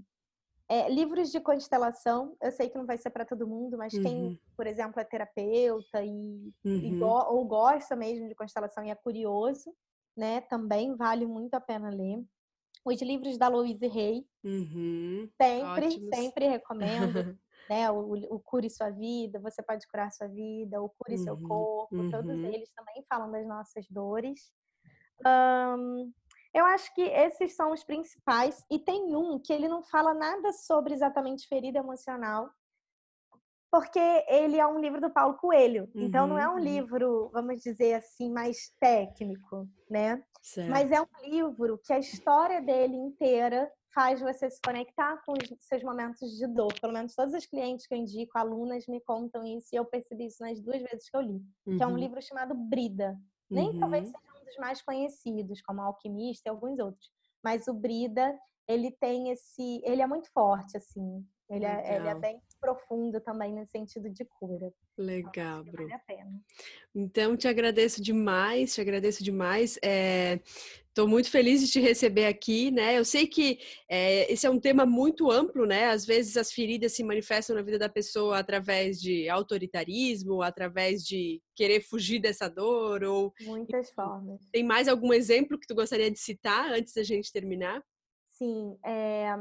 É, 0.69 0.89
livros 0.89 1.31
de 1.31 1.39
constelação, 1.41 2.35
eu 2.41 2.51
sei 2.51 2.69
que 2.69 2.77
não 2.77 2.85
vai 2.85 2.97
ser 2.97 3.09
para 3.09 3.25
todo 3.25 3.47
mundo, 3.47 3.77
mas 3.77 3.93
uhum. 3.93 4.01
quem, 4.01 4.41
por 4.55 4.65
exemplo, 4.65 4.99
é 4.99 5.03
terapeuta 5.03 6.01
e, 6.03 6.53
uhum. 6.63 6.77
e 6.77 6.97
go 6.97 7.25
ou 7.29 7.45
gosta 7.45 7.95
mesmo 7.95 8.27
de 8.27 8.35
constelação 8.35 8.83
e 8.83 8.89
é 8.89 8.95
curioso, 8.95 9.75
né? 10.15 10.41
Também 10.41 10.95
vale 10.95 11.25
muito 11.25 11.53
a 11.55 11.59
pena 11.59 11.89
ler. 11.89 12.23
Os 12.85 13.01
livros 13.01 13.37
da 13.37 13.47
Louise 13.47 13.85
Hay, 13.85 14.25
uhum. 14.43 15.29
sempre, 15.41 15.85
Ótimos. 15.87 16.15
sempre 16.15 16.47
recomendo. 16.47 17.37
né? 17.69 17.89
O, 17.91 18.13
o, 18.35 18.39
Cure 18.39 18.69
Sua 18.69 18.89
Vida, 18.89 19.39
Você 19.39 19.61
Pode 19.61 19.87
Curar 19.87 20.11
Sua 20.11 20.27
Vida, 20.27 20.81
O 20.81 20.89
Cure 20.89 21.17
uhum, 21.17 21.23
Seu 21.23 21.37
Corpo, 21.37 21.95
uhum. 21.95 22.09
todos 22.09 22.31
eles 22.31 22.71
também 22.71 23.03
falam 23.09 23.31
das 23.31 23.45
nossas 23.47 23.87
dores. 23.89 24.51
Um, 25.25 26.11
eu 26.53 26.65
acho 26.65 26.93
que 26.93 27.01
esses 27.01 27.55
são 27.55 27.71
os 27.71 27.83
principais, 27.83 28.63
e 28.69 28.77
tem 28.77 29.15
um 29.15 29.39
que 29.39 29.51
ele 29.51 29.67
não 29.67 29.83
fala 29.83 30.13
nada 30.13 30.51
sobre 30.53 30.93
exatamente 30.93 31.47
ferida 31.47 31.79
emocional, 31.79 32.49
porque 33.71 33.99
ele 34.27 34.59
é 34.59 34.67
um 34.67 34.79
livro 34.79 35.01
do 35.01 35.09
Paulo 35.09 35.35
Coelho. 35.35 35.89
Uhum, 35.95 36.03
então 36.03 36.27
não 36.27 36.37
é 36.37 36.47
um 36.47 36.53
uhum. 36.53 36.59
livro, 36.59 37.29
vamos 37.33 37.59
dizer 37.61 37.95
assim, 37.95 38.31
mais 38.31 38.71
técnico, 38.79 39.67
né? 39.89 40.23
Certo. 40.43 40.69
Mas 40.69 40.91
é 40.91 41.01
um 41.01 41.07
livro 41.23 41.79
que 41.83 41.91
a 41.91 41.97
história 41.97 42.61
dele 42.61 42.95
inteira 42.95 43.71
faz 43.93 44.19
você 44.19 44.49
se 44.49 44.59
conectar 44.61 45.21
com 45.25 45.33
os 45.33 45.53
seus 45.59 45.83
momentos 45.83 46.37
de 46.37 46.47
dor. 46.47 46.73
Pelo 46.79 46.93
menos 46.93 47.15
todos 47.15 47.33
os 47.33 47.45
clientes 47.45 47.85
que 47.87 47.93
eu 47.93 47.97
indico, 47.97 48.37
alunas, 48.37 48.87
me 48.87 48.99
contam 49.01 49.45
isso 49.45 49.69
e 49.71 49.75
eu 49.75 49.85
percebi 49.85 50.25
isso 50.25 50.41
nas 50.41 50.59
duas 50.59 50.81
vezes 50.81 51.09
que 51.09 51.15
eu 51.15 51.21
li. 51.21 51.41
Uhum. 51.65 51.77
Que 51.77 51.83
é 51.83 51.87
um 51.87 51.91
uhum. 51.91 51.97
livro 51.97 52.21
chamado 52.21 52.55
Brida. 52.55 53.17
Nem 53.49 53.69
uhum. 53.69 53.79
talvez 53.79 54.05
seja 54.05 54.41
um 54.41 54.45
dos 54.45 54.57
mais 54.57 54.81
conhecidos, 54.81 55.61
como 55.61 55.81
Alquimista 55.81 56.49
e 56.49 56.51
alguns 56.51 56.79
outros. 56.79 57.09
Mas 57.43 57.67
o 57.67 57.73
Brida, 57.73 58.37
ele 58.67 58.91
tem 58.91 59.29
esse... 59.29 59.81
Ele 59.83 60.01
é 60.01 60.07
muito 60.07 60.31
forte, 60.31 60.75
assim. 60.77 61.25
Ele 61.49 61.65
é, 61.65 61.95
ele 61.95 62.07
é, 62.07 62.15
bem 62.15 62.41
profundo 62.59 63.19
também 63.19 63.53
nesse 63.53 63.71
sentido 63.71 64.09
de 64.09 64.23
cura. 64.25 64.71
Legal, 64.97 65.61
então, 65.61 65.71
Bru. 65.71 65.87
Vale 65.87 66.03
então, 66.95 67.35
te 67.35 67.47
agradeço 67.47 68.01
demais, 68.01 68.73
te 68.73 68.81
agradeço 68.81 69.23
demais. 69.23 69.77
Estou 70.87 71.05
é, 71.05 71.09
muito 71.09 71.29
feliz 71.29 71.61
de 71.61 71.69
te 71.69 71.79
receber 71.79 72.25
aqui, 72.25 72.71
né? 72.71 72.97
Eu 72.97 73.03
sei 73.03 73.27
que 73.27 73.59
é, 73.89 74.31
esse 74.31 74.47
é 74.47 74.49
um 74.49 74.59
tema 74.59 74.85
muito 74.85 75.29
amplo, 75.29 75.65
né? 75.65 75.89
Às 75.89 76.05
vezes 76.05 76.37
as 76.37 76.51
feridas 76.51 76.93
se 76.93 77.03
manifestam 77.03 77.55
na 77.55 77.61
vida 77.61 77.77
da 77.77 77.89
pessoa 77.89 78.39
através 78.39 78.99
de 79.01 79.27
autoritarismo, 79.27 80.41
através 80.41 81.03
de 81.03 81.41
querer 81.55 81.81
fugir 81.81 82.19
dessa 82.19 82.47
dor, 82.47 83.03
ou... 83.03 83.33
Muitas 83.41 83.91
formas. 83.91 84.39
Tem 84.51 84.63
mais 84.63 84.87
algum 84.87 85.11
exemplo 85.11 85.59
que 85.59 85.67
tu 85.67 85.75
gostaria 85.75 86.09
de 86.09 86.19
citar 86.19 86.71
antes 86.71 86.93
da 86.93 87.03
gente 87.03 87.33
terminar? 87.33 87.83
Sim, 88.29 88.77
é... 88.85 89.35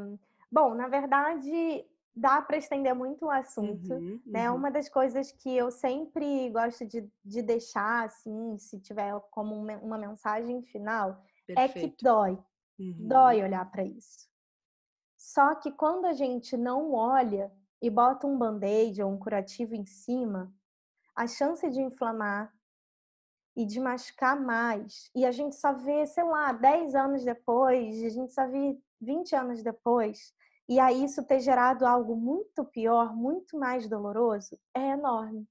Bom, 0.51 0.75
na 0.75 0.87
verdade, 0.87 1.83
dá 2.14 2.42
para 2.42 2.59
estender 2.59 2.94
muito 2.94 3.27
o 3.27 3.31
assunto, 3.31 3.94
uhum, 3.94 4.20
né? 4.27 4.51
Uma 4.51 4.70
das 4.70 4.88
coisas 4.88 5.33
que 5.33 5.57
eu 5.57 5.70
sempre 5.70 6.51
gosto 6.51 6.87
de, 6.87 7.09
de 7.25 7.42
deixar, 7.42 8.05
assim, 8.05 8.59
se 8.59 8.79
tiver 8.81 9.18
como 9.31 9.55
uma 9.55 9.96
mensagem 9.96 10.62
final, 10.62 11.25
Perfeito. 11.46 11.79
é 11.79 11.88
que 11.88 11.96
dói. 12.03 12.38
Uhum. 12.79 13.09
Dói 13.09 13.42
olhar 13.42 13.70
para 13.70 13.85
isso. 13.85 14.29
Só 15.16 15.55
que 15.55 15.70
quando 15.70 16.05
a 16.05 16.12
gente 16.12 16.57
não 16.57 16.92
olha 16.92 17.51
e 17.81 17.88
bota 17.88 18.27
um 18.27 18.37
band-aid 18.37 19.03
ou 19.03 19.11
um 19.11 19.18
curativo 19.18 19.75
em 19.75 19.87
cima, 19.87 20.53
a 21.14 21.27
chance 21.27 21.68
de 21.70 21.81
inflamar 21.81 22.53
e 23.57 23.64
de 23.64 23.79
machucar 23.81 24.38
mais, 24.38 25.11
e 25.14 25.25
a 25.25 25.33
gente 25.33 25.57
só 25.57 25.72
vê, 25.72 26.07
sei 26.07 26.25
lá, 26.25 26.53
10 26.53 26.94
anos 26.94 27.25
depois, 27.25 28.03
a 28.03 28.09
gente 28.09 28.33
só 28.33 28.46
vê 28.46 28.79
20 29.01 29.35
anos 29.35 29.62
depois, 29.62 30.35
e 30.68 30.79
aí 30.79 31.05
isso 31.05 31.25
ter 31.25 31.40
gerado 31.40 31.87
algo 31.87 32.16
muito 32.16 32.64
pior, 32.64 33.14
muito 33.14 33.59
mais 33.59 33.88
doloroso, 33.88 34.59
é 34.75 34.90
enorme. 34.90 35.46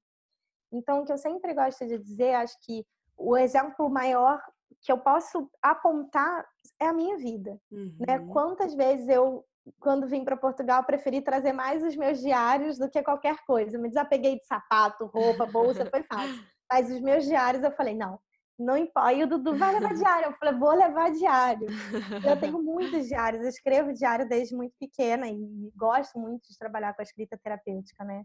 Então, 0.71 1.02
o 1.02 1.06
que 1.06 1.12
eu 1.12 1.17
sempre 1.17 1.54
gosto 1.54 1.86
de 1.86 1.97
dizer, 1.97 2.34
acho 2.36 2.58
que 2.62 2.86
o 3.17 3.38
exemplo 3.38 3.89
maior 3.89 4.41
que 4.82 4.91
eu 4.91 4.97
posso 4.97 5.50
apontar 5.62 6.45
é 6.80 6.88
a 6.88 6.93
minha 6.93 7.17
vida. 7.17 7.60
Né? 7.69 7.78
Uhum. 7.78 7.95
Né? 8.08 8.19
Quantas 8.32 8.74
vezes 8.74 9.08
eu, 9.10 9.45
quando 9.80 10.08
vim 10.08 10.24
para 10.24 10.38
Portugal, 10.38 10.84
preferi 10.84 11.21
trazer 11.21 11.54
mais 11.54 11.84
os 11.84 11.95
meus 11.95 12.19
diários 12.19 12.78
do 12.78 12.89
que 12.89 13.04
qualquer 13.04 13.38
coisa. 13.45 13.78
Me 13.78 13.89
desapeguei 13.89 14.39
de 14.39 14.45
sapato, 14.45 15.06
roupa, 15.08 15.45
bolsa, 15.45 15.86
foi 15.86 16.04
fácil. 16.04 16.43
Mas 16.71 16.89
os 16.89 17.02
meus 17.02 17.26
diários 17.26 17.63
eu 17.63 17.71
falei, 17.71 17.93
não, 17.93 18.17
não 18.62 18.78
importa. 18.78 19.13
E 19.13 19.24
o 19.24 19.28
Dudu 19.28 19.58
vai 19.58 19.74
levar 19.74 19.93
diário. 19.95 20.28
Eu 20.28 20.34
falei, 20.34 20.60
vou 20.60 20.74
levar 20.74 21.12
diário. 21.12 21.67
Eu 22.26 22.39
tenho 22.39 22.62
muitos 22.63 23.08
diários, 23.08 23.43
eu 23.43 23.50
escrevo 23.50 23.93
diário 23.93 24.28
desde 24.28 24.56
muito 24.56 24.74
pequena 24.80 25.28
e 25.28 25.71
gosto 25.76 26.19
muito 26.19 26.47
de 26.50 26.58
trabalhar 26.58 26.93
com 26.93 27.02
a 27.02 27.04
escrita 27.04 27.38
terapêutica, 27.38 28.04
né? 28.04 28.24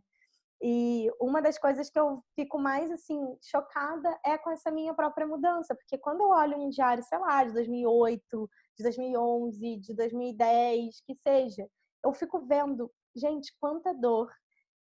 E 0.63 1.11
uma 1.21 1.43
das 1.43 1.59
coisas 1.59 1.91
que 1.91 1.99
eu 1.99 2.23
fico 2.35 2.59
mais 2.59 2.91
assim 2.91 3.21
chocada 3.43 4.19
é 4.25 4.39
com 4.39 4.51
essa 4.51 4.71
minha 4.71 4.95
própria 4.95 5.27
mudança, 5.27 5.75
porque 5.75 5.99
quando 5.99 6.23
eu 6.23 6.31
olho 6.31 6.57
um 6.57 6.71
diário, 6.71 7.03
sei 7.03 7.19
lá, 7.19 7.45
de 7.45 7.53
2008, 7.53 8.51
de 8.79 8.83
2011, 8.83 9.77
de 9.77 9.95
2010, 9.95 11.03
que 11.07 11.15
seja, 11.15 11.69
eu 12.03 12.13
fico 12.15 12.41
vendo, 12.41 12.91
gente, 13.15 13.55
quanta 13.61 13.93
dor, 13.93 14.33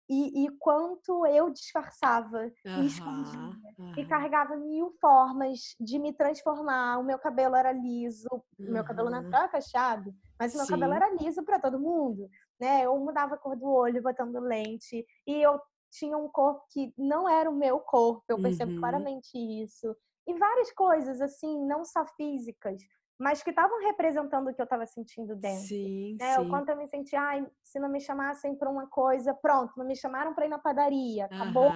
e, 0.08 0.44
e, 0.44 0.50
quanto 0.58 1.26
eu 1.26 1.50
disfarçava 1.50 2.50
uhum, 2.64 2.82
e 2.82 2.86
escondia 2.86 3.40
uhum. 3.78 3.94
e 3.96 4.06
carregava 4.06 4.56
mil 4.56 4.90
formas 5.00 5.74
de 5.80 5.98
me 5.98 6.12
transformar. 6.12 6.98
O 6.98 7.04
meu 7.04 7.18
cabelo 7.18 7.56
era 7.56 7.72
liso, 7.72 8.28
o 8.32 8.70
meu 8.70 8.84
cabelo 8.84 9.10
não 9.10 9.18
era 9.18 9.48
cacheado, 9.48 10.14
mas 10.38 10.54
o 10.54 10.58
meu 10.58 10.66
Sim. 10.66 10.72
cabelo 10.72 10.92
era 10.94 11.14
liso 11.14 11.42
para 11.42 11.58
todo 11.58 11.80
mundo, 11.80 12.28
né? 12.60 12.84
Eu 12.84 12.96
mudava 12.98 13.34
a 13.34 13.38
cor 13.38 13.56
do 13.56 13.68
olho 13.68 14.02
botando 14.02 14.38
lente 14.38 15.04
e 15.26 15.42
eu 15.42 15.60
tinha 15.90 16.16
um 16.16 16.28
corpo 16.28 16.64
que 16.70 16.92
não 16.96 17.28
era 17.28 17.50
o 17.50 17.56
meu 17.56 17.80
corpo, 17.80 18.22
eu 18.28 18.40
percebo 18.40 18.72
uhum. 18.72 18.80
claramente 18.80 19.36
isso. 19.36 19.96
E 20.26 20.34
várias 20.34 20.72
coisas 20.72 21.20
assim, 21.20 21.64
não 21.66 21.84
só 21.84 22.04
físicas, 22.16 22.82
mas 23.18 23.42
que 23.42 23.50
estavam 23.50 23.80
representando 23.80 24.48
o 24.48 24.54
que 24.54 24.60
eu 24.60 24.64
estava 24.64 24.86
sentindo 24.86 25.34
dentro. 25.34 25.66
Sim, 25.66 26.16
né? 26.20 26.34
sim. 26.34 26.40
O 26.42 26.48
quanto 26.48 26.68
eu 26.68 26.76
me 26.76 26.86
senti, 26.86 27.16
ai, 27.16 27.46
se 27.62 27.78
não 27.78 27.88
me 27.88 28.00
chamassem 28.00 28.54
para 28.54 28.70
uma 28.70 28.86
coisa, 28.86 29.34
pronto, 29.34 29.72
não 29.76 29.86
me 29.86 29.96
chamaram 29.96 30.34
para 30.34 30.46
ir 30.46 30.48
na 30.48 30.58
padaria, 30.58 31.26
acabou. 31.26 31.70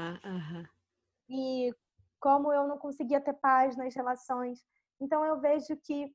E 1.28 1.74
como 2.18 2.52
eu 2.52 2.68
não 2.68 2.76
conseguia 2.76 3.20
ter 3.20 3.32
paz 3.32 3.76
nas 3.76 3.94
relações. 3.94 4.62
Então 5.00 5.24
eu 5.24 5.40
vejo 5.40 5.76
que 5.76 6.14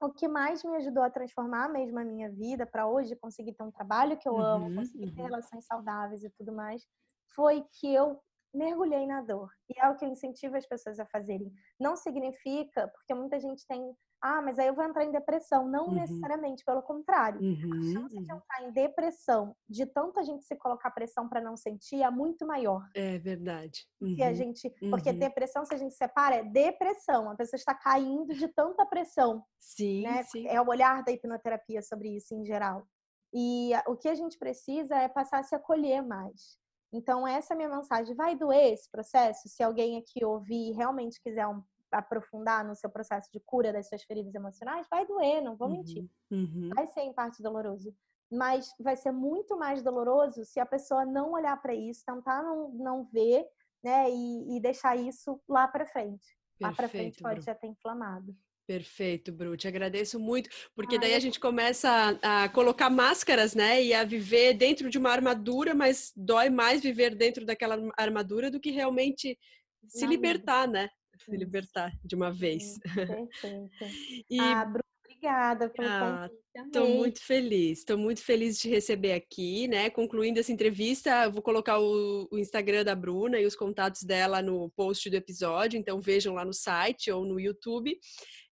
o 0.00 0.10
que 0.10 0.28
mais 0.28 0.62
me 0.62 0.76
ajudou 0.76 1.02
a 1.02 1.10
transformar 1.10 1.68
mesmo 1.68 1.98
a 1.98 2.04
minha 2.04 2.30
vida 2.30 2.66
para 2.66 2.86
hoje 2.86 3.16
conseguir 3.16 3.54
ter 3.54 3.64
um 3.64 3.70
trabalho 3.70 4.16
que 4.16 4.28
eu 4.28 4.34
uhum, 4.34 4.42
amo, 4.42 4.74
conseguir 4.76 5.06
uhum. 5.06 5.14
ter 5.14 5.22
relações 5.22 5.64
saudáveis 5.64 6.22
e 6.22 6.30
tudo 6.30 6.52
mais, 6.52 6.86
foi 7.34 7.64
que 7.72 7.92
eu 7.92 8.20
mergulhei 8.52 9.06
na 9.06 9.20
dor. 9.20 9.50
E 9.68 9.78
é 9.78 9.88
o 9.88 9.96
que 9.96 10.04
eu 10.04 10.08
incentivo 10.08 10.56
as 10.56 10.66
pessoas 10.66 10.98
a 10.98 11.06
fazerem. 11.06 11.52
Não 11.78 11.96
significa, 11.96 12.88
porque 12.88 13.14
muita 13.14 13.38
gente 13.38 13.66
tem, 13.66 13.94
ah, 14.20 14.42
mas 14.42 14.58
aí 14.58 14.66
eu 14.66 14.74
vou 14.74 14.84
entrar 14.84 15.04
em 15.04 15.12
depressão. 15.12 15.68
Não 15.68 15.86
uhum. 15.86 15.94
necessariamente, 15.94 16.64
pelo 16.64 16.82
contrário. 16.82 17.40
Uhum. 17.40 17.72
A 17.72 17.92
chance 17.92 18.16
de 18.16 18.32
uhum. 18.32 18.38
entrar 18.38 18.62
em 18.62 18.72
depressão, 18.72 19.56
de 19.68 19.86
tanto 19.86 20.18
a 20.18 20.22
gente 20.22 20.44
se 20.44 20.56
colocar 20.56 20.90
pressão 20.90 21.28
para 21.28 21.40
não 21.40 21.56
sentir, 21.56 22.02
é 22.02 22.10
muito 22.10 22.46
maior. 22.46 22.88
É 22.94 23.18
verdade. 23.18 23.86
Uhum. 24.00 24.16
Que 24.16 24.22
a 24.22 24.32
gente, 24.32 24.70
porque 24.90 25.10
uhum. 25.10 25.18
depressão, 25.18 25.64
se 25.64 25.74
a 25.74 25.78
gente 25.78 25.94
separa, 25.94 26.36
é 26.36 26.44
depressão. 26.44 27.30
A 27.30 27.36
pessoa 27.36 27.58
está 27.58 27.74
caindo 27.74 28.34
de 28.34 28.48
tanta 28.48 28.84
pressão. 28.86 29.44
Sim, 29.60 30.02
né? 30.02 30.22
sim. 30.24 30.46
É 30.48 30.60
o 30.60 30.68
olhar 30.68 31.04
da 31.04 31.12
hipnoterapia 31.12 31.82
sobre 31.82 32.16
isso 32.16 32.34
em 32.34 32.44
geral. 32.44 32.86
E 33.32 33.72
o 33.86 33.94
que 33.94 34.08
a 34.08 34.14
gente 34.14 34.38
precisa 34.38 34.96
é 34.96 35.08
passar 35.08 35.40
a 35.40 35.42
se 35.42 35.54
acolher 35.54 36.02
mais. 36.02 36.58
Então, 36.92 37.26
essa 37.26 37.52
é 37.52 37.54
a 37.54 37.56
minha 37.56 37.68
mensagem. 37.68 38.14
Vai 38.14 38.34
doer 38.34 38.72
esse 38.72 38.90
processo? 38.90 39.48
Se 39.48 39.62
alguém 39.62 39.98
aqui 39.98 40.24
ouvir 40.24 40.70
e 40.70 40.72
realmente 40.72 41.20
quiser 41.22 41.46
um, 41.46 41.62
aprofundar 41.92 42.64
no 42.64 42.74
seu 42.74 42.90
processo 42.90 43.28
de 43.32 43.40
cura 43.40 43.72
das 43.72 43.88
suas 43.88 44.02
feridas 44.02 44.34
emocionais, 44.34 44.86
vai 44.90 45.06
doer, 45.06 45.42
não 45.42 45.56
vou 45.56 45.68
mentir. 45.68 46.08
Uhum, 46.30 46.38
uhum. 46.38 46.70
Vai 46.74 46.86
ser 46.86 47.00
em 47.00 47.12
parte 47.12 47.42
doloroso. 47.42 47.94
Mas 48.30 48.74
vai 48.80 48.96
ser 48.96 49.10
muito 49.10 49.56
mais 49.58 49.82
doloroso 49.82 50.44
se 50.44 50.60
a 50.60 50.66
pessoa 50.66 51.04
não 51.04 51.32
olhar 51.32 51.60
para 51.60 51.74
isso, 51.74 52.04
tentar 52.04 52.42
não, 52.42 52.70
não 52.70 53.04
ver, 53.04 53.46
né? 53.82 54.10
E, 54.10 54.56
e 54.56 54.60
deixar 54.60 54.96
isso 54.96 55.40
lá 55.48 55.66
para 55.66 55.86
frente. 55.86 56.26
Perfeito, 56.58 56.62
lá 56.62 56.72
para 56.72 56.88
frente 56.88 57.22
pode 57.22 57.34
Bru. 57.36 57.44
já 57.44 57.54
ter 57.54 57.68
inflamado. 57.68 58.36
Perfeito, 58.68 59.32
Bru. 59.32 59.56
Te 59.56 59.66
agradeço 59.66 60.20
muito, 60.20 60.50
porque 60.76 60.98
daí 60.98 61.14
a 61.14 61.18
gente 61.18 61.40
começa 61.40 61.88
a, 62.22 62.44
a, 62.44 62.48
colocar 62.50 62.90
máscaras, 62.90 63.54
né? 63.54 63.82
E 63.82 63.94
a 63.94 64.04
viver 64.04 64.52
dentro 64.52 64.90
de 64.90 64.98
uma 64.98 65.10
armadura, 65.10 65.74
mas 65.74 66.12
dói 66.14 66.50
mais 66.50 66.82
viver 66.82 67.14
dentro 67.14 67.46
daquela 67.46 67.78
armadura 67.96 68.50
do 68.50 68.60
que 68.60 68.70
realmente 68.70 69.38
se 69.86 70.06
libertar, 70.06 70.68
né? 70.68 70.90
Se 71.18 71.34
libertar 71.34 71.90
de 72.04 72.14
uma 72.14 72.30
vez. 72.30 72.78
Perfeito. 72.80 73.70
e... 74.28 74.38
Ah, 74.38 74.66
Bru, 74.66 74.82
obrigada 75.02 75.70
pelo 75.70 75.88
ah, 75.88 76.30
Estou 76.54 76.88
muito 76.90 77.22
feliz, 77.22 77.78
estou 77.78 77.96
muito 77.96 78.22
feliz 78.22 78.58
de 78.58 78.68
receber 78.68 79.12
aqui, 79.12 79.66
né? 79.66 79.88
Concluindo 79.88 80.40
essa 80.40 80.52
entrevista, 80.52 81.24
eu 81.24 81.32
vou 81.32 81.40
colocar 81.40 81.78
o, 81.78 82.28
o, 82.30 82.38
Instagram 82.38 82.84
da 82.84 82.94
Bruna 82.94 83.40
e 83.40 83.46
os 83.46 83.56
contatos 83.56 84.02
dela 84.02 84.42
no 84.42 84.68
post 84.76 85.08
do 85.08 85.16
episódio, 85.16 85.78
então 85.78 86.02
vejam 86.02 86.34
lá 86.34 86.44
no 86.44 86.52
site 86.52 87.10
ou 87.10 87.24
no 87.24 87.40
YouTube. 87.40 87.98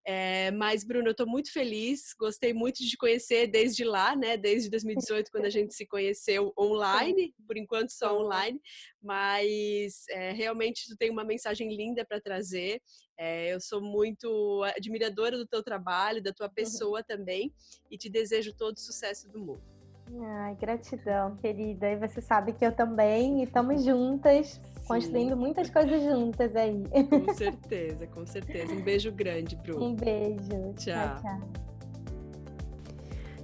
É, 0.09 0.51
mas, 0.51 0.85
Bruno, 0.85 1.09
eu 1.09 1.11
estou 1.11 1.27
muito 1.27 1.51
feliz, 1.51 2.13
gostei 2.17 2.53
muito 2.53 2.77
de 2.77 2.91
te 2.91 2.95
conhecer 2.95 3.45
desde 3.45 3.83
lá, 3.83 4.15
né? 4.15 4.37
Desde 4.37 4.69
2018, 4.69 5.29
quando 5.29 5.43
a 5.43 5.49
gente 5.49 5.73
se 5.73 5.85
conheceu 5.85 6.53
online, 6.57 7.33
por 7.45 7.57
enquanto 7.57 7.89
só 7.89 8.17
online, 8.17 8.57
mas 9.03 10.05
é, 10.09 10.31
realmente 10.31 10.87
tu 10.87 10.95
tem 10.95 11.11
uma 11.11 11.25
mensagem 11.25 11.75
linda 11.75 12.05
para 12.05 12.21
trazer. 12.21 12.81
É, 13.19 13.53
eu 13.53 13.59
sou 13.59 13.81
muito 13.81 14.63
admiradora 14.77 15.37
do 15.37 15.45
teu 15.45 15.61
trabalho, 15.61 16.23
da 16.23 16.31
tua 16.31 16.47
uhum. 16.47 16.53
pessoa 16.53 17.03
também, 17.03 17.53
e 17.91 17.97
te 17.97 18.09
desejo 18.09 18.55
todo 18.55 18.77
o 18.77 18.79
sucesso 18.79 19.27
do 19.27 19.39
mundo. 19.39 19.76
Ai, 20.21 20.55
gratidão, 20.55 21.35
querida. 21.37 21.89
E 21.91 21.95
você 21.97 22.21
sabe 22.21 22.53
que 22.53 22.65
eu 22.65 22.71
também, 22.71 23.41
e 23.41 23.43
estamos 23.43 23.83
juntas 23.83 24.61
construindo 24.87 25.35
muitas 25.35 25.69
coisas 25.69 26.01
juntas 26.01 26.55
aí. 26.55 26.83
Com 27.09 27.33
certeza, 27.33 28.07
com 28.07 28.25
certeza. 28.25 28.73
Um 28.73 28.81
beijo 28.81 29.11
grande, 29.11 29.55
Bruno. 29.57 29.87
Um 29.87 29.95
beijo. 29.95 30.73
Tchau. 30.77 30.95
tchau, 30.95 31.21
tchau. 31.21 31.67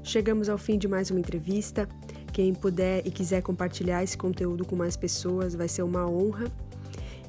Chegamos 0.04 0.50
ao 0.50 0.58
fim 0.58 0.78
de 0.78 0.88
mais 0.88 1.12
uma 1.12 1.20
entrevista. 1.20 1.88
Quem 2.32 2.54
puder 2.54 3.06
e 3.06 3.12
quiser 3.12 3.42
compartilhar 3.42 4.04
esse 4.04 4.18
conteúdo 4.18 4.66
com 4.66 4.76
mais 4.76 4.98
pessoas, 4.98 5.54
vai 5.54 5.68
ser 5.68 5.84
uma 5.84 6.10
honra. 6.10 6.46